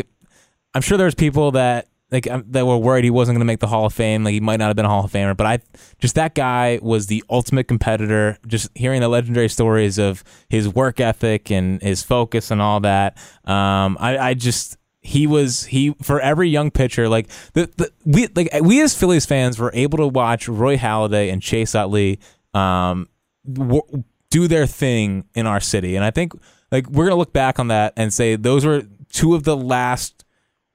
I'm 0.75 0.83
sure 0.83 0.99
there's 0.99 1.14
people 1.14 1.53
that 1.53 1.88
like 2.11 2.31
um, 2.31 2.45
that 2.49 2.67
were 2.67 2.79
worried 2.79 3.05
he 3.05 3.11
wasn't 3.11 3.35
going 3.35 3.40
to 3.40 3.47
make 3.47 3.61
the 3.61 3.67
Hall 3.67 3.87
of 3.87 3.93
Fame. 3.93 4.25
Like 4.25 4.33
he 4.33 4.40
might 4.40 4.59
not 4.59 4.69
have 4.69 4.77
been 4.77 4.85
a 4.85 4.88
Hall 4.88 5.05
of 5.05 5.12
Famer, 5.12 5.37
but 5.37 5.47
I 5.47 5.59
just 5.99 6.14
that 6.14 6.35
guy 6.35 6.79
was 6.83 7.07
the 7.07 7.23
ultimate 7.29 7.69
competitor. 7.69 8.38
Just 8.47 8.71
hearing 8.75 9.01
the 9.01 9.09
legendary 9.09 9.49
stories 9.49 9.99
of 9.99 10.23
his 10.49 10.69
work 10.69 11.01
ethic 11.01 11.51
and 11.51 11.83
his 11.83 12.03
focus 12.03 12.51
and 12.51 12.62
all 12.62 12.81
that. 12.81 13.19
Um, 13.45 13.97
I, 14.01 14.19
I 14.19 14.35
just 14.35 14.79
he 15.05 15.27
was 15.27 15.67
he 15.67 15.95
for 16.03 16.19
every 16.19 16.49
young 16.49 16.71
pitcher 16.71 17.09
like 17.11 17.29
the, 17.53 17.71
the 17.77 17.93
we 18.07 18.27
like 18.29 18.49
we 18.62 18.81
as 18.81 18.97
Phillies 18.97 19.27
fans 19.27 19.59
were 19.59 19.71
able 19.75 19.99
to 19.99 20.09
watch 20.09 20.49
Roy 20.49 20.77
Halladay 20.79 21.31
and 21.31 21.40
Chase 21.43 21.75
Utley 21.75 22.19
um 22.55 23.07
w- 23.51 24.05
do 24.31 24.49
their 24.49 24.67
thing 24.67 25.27
in 25.35 25.47
our 25.47 25.61
city. 25.61 25.95
And 25.95 26.05
I 26.05 26.11
think 26.11 26.33
like 26.73 26.88
we're 26.88 27.05
gonna 27.05 27.17
look 27.17 27.33
back 27.33 27.61
on 27.61 27.69
that 27.69 27.93
and 27.97 28.12
say 28.12 28.35
those 28.35 28.64
were 28.64 28.83
two 29.12 29.35
of 29.35 29.45
the 29.45 29.57
last 29.57 30.25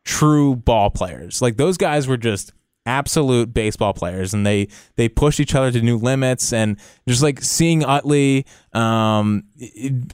true 0.06 0.56
ball 0.56 0.90
players. 0.90 1.42
Like 1.42 1.58
those 1.58 1.76
guys 1.76 2.08
were 2.08 2.16
just 2.16 2.54
absolute 2.90 3.54
baseball 3.54 3.94
players 3.94 4.34
and 4.34 4.46
they 4.48 4.68
they 4.96 5.08
pushed 5.08 5.40
each 5.40 5.54
other 5.54 5.72
to 5.72 5.80
new 5.80 5.96
limits 5.96 6.52
and 6.52 6.76
just 7.08 7.22
like 7.22 7.40
seeing 7.40 7.84
Utley 7.86 8.48
um, 8.74 9.44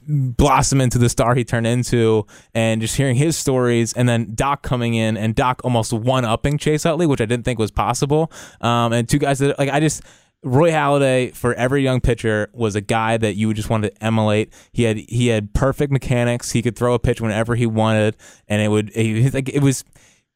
blossom 0.06 0.82
into 0.82 0.98
the 0.98 1.08
star 1.08 1.34
he 1.34 1.42
turned 1.42 1.66
into 1.66 2.26
and 2.54 2.82
just 2.82 2.96
hearing 2.96 3.16
his 3.16 3.34
stories 3.34 3.94
and 3.94 4.06
then 4.06 4.34
Doc 4.34 4.62
coming 4.62 4.94
in 4.94 5.16
and 5.16 5.34
Doc 5.34 5.62
almost 5.64 5.90
one 5.94 6.26
upping 6.26 6.58
Chase 6.58 6.84
Utley 6.84 7.06
which 7.06 7.22
I 7.22 7.24
didn't 7.24 7.46
think 7.46 7.58
was 7.58 7.70
possible 7.70 8.30
um, 8.60 8.92
and 8.92 9.08
two 9.08 9.18
guys 9.18 9.38
that 9.38 9.58
like 9.58 9.70
I 9.70 9.80
just 9.80 10.02
Roy 10.42 10.70
Halladay 10.70 11.34
for 11.34 11.54
every 11.54 11.82
young 11.82 12.02
pitcher 12.02 12.50
was 12.52 12.76
a 12.76 12.82
guy 12.82 13.16
that 13.16 13.36
you 13.36 13.48
would 13.48 13.56
just 13.56 13.70
want 13.70 13.84
to 13.84 14.04
emulate. 14.04 14.52
He 14.70 14.82
had 14.82 14.98
he 14.98 15.28
had 15.28 15.54
perfect 15.54 15.90
mechanics. 15.90 16.52
He 16.52 16.62
could 16.62 16.76
throw 16.76 16.94
a 16.94 16.98
pitch 16.98 17.20
whenever 17.20 17.56
he 17.56 17.66
wanted, 17.66 18.16
and 18.46 18.60
it 18.62 18.68
would 18.68 18.92
it, 18.94 19.34
like 19.34 19.48
it 19.48 19.62
was 19.62 19.82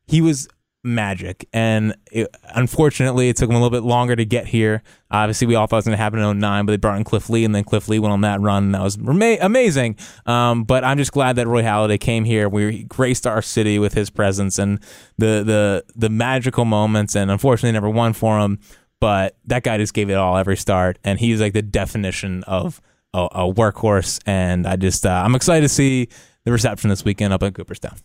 he 0.08 0.20
was 0.20 0.48
magic. 0.82 1.48
And 1.52 1.94
it, 2.10 2.28
unfortunately, 2.54 3.28
it 3.28 3.36
took 3.36 3.50
him 3.50 3.56
a 3.56 3.58
little 3.58 3.70
bit 3.70 3.86
longer 3.86 4.16
to 4.16 4.24
get 4.24 4.46
here. 4.46 4.82
Obviously, 5.10 5.46
we 5.46 5.54
all 5.54 5.66
thought 5.66 5.76
it 5.76 5.78
was 5.78 5.84
going 5.86 5.96
to 5.96 6.02
happen 6.02 6.18
in 6.20 6.38
09, 6.38 6.66
but 6.66 6.72
they 6.72 6.76
brought 6.76 6.96
in 6.96 7.04
Cliff 7.04 7.28
Lee, 7.28 7.44
and 7.44 7.54
then 7.54 7.64
Cliff 7.64 7.88
Lee 7.88 7.98
went 7.98 8.12
on 8.12 8.20
that 8.22 8.40
run, 8.40 8.64
and 8.64 8.74
that 8.74 8.82
was 8.82 8.96
amazing. 8.96 9.96
Um, 10.26 10.64
but 10.64 10.84
I'm 10.84 10.98
just 10.98 11.12
glad 11.12 11.36
that 11.36 11.46
Roy 11.46 11.62
Halladay 11.62 12.00
came 12.00 12.24
here. 12.24 12.48
We 12.48 12.84
graced 12.84 13.26
our 13.26 13.42
city 13.42 13.78
with 13.78 13.94
his 13.94 14.10
presence 14.10 14.58
and 14.58 14.80
the 15.18 15.42
the 15.44 15.84
the 15.96 16.08
magical 16.08 16.64
moments, 16.64 17.14
and 17.16 17.30
unfortunately, 17.30 17.72
never 17.72 17.90
won 17.90 18.12
for 18.12 18.38
him. 18.38 18.58
But 19.00 19.36
that 19.46 19.62
guy 19.62 19.78
just 19.78 19.94
gave 19.94 20.10
it 20.10 20.14
all 20.14 20.36
every 20.36 20.56
start, 20.56 20.98
and 21.04 21.18
he's 21.18 21.40
like 21.40 21.54
the 21.54 21.62
definition 21.62 22.44
of 22.44 22.80
a, 23.14 23.28
a 23.32 23.52
workhorse. 23.52 24.20
And 24.26 24.66
I 24.66 24.76
just 24.76 25.06
uh, 25.06 25.22
I'm 25.24 25.34
excited 25.34 25.62
to 25.62 25.68
see 25.68 26.08
the 26.44 26.52
reception 26.52 26.90
this 26.90 27.04
weekend 27.04 27.32
up 27.32 27.42
at 27.42 27.54
Cooperstown. 27.54 27.96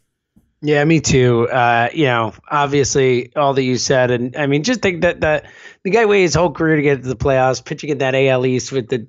Yeah, 0.61 0.83
me 0.83 0.99
too. 0.99 1.47
Uh, 1.49 1.89
you 1.93 2.05
know, 2.05 2.33
obviously 2.49 3.35
all 3.35 3.53
that 3.53 3.63
you 3.63 3.77
said, 3.77 4.09
and 4.09 4.35
I 4.35 4.47
mean, 4.47 4.63
just 4.63 4.81
think 4.81 5.01
that 5.01 5.21
that 5.21 5.45
the 5.83 5.91
guy 5.91 6.05
waited 6.05 6.23
his 6.23 6.33
whole 6.33 6.51
career 6.51 6.77
to 6.77 6.81
get 6.81 7.03
to 7.03 7.07
the 7.07 7.15
playoffs, 7.15 7.63
pitching 7.63 7.89
in 7.91 7.99
that 7.99 8.15
AL 8.15 8.45
East 8.45 8.71
with 8.71 8.89
the 8.89 9.05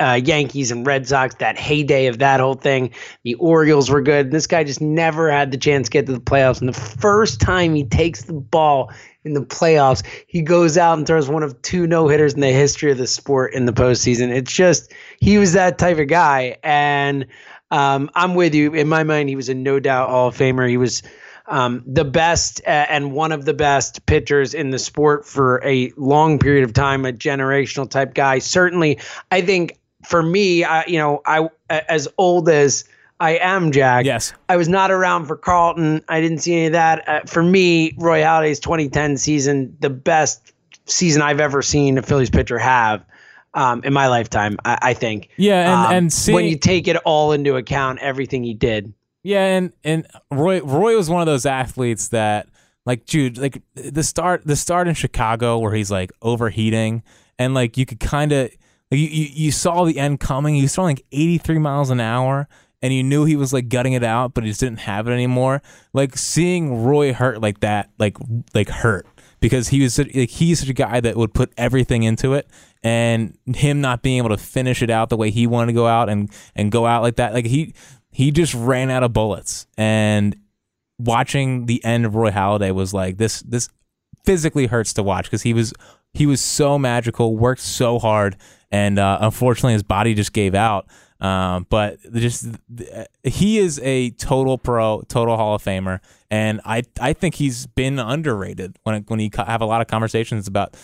uh, 0.00 0.20
Yankees 0.24 0.70
and 0.70 0.86
Red 0.86 1.06
Sox, 1.06 1.34
that 1.36 1.58
heyday 1.58 2.06
of 2.06 2.18
that 2.18 2.40
whole 2.40 2.54
thing. 2.54 2.90
The 3.24 3.34
Orioles 3.34 3.90
were 3.90 4.00
good. 4.00 4.30
This 4.30 4.46
guy 4.46 4.64
just 4.64 4.80
never 4.80 5.30
had 5.30 5.50
the 5.50 5.58
chance 5.58 5.88
to 5.88 5.90
get 5.90 6.06
to 6.06 6.12
the 6.12 6.20
playoffs. 6.20 6.60
And 6.60 6.68
the 6.68 6.80
first 6.80 7.40
time 7.40 7.74
he 7.74 7.84
takes 7.84 8.22
the 8.22 8.32
ball 8.32 8.90
in 9.22 9.34
the 9.34 9.42
playoffs, 9.42 10.02
he 10.26 10.40
goes 10.40 10.78
out 10.78 10.96
and 10.96 11.06
throws 11.06 11.28
one 11.28 11.42
of 11.42 11.60
two 11.60 11.86
no 11.86 12.08
hitters 12.08 12.32
in 12.32 12.40
the 12.40 12.52
history 12.52 12.90
of 12.90 12.96
the 12.96 13.06
sport 13.06 13.52
in 13.52 13.66
the 13.66 13.72
postseason. 13.72 14.34
It's 14.34 14.50
just, 14.52 14.94
he 15.20 15.36
was 15.36 15.52
that 15.52 15.76
type 15.76 15.98
of 15.98 16.08
guy. 16.08 16.56
And 16.62 17.26
um, 17.70 18.10
I'm 18.14 18.34
with 18.34 18.54
you. 18.54 18.74
In 18.74 18.88
my 18.88 19.04
mind, 19.04 19.28
he 19.28 19.36
was 19.36 19.48
a 19.48 19.54
no 19.54 19.80
doubt 19.80 20.10
Hall 20.10 20.28
of 20.28 20.36
Famer. 20.36 20.68
He 20.68 20.76
was 20.76 21.02
um, 21.46 21.82
the 21.86 22.04
best 22.04 22.60
uh, 22.66 22.86
and 22.88 23.12
one 23.12 23.32
of 23.32 23.44
the 23.44 23.54
best 23.54 24.06
pitchers 24.06 24.54
in 24.54 24.70
the 24.70 24.78
sport 24.78 25.26
for 25.26 25.62
a 25.64 25.92
long 25.96 26.38
period 26.38 26.64
of 26.64 26.72
time, 26.72 27.04
a 27.04 27.12
generational 27.12 27.88
type 27.88 28.14
guy. 28.14 28.38
Certainly, 28.38 29.00
I 29.30 29.40
think 29.42 29.78
for 30.04 30.22
me, 30.22 30.64
I, 30.64 30.84
you 30.86 30.98
know, 30.98 31.22
I 31.26 31.48
as 31.68 32.08
old 32.18 32.48
as 32.48 32.84
I 33.18 33.32
am, 33.32 33.70
Jack. 33.70 34.06
Yes. 34.06 34.32
I 34.48 34.56
was 34.56 34.68
not 34.68 34.90
around 34.90 35.26
for 35.26 35.36
Carlton. 35.36 36.02
I 36.08 36.20
didn't 36.20 36.38
see 36.38 36.54
any 36.54 36.66
of 36.66 36.72
that. 36.72 37.08
Uh, 37.08 37.20
for 37.26 37.42
me, 37.42 37.94
Roy 37.98 38.22
Halladay's 38.22 38.60
2010 38.60 39.18
season, 39.18 39.76
the 39.80 39.90
best 39.90 40.52
season 40.86 41.20
I've 41.20 41.40
ever 41.40 41.60
seen 41.60 41.98
a 41.98 42.02
Phillies 42.02 42.30
pitcher 42.30 42.58
have 42.58 43.04
um, 43.54 43.82
in 43.84 43.92
my 43.92 44.08
lifetime. 44.08 44.56
I, 44.64 44.78
I 44.82 44.94
think. 44.94 45.28
Yeah, 45.36 45.60
and 45.62 45.86
um, 45.86 45.92
and 45.92 46.12
seeing, 46.12 46.34
when 46.34 46.44
you 46.46 46.58
take 46.58 46.88
it 46.88 46.96
all 47.04 47.32
into 47.32 47.56
account, 47.56 48.00
everything 48.00 48.42
he 48.42 48.54
did. 48.54 48.92
Yeah, 49.22 49.44
and 49.44 49.72
and 49.84 50.06
Roy 50.30 50.60
Roy 50.62 50.96
was 50.96 51.10
one 51.10 51.20
of 51.20 51.26
those 51.26 51.46
athletes 51.46 52.08
that 52.08 52.48
like 52.86 53.06
dude, 53.06 53.38
like 53.38 53.62
the 53.74 54.02
start 54.02 54.46
the 54.46 54.56
start 54.56 54.88
in 54.88 54.94
Chicago 54.94 55.58
where 55.58 55.74
he's 55.74 55.90
like 55.90 56.12
overheating 56.22 57.02
and 57.38 57.54
like 57.54 57.76
you 57.76 57.86
could 57.86 58.00
kind 58.00 58.32
of 58.32 58.50
like 58.90 59.00
you, 59.00 59.08
you 59.08 59.28
you 59.32 59.52
saw 59.52 59.84
the 59.84 59.98
end 59.98 60.20
coming. 60.20 60.54
He 60.54 60.62
was 60.62 60.74
throwing 60.74 60.96
like 60.96 61.04
83 61.12 61.58
miles 61.58 61.90
an 61.90 62.00
hour 62.00 62.48
and 62.82 62.94
you 62.94 63.02
knew 63.02 63.24
he 63.24 63.36
was 63.36 63.52
like 63.52 63.68
gutting 63.68 63.92
it 63.92 64.02
out, 64.02 64.32
but 64.34 64.44
he 64.44 64.50
just 64.50 64.60
didn't 64.60 64.80
have 64.80 65.06
it 65.06 65.12
anymore. 65.12 65.60
Like 65.92 66.16
seeing 66.16 66.82
Roy 66.82 67.12
hurt 67.12 67.40
like 67.40 67.60
that, 67.60 67.90
like 67.98 68.16
like 68.54 68.68
hurt 68.68 69.06
because 69.40 69.68
he 69.68 69.82
was 69.82 69.98
like 69.98 70.30
he's 70.30 70.60
such 70.60 70.68
a 70.68 70.74
guy 70.74 71.00
that 71.00 71.16
would 71.16 71.34
put 71.34 71.52
everything 71.56 72.02
into 72.02 72.34
it, 72.34 72.48
and 72.82 73.36
him 73.46 73.80
not 73.80 74.02
being 74.02 74.18
able 74.18 74.28
to 74.28 74.36
finish 74.36 74.82
it 74.82 74.90
out 74.90 75.08
the 75.08 75.16
way 75.16 75.30
he 75.30 75.46
wanted 75.46 75.68
to 75.68 75.72
go 75.72 75.86
out 75.86 76.08
and 76.08 76.30
and 76.54 76.70
go 76.70 76.86
out 76.86 77.02
like 77.02 77.16
that, 77.16 77.34
like 77.34 77.46
he 77.46 77.74
he 78.10 78.30
just 78.30 78.54
ran 78.54 78.90
out 78.90 79.02
of 79.02 79.12
bullets. 79.12 79.66
And 79.76 80.36
watching 80.98 81.66
the 81.66 81.82
end 81.84 82.04
of 82.04 82.14
Roy 82.14 82.30
Halladay 82.30 82.74
was 82.74 82.92
like 82.92 83.16
this 83.16 83.40
this 83.42 83.68
physically 84.24 84.66
hurts 84.66 84.92
to 84.94 85.02
watch 85.02 85.24
because 85.24 85.42
he 85.42 85.54
was 85.54 85.72
he 86.12 86.26
was 86.26 86.40
so 86.40 86.78
magical, 86.78 87.36
worked 87.36 87.60
so 87.60 87.98
hard, 87.98 88.36
and 88.70 88.98
uh, 88.98 89.18
unfortunately 89.20 89.74
his 89.74 89.82
body 89.82 90.14
just 90.14 90.32
gave 90.32 90.54
out. 90.54 90.86
Um, 91.20 91.66
but 91.68 91.98
just 92.14 92.46
he 93.22 93.58
is 93.58 93.78
a 93.82 94.10
total 94.10 94.56
pro, 94.56 95.02
total 95.08 95.36
Hall 95.36 95.54
of 95.54 95.62
Famer, 95.62 96.00
and 96.30 96.60
I 96.64 96.82
I 97.00 97.12
think 97.12 97.34
he's 97.34 97.66
been 97.66 97.98
underrated 97.98 98.78
when 98.84 99.02
when 99.08 99.20
he 99.20 99.30
have 99.36 99.60
a 99.60 99.66
lot 99.66 99.82
of 99.82 99.86
conversations 99.86 100.48
about 100.48 100.76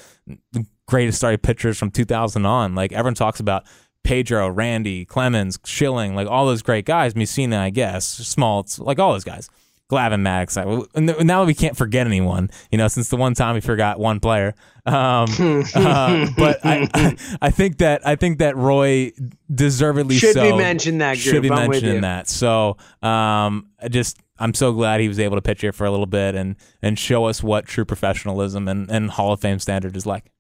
the 0.53 0.66
greatest 0.87 1.18
starting 1.18 1.38
pitchers 1.38 1.79
from 1.79 1.90
2000 1.90 2.44
on. 2.44 2.75
Like 2.75 2.92
everyone 2.92 3.14
talks 3.14 3.40
about 3.40 3.64
Pedro, 4.05 4.49
Randy, 4.49 5.05
Clemens, 5.05 5.59
Schilling, 5.64 6.14
like 6.14 6.29
all 6.29 6.46
those 6.46 6.62
great 6.62 6.85
guys. 6.85 7.14
Mussina, 7.14 7.59
I 7.59 7.70
guess, 7.70 8.20
Smoltz, 8.20 8.79
like 8.79 8.99
all 8.99 9.12
those 9.12 9.25
guys. 9.25 9.49
Glavine 9.90 10.22
Maddux. 10.22 11.25
Now 11.25 11.44
we 11.44 11.55
can't 11.55 11.77
forget 11.77 12.07
anyone, 12.07 12.51
you 12.70 12.79
know, 12.79 12.88
since 12.88 13.09
the 13.09 13.16
one 13.16 13.35
time 13.35 13.55
we 13.55 13.61
forgot 13.61 14.01
one 14.01 14.18
player. 14.18 14.55
Um, 14.85 15.29
uh, 15.75 16.27
but 16.37 16.64
I, 16.64 16.88
I, 16.92 17.16
I, 17.42 17.51
think 17.51 17.79
that 17.79 18.07
I 18.07 18.16
think 18.16 18.38
that 18.38 18.57
Roy 18.57 19.12
deservedly 19.53 20.16
should 20.16 20.35
so, 20.35 20.42
be 20.42 20.57
mentioned 20.57 21.01
that 21.01 21.14
group. 21.14 21.22
should 21.22 21.42
be 21.42 21.51
I'm 21.51 21.70
mentioned 21.70 21.92
in 21.92 22.01
that. 22.03 22.29
So 22.29 22.77
um, 23.02 23.71
I 23.81 23.88
just 23.88 24.19
I'm 24.38 24.54
so 24.54 24.73
glad 24.73 25.00
he 25.00 25.08
was 25.08 25.19
able 25.19 25.37
to 25.37 25.42
pitch 25.42 25.60
here 25.60 25.73
for 25.73 25.87
a 25.87 25.90
little 25.90 26.06
bit 26.06 26.35
and 26.35 26.56
and 26.83 26.98
show 26.98 27.27
us 27.27 27.42
what 27.42 27.67
true 27.67 27.85
professionalism 27.85 28.69
and, 28.69 28.90
and 28.90 29.10
Hall 29.10 29.33
of 29.33 29.40
Fame 29.40 29.58
standard 29.58 29.96
is 29.96 30.06
like. 30.06 30.31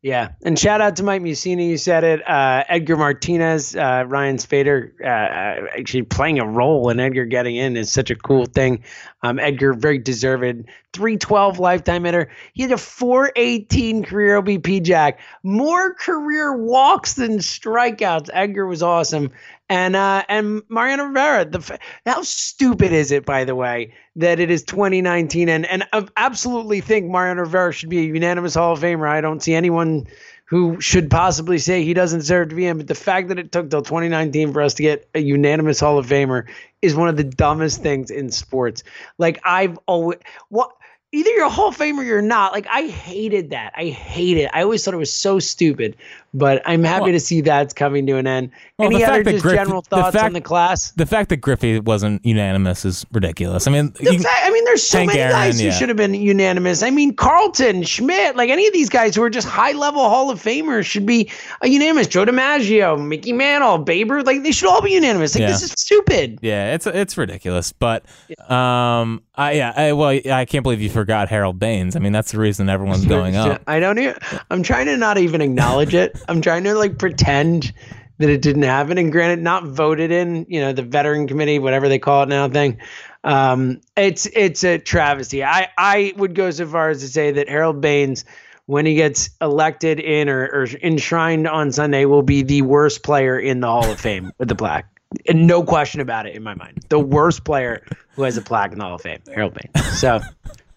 Yeah, 0.00 0.28
and 0.44 0.56
shout 0.56 0.80
out 0.80 0.94
to 0.96 1.02
Mike 1.02 1.22
Mussina. 1.22 1.66
You 1.68 1.76
said 1.76 2.04
it. 2.04 2.28
Uh, 2.28 2.62
Edgar 2.68 2.96
Martinez, 2.96 3.74
uh, 3.74 4.04
Ryan 4.06 4.36
Spader, 4.36 4.92
uh, 5.02 5.66
actually 5.76 6.02
playing 6.02 6.38
a 6.38 6.46
role, 6.46 6.88
in 6.90 7.00
Edgar 7.00 7.24
getting 7.24 7.56
in 7.56 7.76
is 7.76 7.90
such 7.90 8.12
a 8.12 8.14
cool 8.14 8.44
thing. 8.46 8.84
Um, 9.24 9.40
Edgar, 9.40 9.72
very 9.72 9.98
deserved. 9.98 10.68
312 10.92 11.58
lifetime 11.58 12.04
hitter. 12.04 12.30
He 12.52 12.62
had 12.62 12.70
a 12.70 12.78
418 12.78 14.04
career 14.04 14.40
OBP 14.40 14.84
jack. 14.84 15.18
More 15.42 15.94
career 15.94 16.56
walks 16.56 17.14
than 17.14 17.38
strikeouts. 17.38 18.30
Edgar 18.32 18.66
was 18.66 18.84
awesome. 18.84 19.32
And 19.70 19.96
uh, 19.96 20.24
and 20.28 20.62
Mariano 20.68 21.04
Rivera. 21.04 21.44
The 21.44 21.78
how 22.06 22.22
stupid 22.22 22.92
is 22.92 23.12
it, 23.12 23.26
by 23.26 23.44
the 23.44 23.54
way, 23.54 23.92
that 24.16 24.40
it 24.40 24.50
is 24.50 24.62
2019 24.62 25.48
and 25.48 25.66
and 25.66 25.84
I 25.92 26.06
absolutely 26.16 26.80
think 26.80 27.10
Mariano 27.10 27.42
Rivera 27.42 27.72
should 27.72 27.90
be 27.90 27.98
a 27.98 28.02
unanimous 28.02 28.54
Hall 28.54 28.72
of 28.72 28.80
Famer. 28.80 29.08
I 29.08 29.20
don't 29.20 29.42
see 29.42 29.54
anyone 29.54 30.06
who 30.48 30.80
should 30.80 31.10
possibly 31.10 31.58
say 31.58 31.84
he 31.84 31.92
doesn't 31.92 32.20
deserve 32.20 32.48
to 32.48 32.54
be 32.54 32.64
in. 32.64 32.78
But 32.78 32.86
the 32.86 32.94
fact 32.94 33.28
that 33.28 33.38
it 33.38 33.52
took 33.52 33.68
till 33.70 33.82
2019 33.82 34.54
for 34.54 34.62
us 34.62 34.74
to 34.74 34.82
get 34.82 35.06
a 35.14 35.20
unanimous 35.20 35.78
Hall 35.78 35.98
of 35.98 36.06
Famer 36.06 36.46
is 36.80 36.94
one 36.94 37.08
of 37.08 37.18
the 37.18 37.24
dumbest 37.24 37.82
things 37.82 38.10
in 38.10 38.30
sports. 38.30 38.82
Like 39.18 39.38
I've 39.44 39.78
always 39.86 40.18
what 40.48 40.70
either 41.12 41.30
you're 41.30 41.46
a 41.46 41.50
Hall 41.50 41.68
of 41.68 41.76
Famer 41.76 41.98
or 41.98 42.04
you're 42.04 42.22
not. 42.22 42.52
Like 42.52 42.66
I 42.66 42.86
hated 42.86 43.50
that. 43.50 43.74
I 43.76 43.86
hate 43.86 44.38
it. 44.38 44.50
I 44.54 44.62
always 44.62 44.84
thought 44.84 44.94
it 44.94 44.98
was 44.98 45.12
so 45.12 45.38
stupid. 45.38 45.96
But 46.34 46.60
I'm 46.66 46.84
happy 46.84 47.04
Well- 47.04 47.12
to 47.12 47.20
see 47.20 47.40
that's 47.40 47.72
coming 47.72 48.06
to 48.06 48.16
an 48.16 48.26
end. 48.26 48.50
Well, 48.78 48.88
Any 48.88 48.98
the 48.98 49.04
other 49.04 49.24
fact 49.24 49.42
just 49.42 49.54
general 49.54 49.80
the 49.82 49.88
thoughts 49.88 50.16
on 50.16 50.34
the 50.34 50.40
class? 50.42 50.90
The 50.92 51.06
fact 51.06 51.30
that 51.30 51.38
Griffey 51.38 51.80
wasn't 51.80 52.24
unanimous 52.24 52.84
is 52.84 53.06
ridiculous. 53.12 53.66
I 53.66 53.70
mean, 53.70 53.92
you- 53.98 54.18
fact- 54.20 54.42
I 54.44 54.50
mean, 54.50 54.64
there's 54.66 54.82
so 54.86 54.98
Hank 54.98 55.08
many 55.08 55.20
Aaron, 55.20 55.32
guys 55.32 55.58
who 55.58 55.66
yeah. 55.66 55.72
should 55.72 55.88
have 55.88 55.96
been 55.96 56.12
unanimous. 56.14 56.82
I 56.82 56.90
mean, 56.90 57.14
Carlton, 57.14 57.82
Schmidt, 57.82 58.36
like 58.36 58.50
any 58.50 58.66
of 58.66 58.72
these 58.74 58.90
guys 58.90 59.16
who 59.16 59.22
are 59.22 59.30
just 59.30 59.48
high 59.48 59.72
level 59.72 60.02
Hall 60.08 60.30
of 60.30 60.40
Famers 60.40 60.84
should 60.84 61.06
be 61.06 61.30
a 61.62 61.68
unanimous. 61.68 62.06
Joe 62.06 62.26
DiMaggio, 62.26 63.02
Mickey 63.04 63.32
Mantle, 63.32 63.78
Babe 63.78 64.10
Ruth, 64.10 64.26
like 64.26 64.42
they 64.42 64.52
should 64.52 64.68
all 64.68 64.82
be 64.82 64.92
unanimous. 64.92 65.34
Like 65.34 65.40
Yeah. 65.42 65.48
this 65.48 65.62
is 65.62 65.70
stupid. 65.72 66.38
yeah, 66.42 66.74
it's 66.74 66.86
it's 66.86 67.16
ridiculous. 67.16 67.72
But 67.72 68.04
um, 68.50 69.22
I 69.34 69.52
yeah, 69.52 69.72
I, 69.76 69.92
well, 69.92 70.08
I 70.30 70.44
can't 70.44 70.62
believe 70.62 70.80
you 70.80 70.90
forgot 70.90 71.28
Harold 71.28 71.58
Baines. 71.58 71.96
I 71.96 72.00
mean, 72.00 72.12
that's 72.12 72.32
the 72.32 72.38
reason 72.38 72.68
everyone's 72.68 73.04
going 73.16 73.36
up. 73.36 73.62
I 73.66 73.80
don't. 73.80 73.98
Even, 73.98 74.14
I'm 74.50 74.62
trying 74.62 74.86
to 74.86 74.96
not 74.96 75.18
even 75.18 75.40
acknowledge 75.40 75.94
it. 75.94 76.17
I'm 76.28 76.40
trying 76.40 76.64
to 76.64 76.74
like 76.74 76.98
pretend 76.98 77.72
that 78.18 78.28
it 78.28 78.42
didn't 78.42 78.62
happen. 78.62 78.98
And 78.98 79.12
granted, 79.12 79.40
not 79.40 79.64
voted 79.64 80.10
in. 80.10 80.46
You 80.48 80.60
know, 80.60 80.72
the 80.72 80.82
veteran 80.82 81.26
committee, 81.26 81.58
whatever 81.58 81.88
they 81.88 81.98
call 81.98 82.24
it 82.24 82.28
now, 82.28 82.48
thing. 82.48 82.78
Um, 83.24 83.80
it's 83.96 84.26
it's 84.26 84.64
a 84.64 84.78
travesty. 84.78 85.44
I 85.44 85.68
I 85.76 86.12
would 86.16 86.34
go 86.34 86.50
so 86.50 86.66
far 86.66 86.90
as 86.90 87.00
to 87.00 87.08
say 87.08 87.32
that 87.32 87.48
Harold 87.48 87.80
Baines, 87.80 88.24
when 88.66 88.86
he 88.86 88.94
gets 88.94 89.30
elected 89.40 90.00
in 90.00 90.28
or, 90.28 90.44
or 90.46 90.66
enshrined 90.82 91.46
on 91.48 91.72
Sunday, 91.72 92.04
will 92.04 92.22
be 92.22 92.42
the 92.42 92.62
worst 92.62 93.02
player 93.02 93.38
in 93.38 93.60
the 93.60 93.68
Hall 93.68 93.90
of 93.90 94.00
Fame 94.00 94.32
with 94.38 94.48
the 94.48 94.54
plaque. 94.54 94.86
And 95.26 95.46
no 95.46 95.62
question 95.62 96.00
about 96.00 96.26
it 96.26 96.36
in 96.36 96.42
my 96.42 96.54
mind. 96.54 96.84
The 96.90 96.98
worst 96.98 97.44
player 97.44 97.82
who 98.10 98.24
has 98.24 98.36
a 98.36 98.42
plaque 98.42 98.72
in 98.72 98.78
the 98.78 98.84
Hall 98.84 98.96
of 98.96 99.00
Fame, 99.00 99.20
Harold 99.34 99.54
Baines. 99.54 99.98
So, 99.98 100.20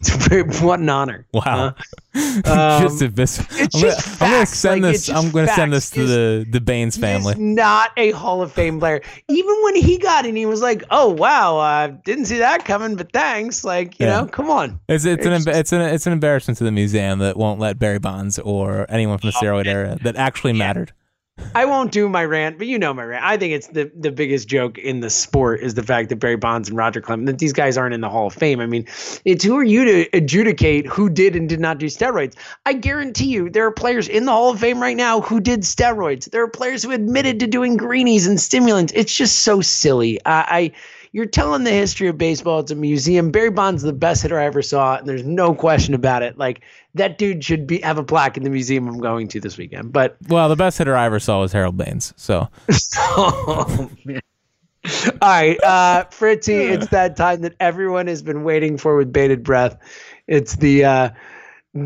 what 0.62 0.80
an 0.80 0.90
honor. 0.90 1.28
Wow. 1.34 1.76
huh? 2.14 2.82
just 2.82 3.02
it's 3.02 3.40
I'm 3.40 3.46
gonna, 3.72 3.72
just 3.72 4.22
I'm 4.22 4.30
gonna 4.32 4.46
send 4.46 4.82
like, 4.82 4.92
this. 4.94 5.10
I'm 5.10 5.32
gonna 5.32 5.48
send 5.48 5.74
this 5.74 5.90
to 5.92 6.06
the 6.06 6.46
the 6.50 6.60
Baines 6.60 6.98
family. 6.98 7.36
Not 7.38 7.92
a 7.98 8.12
Hall 8.12 8.42
of 8.42 8.52
Fame 8.52 8.80
player. 8.80 9.02
Even 9.28 9.56
when 9.64 9.76
he 9.76 9.98
got 9.98 10.26
in, 10.26 10.36
he 10.36 10.46
was 10.46 10.62
like, 10.62 10.84
"Oh 10.92 11.10
wow, 11.10 11.58
uh, 11.58 11.88
didn't 12.04 12.26
see 12.26 12.38
that 12.40 12.66
coming, 12.66 12.96
but 12.96 13.12
thanks." 13.14 13.64
Like 13.64 14.00
you 14.00 14.08
Yeah. 14.08 14.22
know, 14.22 14.26
come 14.28 14.50
on. 14.50 14.80
It's 14.90 15.06
it's 15.06 15.26
an 15.26 15.34
It's 15.34 15.46
emba- 15.46 15.56
it's 15.56 15.72
an 15.72 15.82
it's 15.82 16.08
an 16.08 16.14
embarrassment 16.14 16.58
to 16.58 16.64
the 16.64 16.72
museum 16.72 17.20
that 17.20 17.38
won't 17.38 17.60
let 17.60 17.80
Barry 17.80 18.00
Bonds 18.00 18.40
or 18.40 18.86
anyone 18.90 19.18
from 19.18 19.30
the 19.30 19.38
Oh, 19.38 19.42
steroid 19.44 19.68
era 19.68 19.98
that 20.04 20.16
actually 20.16 20.54
mattered. 20.54 20.92
I 21.54 21.66
won't 21.66 21.92
do 21.92 22.08
my 22.08 22.24
rant, 22.24 22.58
but 22.58 22.68
you 22.68 22.80
know 22.80 22.94
my 22.94 23.04
rant. 23.04 23.26
I 23.26 23.38
think 23.38 23.54
it's 23.54 23.68
the 23.68 23.92
the 23.96 24.12
biggest 24.12 24.48
joke 24.48 24.78
in 24.78 25.00
the 25.00 25.10
sport 25.10 25.62
is 25.62 25.74
the 25.74 25.84
fact 25.84 26.10
that 26.10 26.18
Barry 26.18 26.38
Bonds 26.38 26.70
and 26.70 26.78
Roger 26.78 27.02
Clemens 27.02 27.28
that 27.28 27.40
these 27.40 27.54
guys 27.54 27.78
aren't 27.78 27.94
in 27.94 28.02
the 28.02 28.10
Hall 28.10 28.28
of 28.28 28.34
Fame. 28.34 28.60
I 28.60 28.66
mean, 28.66 28.86
it's 29.26 29.44
who 29.44 29.58
are 29.58 29.64
you 29.64 29.84
to 29.86 30.10
adjudicate 30.14 30.88
who 30.88 31.10
did 31.10 31.36
and 31.36 31.50
did 31.50 31.60
not 31.60 31.78
do 31.78 31.88
steroids? 31.88 32.36
I 32.66 32.74
guarantee 32.74 33.28
you 33.28 33.50
there 33.50 33.66
are 33.66 33.72
players 33.72 34.08
in 34.08 34.26
the 34.26 34.32
Hall 34.32 34.52
of 34.52 34.60
Fame 34.60 34.82
right 34.82 34.98
now 34.98 35.22
who 35.22 35.40
did 35.40 35.62
steroids. 35.62 36.30
There 36.32 36.44
are 36.44 36.50
players 36.50 36.84
who 36.84 36.92
admitted 36.92 37.40
to 37.40 37.48
doing 37.48 37.76
greenies 37.76 38.28
and 38.28 38.40
stimulants. 38.40 38.94
It's 38.96 39.14
just 39.14 39.40
so 39.40 39.62
silly. 39.62 40.24
I, 40.26 40.46
I 40.50 40.72
you're 41.12 41.26
telling 41.26 41.64
the 41.64 41.72
history 41.72 42.08
of 42.08 42.18
baseball. 42.18 42.60
It's 42.62 42.72
a 42.72 42.76
museum. 42.76 43.32
Barry 43.32 43.50
Bonds 43.50 43.84
is 43.84 43.86
the 43.86 43.94
best 43.94 44.22
hitter 44.22 44.40
I 44.40 44.46
ever 44.46 44.62
saw, 44.62 44.98
and 44.98 45.08
there's 45.08 45.26
no 45.26 45.54
question 45.54 45.94
about 45.94 46.24
it. 46.24 46.38
Like 46.38 46.62
that 46.96 47.18
dude 47.18 47.44
should 47.44 47.68
be 47.68 47.80
have 47.82 47.98
a 47.98 48.04
plaque 48.04 48.38
in 48.38 48.44
the 48.44 48.50
museum 48.50 48.88
I'm 48.88 49.00
going 49.00 49.28
to 49.30 49.40
this 49.40 49.58
weekend. 49.58 49.92
But 49.92 50.18
Well, 50.28 50.48
the 50.50 50.56
best 50.56 50.78
hitter 50.78 50.96
I 50.96 51.06
ever 51.06 51.20
saw 51.20 51.42
was 51.42 51.52
Harold 51.52 51.78
Baines. 51.78 52.14
So 52.16 52.50
oh, 52.98 53.90
man. 54.06 54.22
All 54.84 55.30
right, 55.30 55.64
uh, 55.64 56.06
Fritzy, 56.06 56.74
it's 56.74 56.88
that 56.92 57.16
time 57.16 57.42
that 57.42 57.54
everyone 57.60 58.08
has 58.08 58.24
been 58.24 58.44
waiting 58.44 58.78
for 58.78 58.98
with 58.98 59.14
bated 59.14 59.44
breath. 59.44 59.78
It's 60.28 60.56
the 60.56 60.86
uh, 60.86 61.10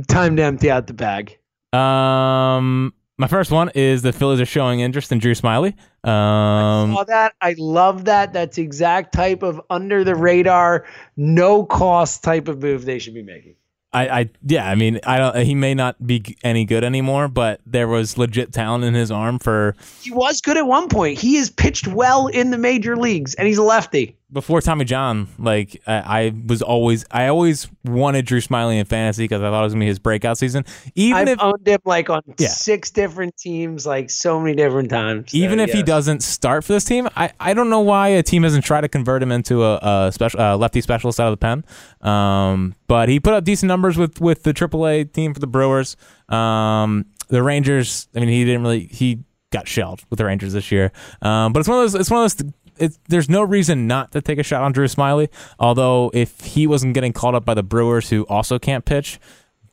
time 0.07 0.35
to 0.37 0.43
empty 0.43 0.71
out 0.71 0.87
the 0.87 0.93
bag. 0.93 1.37
Um, 1.73 2.93
my 3.17 3.27
first 3.27 3.51
one 3.51 3.71
is 3.75 4.01
the 4.01 4.11
Phillies 4.11 4.41
are 4.41 4.45
showing 4.45 4.81
interest 4.81 5.11
in 5.11 5.19
Drew 5.19 5.33
Smyly. 5.33 5.73
Um, 6.07 6.93
Saw 6.93 7.03
that. 7.05 7.33
I 7.41 7.55
love 7.57 8.05
that. 8.05 8.33
That's 8.33 8.57
the 8.57 8.63
exact 8.63 9.13
type 9.13 9.41
of 9.41 9.61
under 9.69 10.03
the 10.03 10.15
radar, 10.15 10.85
no 11.15 11.65
cost 11.65 12.23
type 12.23 12.47
of 12.47 12.61
move 12.61 12.85
they 12.85 12.99
should 12.99 13.13
be 13.13 13.23
making. 13.23 13.55
I, 13.93 14.07
I, 14.19 14.29
yeah, 14.45 14.69
I 14.69 14.75
mean, 14.75 14.99
I 15.05 15.17
don't. 15.17 15.37
He 15.37 15.55
may 15.55 15.73
not 15.73 16.05
be 16.05 16.35
any 16.43 16.65
good 16.65 16.83
anymore, 16.83 17.29
but 17.29 17.61
there 17.65 17.87
was 17.87 18.17
legit 18.17 18.51
talent 18.51 18.83
in 18.83 18.93
his 18.93 19.09
arm 19.09 19.39
for 19.39 19.73
He 20.01 20.11
was 20.11 20.41
good 20.41 20.57
at 20.57 20.67
one 20.67 20.89
point. 20.89 21.17
He 21.17 21.35
has 21.37 21.49
pitched 21.49 21.87
well 21.87 22.27
in 22.27 22.51
the 22.51 22.57
major 22.57 22.97
leagues, 22.97 23.35
and 23.35 23.47
he's 23.47 23.57
a 23.57 23.63
lefty. 23.63 24.17
Before 24.31 24.59
Tommy 24.59 24.85
John. 24.85 25.27
Like 25.37 25.81
I, 25.85 25.93
I 26.25 26.33
was 26.47 26.61
always, 26.61 27.05
I 27.11 27.27
always 27.27 27.67
wanted 27.83 28.25
Drew 28.25 28.41
Smyly 28.41 28.79
in 28.79 28.85
fantasy 28.85 29.23
because 29.25 29.41
I 29.41 29.49
thought 29.51 29.61
it 29.61 29.63
was 29.65 29.73
gonna 29.73 29.83
be 29.83 29.87
his 29.87 29.99
breakout 29.99 30.37
season. 30.37 30.65
Even 30.95 31.15
I've 31.17 31.27
if, 31.27 31.41
owned 31.41 31.67
him 31.67 31.79
like 31.85 32.09
on 32.09 32.21
Yeah. 32.37 32.47
six 32.47 32.89
different 32.89 33.37
teams, 33.37 33.85
like 33.85 34.09
so 34.09 34.39
many 34.39 34.55
different 34.55 34.89
times. 34.89 35.31
So, 35.31 35.37
even 35.37 35.59
if 35.59 35.71
he 35.71 35.83
doesn't 35.83 36.23
start 36.23 36.63
for 36.63 36.73
this 36.73 36.83
team, 36.83 37.07
I, 37.15 37.31
I 37.39 37.53
don't 37.53 37.69
know 37.69 37.81
why 37.81 38.09
a 38.09 38.23
team 38.23 38.43
hasn't 38.43 38.65
tried 38.65 38.81
to 38.81 38.89
convert 38.89 39.21
him 39.21 39.31
into 39.31 39.63
a, 39.63 39.77
a 39.77 40.11
special 40.11 40.41
uh, 40.41 40.57
lefty 40.57 40.81
specialist 40.81 41.19
out 41.19 41.31
of 41.31 41.33
the 41.33 41.37
pen. 41.37 41.63
Um, 42.01 42.73
but 42.87 43.09
he 43.09 43.19
put 43.19 43.33
up 43.35 43.43
decent 43.43 43.67
numbers 43.67 43.95
with 43.97 44.19
with 44.19 44.41
the 44.43 44.53
AAA 44.53 45.13
team 45.13 45.33
for 45.33 45.39
the 45.39 45.47
Brewers. 45.47 45.95
Um, 46.29 47.05
the 47.27 47.43
Rangers. 47.43 48.07
I 48.15 48.19
mean, 48.19 48.29
he 48.29 48.43
didn't 48.43 48.63
really 48.63 48.87
he 48.87 49.23
got 49.51 49.67
shelled 49.67 50.01
with 50.09 50.17
the 50.17 50.25
Rangers 50.25 50.53
this 50.53 50.71
year. 50.71 50.91
Um, 51.21 51.53
but 51.53 51.59
it's 51.59 51.69
one 51.69 51.77
of 51.77 51.83
those. 51.83 51.95
It's 52.01 52.09
one 52.09 52.25
of 52.25 52.37
those. 52.37 52.51
It's, 52.77 52.99
there's 53.07 53.29
no 53.29 53.41
reason 53.43 53.87
not 53.87 54.11
to 54.13 54.21
take 54.21 54.39
a 54.39 54.43
shot 54.43 54.61
on 54.61 54.71
Drew 54.71 54.87
Smyly. 54.87 55.29
Although 55.59 56.11
if 56.13 56.39
he 56.41 56.67
wasn't 56.67 56.93
getting 56.93 57.13
called 57.13 57.35
up 57.35 57.45
by 57.45 57.53
the 57.53 57.63
Brewers, 57.63 58.09
who 58.09 58.23
also 58.23 58.59
can't 58.59 58.85
pitch, 58.85 59.19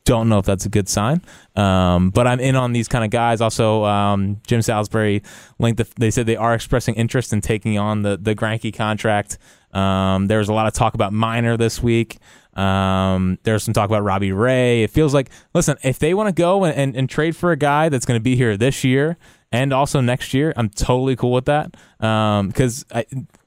don't 0.05 0.27
know 0.27 0.37
if 0.37 0.45
that's 0.45 0.65
a 0.65 0.69
good 0.69 0.89
sign. 0.89 1.21
Um, 1.55 2.09
but 2.09 2.27
I'm 2.27 2.39
in 2.39 2.55
on 2.55 2.73
these 2.73 2.87
kind 2.87 3.05
of 3.05 3.09
guys. 3.09 3.41
Also, 3.41 3.85
um, 3.85 4.41
Jim 4.45 4.61
Salisbury 4.61 5.23
linked. 5.59 5.77
The, 5.77 5.87
they 5.97 6.11
said 6.11 6.25
they 6.25 6.35
are 6.35 6.53
expressing 6.53 6.95
interest 6.95 7.31
in 7.33 7.41
taking 7.41 7.77
on 7.77 8.01
the 8.01 8.17
the 8.17 8.35
Greinke 8.35 8.73
contract. 8.73 9.37
Um, 9.71 10.27
there 10.27 10.39
was 10.39 10.49
a 10.49 10.53
lot 10.53 10.67
of 10.67 10.73
talk 10.73 10.93
about 10.93 11.13
Minor 11.13 11.57
this 11.57 11.81
week. 11.81 12.17
Um, 12.53 13.39
there's 13.43 13.63
some 13.63 13.73
talk 13.73 13.89
about 13.89 14.03
Robbie 14.03 14.31
Ray. 14.31 14.83
It 14.83 14.91
feels 14.91 15.13
like, 15.13 15.29
listen, 15.55 15.77
if 15.83 15.97
they 15.97 16.13
want 16.13 16.27
to 16.27 16.33
go 16.33 16.63
and, 16.63 16.75
and, 16.77 16.95
and 16.95 17.09
trade 17.09 17.35
for 17.35 17.51
a 17.51 17.57
guy 17.57 17.89
that's 17.89 18.05
going 18.05 18.19
to 18.19 18.23
be 18.23 18.35
here 18.35 18.55
this 18.55 18.83
year 18.83 19.17
and 19.53 19.71
also 19.71 20.01
next 20.01 20.33
year, 20.33 20.51
I'm 20.57 20.69
totally 20.69 21.15
cool 21.15 21.31
with 21.31 21.45
that. 21.45 21.77
Um, 21.99 22.47
because 22.47 22.83
I 22.91 23.05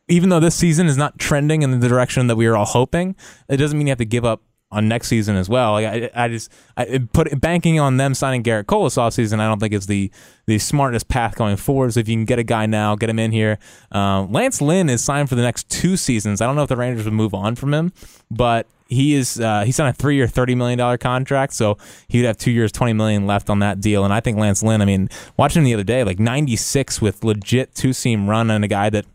even 0.08 0.28
though 0.28 0.38
this 0.38 0.54
season 0.54 0.86
is 0.86 0.96
not 0.96 1.18
trending 1.18 1.62
in 1.62 1.80
the 1.80 1.88
direction 1.88 2.28
that 2.28 2.36
we 2.36 2.46
are 2.46 2.56
all 2.56 2.64
hoping, 2.64 3.16
it 3.48 3.56
doesn't 3.56 3.76
mean 3.76 3.88
you 3.88 3.90
have 3.90 3.98
to 3.98 4.04
give 4.04 4.24
up 4.24 4.40
on 4.70 4.88
next 4.88 5.08
season 5.08 5.36
as 5.36 5.48
well. 5.48 5.72
Like 5.72 5.86
I, 5.86 6.10
I 6.24 6.28
just 6.28 6.52
I 6.76 7.00
put 7.12 7.40
banking 7.40 7.78
on 7.78 7.96
them 7.96 8.14
signing 8.14 8.42
Gerrit 8.42 8.66
Cole 8.66 8.84
this 8.84 8.96
offseason. 8.96 9.38
I 9.38 9.46
don't 9.46 9.60
think 9.60 9.72
is 9.72 9.86
the 9.86 10.10
the 10.46 10.58
smartest 10.58 11.08
path 11.08 11.36
going 11.36 11.56
forward. 11.56 11.94
So 11.94 12.00
if 12.00 12.08
you 12.08 12.16
can 12.16 12.24
get 12.24 12.38
a 12.38 12.44
guy 12.44 12.66
now, 12.66 12.96
get 12.96 13.08
him 13.08 13.18
in 13.18 13.32
here. 13.32 13.58
Um, 13.92 14.32
Lance 14.32 14.60
Lynn 14.60 14.88
is 14.88 15.02
signed 15.02 15.28
for 15.28 15.34
the 15.34 15.42
next 15.42 15.68
two 15.68 15.96
seasons. 15.96 16.40
I 16.40 16.46
don't 16.46 16.56
know 16.56 16.62
if 16.62 16.68
the 16.68 16.76
Rangers 16.76 17.04
would 17.04 17.14
move 17.14 17.34
on 17.34 17.54
from 17.54 17.72
him, 17.72 17.92
but 18.30 18.66
he 18.88 19.14
is 19.14 19.40
uh, 19.40 19.64
he's 19.64 19.78
on 19.78 19.88
a 19.88 19.92
three 19.92 20.16
year, 20.16 20.26
thirty 20.26 20.54
million 20.54 20.78
dollar 20.78 20.98
contract. 20.98 21.52
So 21.52 21.78
he 22.08 22.18
would 22.18 22.26
have 22.26 22.36
two 22.36 22.50
years, 22.50 22.72
twenty 22.72 22.92
million 22.92 23.26
left 23.26 23.48
on 23.48 23.60
that 23.60 23.80
deal. 23.80 24.04
And 24.04 24.12
I 24.12 24.20
think 24.20 24.38
Lance 24.38 24.62
Lynn. 24.62 24.82
I 24.82 24.84
mean, 24.84 25.08
watching 25.36 25.62
him 25.62 25.64
the 25.64 25.74
other 25.74 25.84
day, 25.84 26.02
like 26.02 26.18
ninety 26.18 26.56
six 26.56 27.00
with 27.00 27.22
legit 27.22 27.74
two 27.74 27.92
seam 27.92 28.28
run 28.28 28.50
and 28.50 28.64
a 28.64 28.68
guy 28.68 28.90
that 28.90 29.06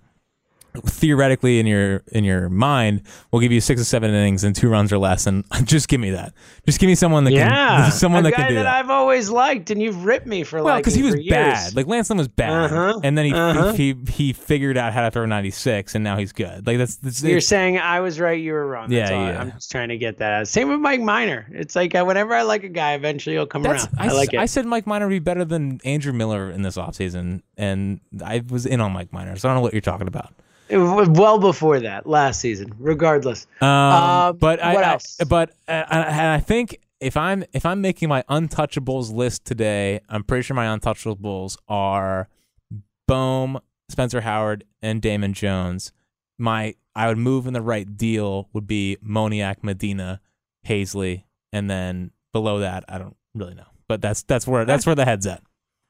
theoretically 0.85 1.59
in 1.59 1.67
your 1.67 2.03
in 2.13 2.23
your 2.23 2.49
mind 2.49 3.01
will 3.31 3.39
give 3.39 3.51
you 3.51 3.59
six 3.61 3.81
or 3.81 3.83
seven 3.83 4.09
innings 4.09 4.43
and 4.43 4.55
two 4.55 4.69
runs 4.69 4.93
or 4.93 4.97
less 4.97 5.27
and 5.27 5.43
just 5.65 5.87
give 5.87 5.99
me 5.99 6.11
that 6.11 6.33
just 6.65 6.79
give 6.79 6.87
me 6.87 6.95
someone 6.95 7.23
that 7.25 7.33
Yeah, 7.33 7.49
can 7.83 7.91
someone 7.91 8.23
that 8.23 8.33
can 8.33 8.47
do 8.49 8.55
that, 8.55 8.63
that, 8.63 8.75
I've 8.75 8.89
always 8.89 9.29
liked, 9.29 9.69
and 9.69 9.81
you've 9.81 10.05
ripped 10.05 10.27
me 10.27 10.43
for 10.43 10.63
well 10.63 10.77
because 10.77 10.95
he 10.95 11.03
was 11.03 11.15
years. 11.15 11.29
bad 11.29 11.75
like 11.75 11.87
Lance 11.87 12.09
Lynn 12.09 12.17
was 12.17 12.27
bad 12.29 12.71
Uh-huh, 12.71 12.99
and 13.03 13.17
then 13.17 13.25
he, 13.25 13.33
uh-huh. 13.33 13.73
he 13.73 13.95
he 14.09 14.33
figured 14.33 14.77
out 14.77 14.93
how 14.93 15.01
to 15.01 15.11
throw 15.11 15.25
96 15.25 15.95
and 15.95 16.03
now 16.03 16.17
he's 16.17 16.31
good 16.31 16.65
like 16.65 16.77
that's, 16.77 16.95
that's 16.97 17.21
You're 17.23 17.41
saying 17.41 17.77
I 17.77 17.99
was 17.99 18.19
right, 18.19 18.39
you 18.39 18.53
were 18.53 18.65
wrong. 18.65 18.89
That's 18.89 19.11
Yeah, 19.11 19.17
all. 19.17 19.25
yeah. 19.25 19.41
I'm 19.41 19.51
just 19.51 19.71
trying 19.71 19.89
to 19.89 19.97
get 19.97 20.17
that. 20.19 20.31
out. 20.33 20.47
Same 20.47 20.69
with 20.69 20.79
Mike 20.79 21.01
Minor. 21.01 21.47
It's 21.51 21.75
like 21.75 21.93
uh, 21.95 22.03
whenever 22.05 22.33
I 22.33 22.43
like 22.43 22.63
a 22.63 22.69
guy, 22.69 22.93
eventually 22.93 23.35
he'll 23.35 23.45
come 23.45 23.63
that's, 23.63 23.85
around. 23.85 23.95
I, 23.97 24.03
I, 24.03 24.07
s- 24.07 24.13
like 24.13 24.33
it. 24.33 24.39
I 24.39 24.45
said 24.45 24.65
Mike 24.65 24.87
Minor 24.87 25.07
would 25.07 25.11
be 25.11 25.19
better 25.19 25.43
than 25.45 25.79
Andrew 25.83 26.13
Miller 26.13 26.49
in 26.49 26.61
this 26.61 26.77
offseason 26.77 27.41
and 27.57 27.99
I 28.23 28.43
was 28.49 28.65
in 28.65 28.79
on 28.81 28.91
Mike 28.91 29.11
Minor 29.13 29.35
so 29.35 29.47
I 29.47 29.51
don't 29.51 29.57
know 29.57 29.61
what 29.61 29.73
you're 29.73 29.81
talking 29.81 30.07
about 30.07 30.33
well 30.71 31.37
before 31.39 31.79
that, 31.81 32.07
last 32.07 32.39
season. 32.41 32.73
Regardless, 32.79 33.47
Um, 33.61 33.67
Um, 33.67 34.37
but 34.37 34.61
I, 34.61 34.73
what 34.73 34.83
I- 34.83 34.93
else? 34.93 35.17
but 35.27 35.49
uh, 35.67 35.85
and 35.89 36.27
I 36.27 36.39
think 36.39 36.79
if 36.99 37.17
I'm 37.17 37.43
if 37.53 37.65
I'm 37.65 37.81
making 37.81 38.09
my 38.09 38.23
untouchables 38.29 39.13
list 39.13 39.45
today, 39.45 39.99
I'm 40.09 40.23
pretty 40.23 40.43
sure 40.43 40.55
my 40.55 40.65
untouchables 40.67 41.57
are 41.67 42.27
Bohm, 43.07 43.59
Spencer 43.89 44.21
Howard, 44.21 44.63
and 44.81 45.01
Damon 45.01 45.33
Jones. 45.33 45.91
My 46.37 46.75
I 46.95 47.07
would 47.07 47.17
move 47.17 47.47
in 47.47 47.53
the 47.53 47.61
right 47.61 47.97
deal 47.97 48.49
would 48.53 48.67
be 48.67 48.97
Moniak, 49.05 49.63
Medina, 49.63 50.21
Haseley, 50.67 51.23
and 51.53 51.69
then 51.69 52.11
below 52.33 52.59
that 52.59 52.83
I 52.87 52.97
don't 52.97 53.15
really 53.33 53.53
know. 53.55 53.65
but 53.87 54.01
that's 54.01 54.23
that's 54.23 54.47
where 54.47 54.65
that's 54.65 54.85
where 54.85 54.95
the 54.95 55.05
head's 55.05 55.27
at. 55.27 55.41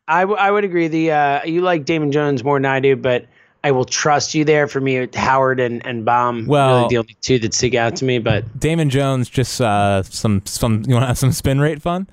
I, 0.08 0.22
w- 0.22 0.38
I 0.40 0.50
would 0.52 0.64
agree. 0.66 0.88
The 0.88 1.12
uh, 1.12 1.44
you 1.46 1.62
like 1.62 1.86
Damon 1.86 2.12
Jones 2.12 2.44
more 2.44 2.58
than 2.58 2.66
I 2.66 2.80
do, 2.80 2.96
but 2.96 3.28
I 3.64 3.72
will 3.72 3.86
trust 3.86 4.34
you 4.34 4.44
there. 4.44 4.68
For 4.68 4.82
me, 4.82 5.08
Howard 5.14 5.60
and 5.60 5.86
and 5.86 6.04
Bohm 6.06 6.46
Well- 6.48 6.78
really 6.78 6.88
the 6.90 6.98
only 6.98 7.18
two 7.22 7.40
that 7.40 7.54
stick 7.54 7.76
out 7.76 7.96
to 7.98 8.06
me. 8.06 8.20
But 8.20 8.60
Damon 8.60 8.90
Jones 8.90 9.30
just 9.30 9.62
uh, 9.62 10.04
some 10.04 10.42
some 10.46 10.84
you 10.88 10.94
want 10.94 11.04
to 11.04 11.08
have 11.08 11.18
some 11.18 11.32
spin 11.32 11.60
rate 11.60 11.82
fun? 11.82 12.08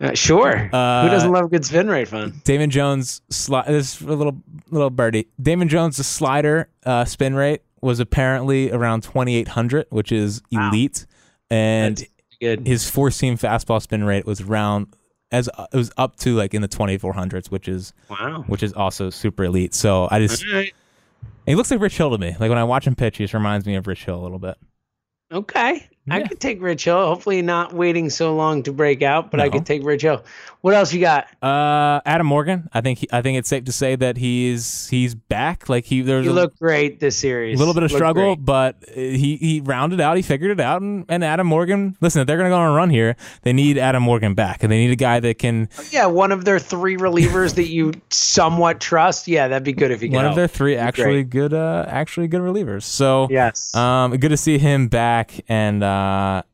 uh, 0.00 0.14
sure, 0.14 0.68
Uh, 0.72 1.04
who 1.04 1.08
doesn't 1.10 1.30
love 1.30 1.48
good 1.50 1.64
spin 1.64 1.86
rate 1.88 2.08
fun? 2.08 2.40
Damon 2.44 2.70
Jones 2.70 3.22
sli- 3.30 3.64
this 3.66 4.00
is 4.00 4.02
a 4.02 4.12
little 4.14 4.36
little 4.70 4.90
birdie. 4.90 5.28
Damon 5.40 5.68
Jones 5.68 5.96
the 5.98 6.04
slider 6.04 6.68
uh, 6.84 7.04
spin 7.04 7.34
rate 7.36 7.62
was 7.80 8.00
apparently 8.00 8.70
around 8.72 9.02
2800, 9.02 9.86
which 9.90 10.10
is 10.12 10.42
elite, 10.50 11.06
wow. 11.50 11.56
and 11.56 12.06
his 12.40 12.90
four 12.90 13.10
seam 13.12 13.36
fastball 13.38 13.80
spin 13.80 14.02
rate 14.02 14.26
was 14.26 14.40
around 14.40 14.88
as 15.32 15.48
uh, 15.48 15.66
it 15.72 15.76
was 15.76 15.90
up 15.96 16.16
to 16.16 16.34
like 16.36 16.54
in 16.54 16.62
the 16.62 16.68
2400s, 16.68 17.50
which 17.50 17.66
is 17.68 17.92
Wow. 18.08 18.44
which 18.46 18.62
is 18.62 18.72
also 18.72 19.10
super 19.10 19.44
elite. 19.44 19.74
So 19.74 20.06
I 20.10 20.20
just 20.20 20.46
right. 20.52 20.72
he 21.46 21.54
looks 21.54 21.70
like 21.70 21.80
Rich 21.80 21.96
Hill 21.96 22.10
to 22.10 22.18
me. 22.18 22.36
Like 22.38 22.48
when 22.50 22.58
I 22.58 22.64
watch 22.64 22.86
him 22.86 22.94
pitch, 22.94 23.16
he 23.18 23.24
just 23.24 23.34
reminds 23.34 23.66
me 23.66 23.74
of 23.74 23.86
Rich 23.86 24.04
Hill 24.04 24.20
a 24.20 24.22
little 24.22 24.38
bit. 24.38 24.56
Okay. 25.32 25.88
I 26.10 26.22
could 26.22 26.40
take 26.40 26.60
Rich 26.60 26.84
Hill. 26.84 27.06
Hopefully, 27.06 27.42
not 27.42 27.72
waiting 27.72 28.10
so 28.10 28.34
long 28.34 28.62
to 28.64 28.72
break 28.72 29.02
out, 29.02 29.30
but 29.30 29.40
I 29.40 29.48
could 29.48 29.64
take 29.64 29.84
Rich 29.84 30.02
Hill. 30.02 30.24
What 30.62 30.74
else 30.74 30.92
you 30.92 31.00
got? 31.00 31.26
Uh, 31.42 32.00
Adam 32.06 32.26
Morgan. 32.26 32.68
I 32.72 32.80
think 32.80 33.00
he, 33.00 33.08
I 33.12 33.20
think 33.20 33.36
it's 33.38 33.48
safe 33.48 33.64
to 33.64 33.72
say 33.72 33.96
that 33.96 34.16
he's 34.16 34.88
he's 34.88 35.14
back. 35.14 35.68
Like 35.68 35.84
he 35.84 36.02
there's 36.02 36.24
You 36.24 36.32
a 36.32 36.34
look 36.34 36.56
great 36.58 37.00
this 37.00 37.16
series. 37.16 37.56
A 37.56 37.58
little 37.58 37.74
bit 37.74 37.82
of 37.82 37.90
struggle, 37.90 38.36
great. 38.36 38.44
but 38.44 38.76
he 38.92 39.36
he 39.36 39.60
rounded 39.60 40.00
out. 40.00 40.16
He 40.16 40.22
figured 40.22 40.50
it 40.52 40.60
out. 40.60 40.82
And, 40.82 41.04
and 41.08 41.24
Adam 41.24 41.46
Morgan. 41.46 41.96
Listen, 42.00 42.20
if 42.20 42.26
they're 42.26 42.36
gonna 42.36 42.48
go 42.48 42.56
on 42.58 42.72
a 42.72 42.74
run 42.74 42.90
here, 42.90 43.16
they 43.42 43.52
need 43.52 43.76
Adam 43.78 44.02
Morgan 44.02 44.34
back, 44.34 44.62
and 44.62 44.70
they 44.70 44.78
need 44.78 44.92
a 44.92 44.96
guy 44.96 45.20
that 45.20 45.38
can 45.38 45.68
Yeah, 45.90 46.06
one 46.06 46.30
of 46.32 46.44
their 46.44 46.58
three 46.60 46.96
relievers 46.96 47.54
that 47.56 47.68
you 47.68 47.92
somewhat 48.10 48.80
trust. 48.80 49.26
Yeah, 49.28 49.48
that'd 49.48 49.64
be 49.64 49.72
good 49.72 49.90
if 49.90 50.02
you 50.02 50.10
could. 50.10 50.16
one 50.16 50.26
of 50.26 50.36
their 50.36 50.48
three 50.48 50.76
actually 50.76 51.24
great. 51.24 51.30
good 51.30 51.54
uh 51.54 51.86
actually 51.88 52.28
good 52.28 52.40
relievers. 52.40 52.84
So 52.84 53.28
Yes. 53.30 53.74
Um, 53.74 54.16
good 54.16 54.30
to 54.30 54.36
see 54.36 54.58
him 54.58 54.86
back, 54.88 55.40
and 55.48 55.82
uh, 55.82 55.91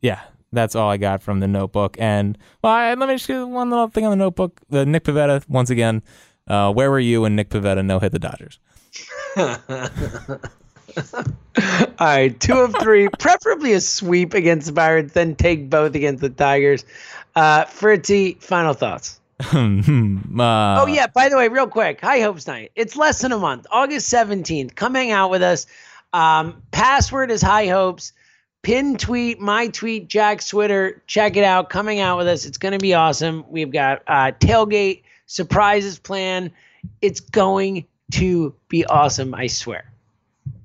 yeah, 0.02 0.20
that's 0.52 0.74
all 0.74 0.90
I 0.90 0.96
got 0.96 1.22
from 1.22 1.40
the 1.40 1.48
Notebook. 1.48 1.96
And 1.98 2.36
well, 2.62 2.72
I, 2.72 2.94
let 2.94 3.08
me 3.08 3.14
just 3.14 3.28
get 3.28 3.46
one 3.46 3.70
little 3.70 3.88
thing 3.88 4.04
on 4.04 4.10
the 4.10 4.16
Notebook. 4.16 4.60
The 4.70 4.86
Nick 4.86 5.04
Pivetta 5.04 5.48
once 5.48 5.70
again. 5.70 6.02
Uh, 6.46 6.72
where 6.72 6.90
were 6.90 7.00
you 7.00 7.22
when 7.22 7.36
Nick 7.36 7.50
Pivetta 7.50 7.84
no 7.84 7.98
hit 7.98 8.12
the 8.12 8.18
Dodgers? 8.18 8.58
All 11.98 12.06
right, 12.06 12.38
two 12.40 12.58
of 12.58 12.74
three, 12.80 13.08
preferably 13.18 13.72
a 13.72 13.80
sweep 13.80 14.34
against 14.34 14.66
the 14.68 14.72
Pirates, 14.72 15.12
then 15.12 15.34
take 15.34 15.68
both 15.68 15.94
against 15.94 16.20
the 16.22 16.30
Tigers. 16.30 16.84
Uh, 17.36 17.64
Fritzy, 17.66 18.40
final 18.40 18.74
thoughts. 18.74 19.20
Uh, 20.38 20.82
Oh 20.82 20.86
yeah, 20.86 21.06
by 21.06 21.28
the 21.28 21.36
way, 21.36 21.48
real 21.48 21.66
quick, 21.66 22.00
High 22.00 22.20
Hopes 22.20 22.46
Night. 22.46 22.70
It's 22.74 22.96
less 22.96 23.22
than 23.22 23.32
a 23.32 23.38
month, 23.38 23.66
August 23.70 24.08
seventeenth. 24.08 24.74
Come 24.74 24.94
hang 24.94 25.10
out 25.10 25.30
with 25.30 25.42
us. 25.42 25.66
Um, 26.12 26.62
password 26.70 27.30
is 27.30 27.42
High 27.42 27.66
Hopes. 27.66 28.12
Pin 28.62 28.96
tweet, 28.96 29.40
my 29.40 29.68
tweet, 29.68 30.08
Jack's 30.08 30.48
Twitter. 30.48 31.02
Check 31.06 31.36
it 31.36 31.44
out. 31.44 31.70
Coming 31.70 32.00
out 32.00 32.18
with 32.18 32.28
us. 32.28 32.44
It's 32.44 32.58
going 32.58 32.72
to 32.72 32.78
be 32.78 32.92
awesome. 32.94 33.44
We've 33.48 33.72
got 33.72 34.02
uh, 34.06 34.32
tailgate 34.40 35.02
surprises 35.26 35.98
planned. 35.98 36.50
It's 37.00 37.20
going 37.20 37.86
to 38.12 38.54
be 38.68 38.84
awesome. 38.86 39.34
I 39.34 39.46
swear. 39.46 39.90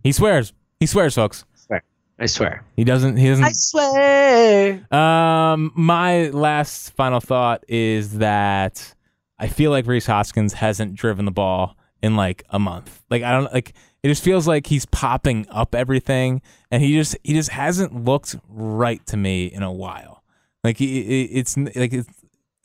He 0.03 0.11
swears. 0.11 0.53
He 0.79 0.85
swears, 0.85 1.15
folks. 1.15 1.45
I 1.53 1.57
swear. 1.57 1.83
I 2.19 2.25
swear. 2.25 2.65
He 2.75 2.83
doesn't. 2.83 3.17
He 3.17 3.27
doesn't. 3.27 3.45
I 3.45 3.51
swear. 3.53 4.93
Um, 4.93 5.71
my 5.75 6.29
last 6.29 6.93
final 6.95 7.19
thought 7.19 7.63
is 7.67 8.17
that 8.17 8.93
I 9.39 9.47
feel 9.47 9.71
like 9.71 9.85
Rhys 9.85 10.05
Hoskins 10.05 10.53
hasn't 10.53 10.95
driven 10.95 11.25
the 11.25 11.31
ball 11.31 11.77
in 12.01 12.15
like 12.15 12.43
a 12.49 12.59
month. 12.59 13.03
Like 13.09 13.23
I 13.23 13.31
don't 13.31 13.53
like. 13.53 13.73
It 14.03 14.09
just 14.09 14.23
feels 14.23 14.47
like 14.47 14.67
he's 14.67 14.85
popping 14.85 15.47
up 15.49 15.73
everything, 15.73 16.41
and 16.69 16.83
he 16.83 16.93
just 16.93 17.17
he 17.23 17.33
just 17.33 17.49
hasn't 17.49 18.05
looked 18.05 18.35
right 18.49 19.03
to 19.07 19.17
me 19.17 19.45
in 19.45 19.63
a 19.63 19.71
while. 19.71 20.23
Like 20.63 20.77
he, 20.77 21.23
it's 21.23 21.57
like 21.57 21.93
it's. 21.93 22.09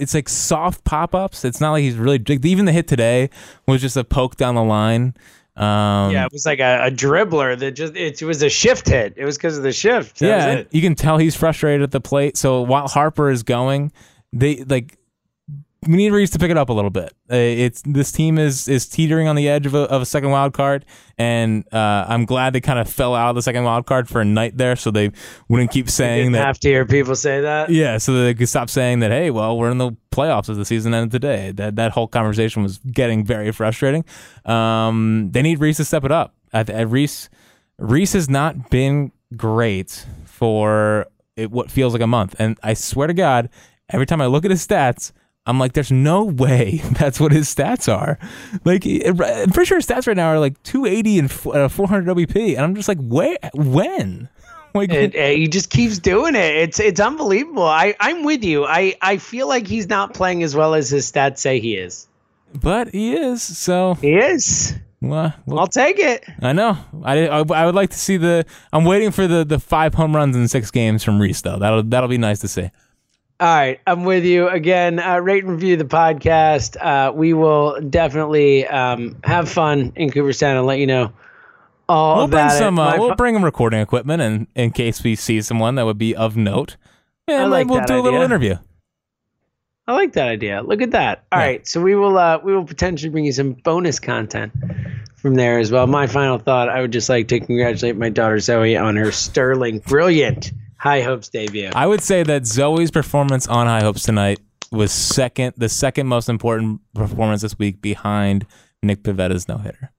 It's 0.00 0.14
like 0.14 0.28
soft 0.28 0.84
pop 0.84 1.12
ups. 1.12 1.44
It's 1.44 1.60
not 1.60 1.72
like 1.72 1.82
he's 1.82 1.96
really 1.96 2.22
even 2.44 2.66
the 2.66 2.70
hit 2.70 2.86
today 2.86 3.30
was 3.66 3.80
just 3.80 3.96
a 3.96 4.04
poke 4.04 4.36
down 4.36 4.54
the 4.54 4.62
line. 4.62 5.12
Um, 5.56 6.12
Yeah, 6.12 6.24
it 6.24 6.32
was 6.32 6.46
like 6.46 6.60
a, 6.60 6.84
a 6.84 6.90
dribbler 6.92 7.58
that 7.58 7.72
just 7.72 7.96
it 7.96 8.22
was 8.22 8.40
a 8.44 8.48
shift 8.48 8.88
hit. 8.88 9.14
It 9.16 9.24
was 9.24 9.36
because 9.36 9.56
of 9.56 9.64
the 9.64 9.72
shift. 9.72 10.20
That 10.20 10.26
yeah, 10.26 10.62
you 10.70 10.80
can 10.80 10.94
tell 10.94 11.18
he's 11.18 11.34
frustrated 11.34 11.82
at 11.82 11.90
the 11.90 12.00
plate. 12.00 12.36
So 12.36 12.62
while 12.62 12.86
Harper 12.86 13.28
is 13.28 13.42
going, 13.42 13.90
they 14.32 14.62
like 14.62 14.96
need 15.86 16.10
Rhys 16.10 16.30
to 16.30 16.38
pick 16.38 16.50
it 16.50 16.56
up 16.56 16.68
a 16.68 16.72
little 16.72 16.90
bit. 16.90 17.12
Uh, 17.30 17.36
it's 17.36 17.82
this 17.86 18.10
team 18.10 18.38
is 18.38 18.66
is 18.68 18.86
teetering 18.86 19.28
on 19.28 19.36
the 19.36 19.48
edge 19.48 19.64
of 19.66 19.74
a, 19.74 19.80
of 19.82 20.02
a 20.02 20.06
second 20.06 20.30
wild 20.30 20.52
card, 20.52 20.84
and 21.16 21.64
uh, 21.72 22.04
I'm 22.08 22.24
glad 22.24 22.52
they 22.52 22.60
kind 22.60 22.78
of 22.78 22.88
fell 22.90 23.14
out 23.14 23.30
of 23.30 23.34
the 23.36 23.42
second 23.42 23.64
wild 23.64 23.86
card 23.86 24.08
for 24.08 24.20
a 24.20 24.24
night 24.24 24.56
there, 24.56 24.76
so 24.76 24.90
they 24.90 25.12
wouldn't 25.48 25.70
keep 25.70 25.88
saying 25.88 26.18
Didn't 26.24 26.32
that. 26.32 26.46
have 26.46 26.60
to 26.60 26.68
hear 26.68 26.84
people 26.84 27.14
say 27.14 27.40
that. 27.42 27.70
yeah, 27.70 27.98
so 27.98 28.12
they 28.24 28.34
could 28.34 28.48
stop 28.48 28.70
saying 28.70 29.00
that. 29.00 29.10
Hey, 29.10 29.30
well, 29.30 29.56
we're 29.56 29.70
in 29.70 29.78
the 29.78 29.92
playoffs 30.10 30.48
as 30.48 30.56
the 30.56 30.64
season 30.64 30.94
ended 30.94 31.12
today. 31.12 31.52
That 31.52 31.76
that 31.76 31.92
whole 31.92 32.08
conversation 32.08 32.62
was 32.62 32.78
getting 32.78 33.24
very 33.24 33.52
frustrating. 33.52 34.04
Um, 34.44 35.28
they 35.32 35.42
need 35.42 35.60
Rhys 35.60 35.76
to 35.76 35.84
step 35.84 36.04
it 36.04 36.10
up. 36.12 36.34
I, 36.52 36.64
I, 36.68 36.80
Rhys 36.82 37.28
Rhys 37.78 38.12
has 38.14 38.28
not 38.28 38.70
been 38.70 39.12
great 39.36 40.06
for 40.24 41.06
it, 41.36 41.50
what 41.50 41.70
feels 41.70 41.92
like 41.92 42.02
a 42.02 42.06
month, 42.06 42.34
and 42.38 42.58
I 42.62 42.74
swear 42.74 43.06
to 43.06 43.14
God, 43.14 43.48
every 43.90 44.06
time 44.06 44.20
I 44.20 44.26
look 44.26 44.44
at 44.44 44.50
his 44.50 44.66
stats. 44.66 45.12
I'm 45.48 45.58
like, 45.58 45.72
there's 45.72 45.90
no 45.90 46.24
way 46.24 46.80
that's 46.92 47.18
what 47.18 47.32
his 47.32 47.52
stats 47.52 47.92
are. 47.92 48.18
Like, 48.64 48.84
I'm 48.84 49.50
pretty 49.50 49.66
sure 49.66 49.78
his 49.78 49.86
stats 49.86 50.06
right 50.06 50.16
now 50.16 50.28
are 50.28 50.38
like 50.38 50.62
280 50.62 51.18
and 51.18 51.30
uh, 51.56 51.68
400 51.68 52.16
WP, 52.16 52.54
and 52.54 52.60
I'm 52.60 52.74
just 52.74 52.88
like, 52.88 52.98
where, 53.00 53.36
when? 53.54 54.28
Like, 54.74 54.90
It, 54.92 55.14
it- 55.14 55.38
he 55.38 55.48
just 55.48 55.70
keeps 55.70 55.98
doing 55.98 56.34
it. 56.36 56.54
It's 56.54 56.78
it's 56.78 57.00
unbelievable. 57.00 57.64
I 57.66 57.94
I'm 58.00 58.22
with 58.22 58.44
you. 58.44 58.66
I 58.66 58.94
I 59.00 59.16
feel 59.16 59.48
like 59.48 59.66
he's 59.66 59.88
not 59.88 60.12
playing 60.12 60.42
as 60.42 60.54
well 60.54 60.74
as 60.74 60.90
his 60.90 61.10
stats 61.10 61.38
say 61.38 61.58
he 61.58 61.74
is. 61.74 62.06
but 62.54 62.88
he 62.90 63.14
is. 63.14 63.42
So, 63.42 63.94
He 63.94 64.12
is. 64.14 64.74
well, 65.00 65.32
well, 65.46 65.60
I'll 65.60 65.66
take 65.68 65.98
it. 65.98 66.22
I 66.42 66.52
know. 66.52 66.76
I, 67.02 67.26
I, 67.28 67.38
I 67.38 67.64
would 67.66 67.74
like 67.74 67.90
to 67.90 67.98
see 67.98 68.18
the. 68.18 68.44
I'm 68.70 68.84
waiting 68.84 69.10
for 69.10 69.26
the, 69.26 69.42
the 69.44 69.58
five 69.58 69.94
home 69.94 70.14
runs 70.14 70.36
in 70.36 70.46
six 70.48 70.70
games 70.70 71.02
from 71.02 71.18
Rhys 71.18 71.40
though. 71.40 71.58
That'll 71.58 71.82
that'll 71.84 72.08
be 72.10 72.18
nice 72.18 72.40
to 72.40 72.48
see. 72.48 72.70
All 73.40 73.46
right, 73.46 73.80
I'm 73.86 74.04
with 74.04 74.24
you 74.24 74.48
again. 74.48 74.98
Uh, 74.98 75.18
rate 75.20 75.44
and 75.44 75.52
review 75.52 75.76
the 75.76 75.84
podcast. 75.84 76.76
Uh, 76.80 77.12
we 77.12 77.34
will 77.34 77.80
definitely 77.80 78.66
um, 78.66 79.16
have 79.22 79.48
fun 79.48 79.92
in 79.94 80.10
Cooperstown 80.10 80.56
and 80.56 80.66
let 80.66 80.80
you 80.80 80.88
know 80.88 81.12
all 81.88 82.16
We'll 82.16 82.26
bring 82.26 82.40
about 82.46 82.56
it. 82.56 82.58
some. 82.58 82.78
Uh, 82.80 82.96
we'll 82.98 83.10
fu- 83.10 83.14
bring 83.14 83.36
some 83.36 83.44
recording 83.44 83.80
equipment, 83.80 84.22
and 84.22 84.46
in 84.56 84.72
case 84.72 85.04
we 85.04 85.14
see 85.14 85.40
someone 85.40 85.76
that 85.76 85.84
would 85.84 85.98
be 85.98 86.16
of 86.16 86.36
note, 86.36 86.76
and 87.28 87.50
like 87.52 87.68
we'll 87.68 87.84
do 87.84 88.00
a 88.00 88.02
little 88.02 88.22
interview. 88.22 88.56
I 89.86 89.92
like 89.94 90.14
that 90.14 90.26
idea. 90.28 90.60
Look 90.62 90.82
at 90.82 90.90
that. 90.90 91.24
All 91.30 91.38
Yeah. 91.38 91.46
right, 91.46 91.66
so 91.68 91.80
we 91.80 91.94
will 91.94 92.18
uh, 92.18 92.40
we 92.42 92.52
will 92.52 92.64
potentially 92.64 93.10
bring 93.10 93.24
you 93.24 93.32
some 93.32 93.52
bonus 93.52 94.00
content 94.00 94.52
from 95.14 95.36
there 95.36 95.60
as 95.60 95.70
well. 95.70 95.86
My 95.86 96.08
final 96.08 96.38
thought: 96.38 96.68
I 96.68 96.80
would 96.80 96.90
just 96.92 97.08
like 97.08 97.28
to 97.28 97.38
congratulate 97.38 97.94
my 97.96 98.08
daughter 98.08 98.40
Zoe 98.40 98.76
on 98.76 98.96
her 98.96 99.12
sterling, 99.12 99.78
brilliant 99.78 100.50
High 100.78 101.02
Hopes 101.02 101.28
debut. 101.28 101.70
I 101.74 101.86
would 101.86 102.02
say 102.02 102.22
that 102.22 102.46
Zoe's 102.46 102.90
performance 102.90 103.46
on 103.48 103.66
High 103.66 103.82
Hopes 103.82 104.02
tonight 104.02 104.40
was 104.70 104.92
second, 104.92 105.54
the 105.56 105.68
second 105.68 106.06
most 106.06 106.28
important 106.28 106.80
performance 106.94 107.42
this 107.42 107.58
week 107.58 107.80
behind 107.82 108.46
Nick 108.82 109.02
Pivetta's 109.02 109.48
no 109.48 109.58
hitter. 109.58 109.90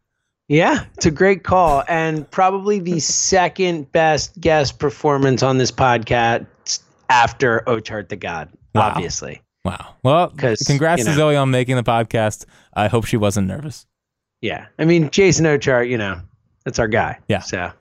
yeah, 0.47 0.86
it's 0.95 1.05
a 1.05 1.11
great 1.11 1.43
call, 1.43 1.84
and 1.88 2.30
probably 2.32 2.80
the 2.80 2.99
second 2.99 3.91
best 3.91 4.39
guest 4.39 4.80
performance 4.80 5.43
on 5.43 5.57
this 5.57 5.71
podcast 5.71 6.45
after 7.09 7.61
Ochart 7.67 8.09
the 8.09 8.15
God. 8.15 8.49
Wow. 8.75 8.91
Obviously, 8.95 9.41
Wow. 9.65 9.95
Well, 10.03 10.30
congrats 10.30 10.99
you 10.99 11.05
to. 11.05 11.13
Zoe 11.13 11.36
on 11.36 11.51
making 11.51 11.75
the 11.75 11.84
podcast. 11.84 12.45
I 12.73 12.88
hope 12.88 13.05
she 13.05 13.17
wasn't 13.17 13.47
nervous. 13.47 13.86
yeah. 14.41 14.67
I 14.80 14.86
mean, 14.86 15.09
Jason 15.09 15.45
Ochart, 15.45 15.89
you 15.89 15.97
know, 15.97 16.21
that's 16.63 16.80
our 16.80 16.88
guy. 16.88 17.19
Yeah. 17.27 17.39
So, 17.39 17.71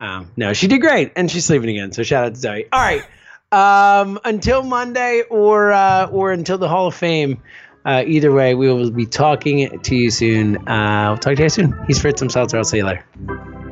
um, 0.00 0.30
no, 0.36 0.52
she 0.52 0.66
did 0.66 0.80
great, 0.80 1.12
and 1.16 1.30
she's 1.30 1.44
sleeping 1.44 1.68
again. 1.70 1.92
So 1.92 2.02
shout 2.02 2.24
out 2.24 2.34
to 2.34 2.40
Zoe. 2.40 2.66
All 2.72 2.80
right. 2.80 3.04
Um, 3.52 4.18
until 4.24 4.62
Monday 4.62 5.22
or 5.28 5.72
uh, 5.72 6.06
or 6.06 6.32
until 6.32 6.58
the 6.58 6.68
Hall 6.68 6.86
of 6.86 6.94
Fame. 6.94 7.42
Uh, 7.82 8.04
either 8.06 8.30
way, 8.30 8.54
we 8.54 8.70
will 8.70 8.90
be 8.90 9.06
talking 9.06 9.80
to 9.80 9.96
you 9.96 10.10
soon. 10.10 10.68
Uh, 10.68 11.12
we'll 11.12 11.18
talk 11.18 11.36
to 11.36 11.42
you 11.42 11.48
soon. 11.48 11.74
He's 11.86 11.98
Fritz. 11.98 12.20
I'm 12.20 12.28
Seltzer. 12.28 12.58
I'll 12.58 12.64
see 12.64 12.76
you 12.76 12.84
later. 12.84 13.69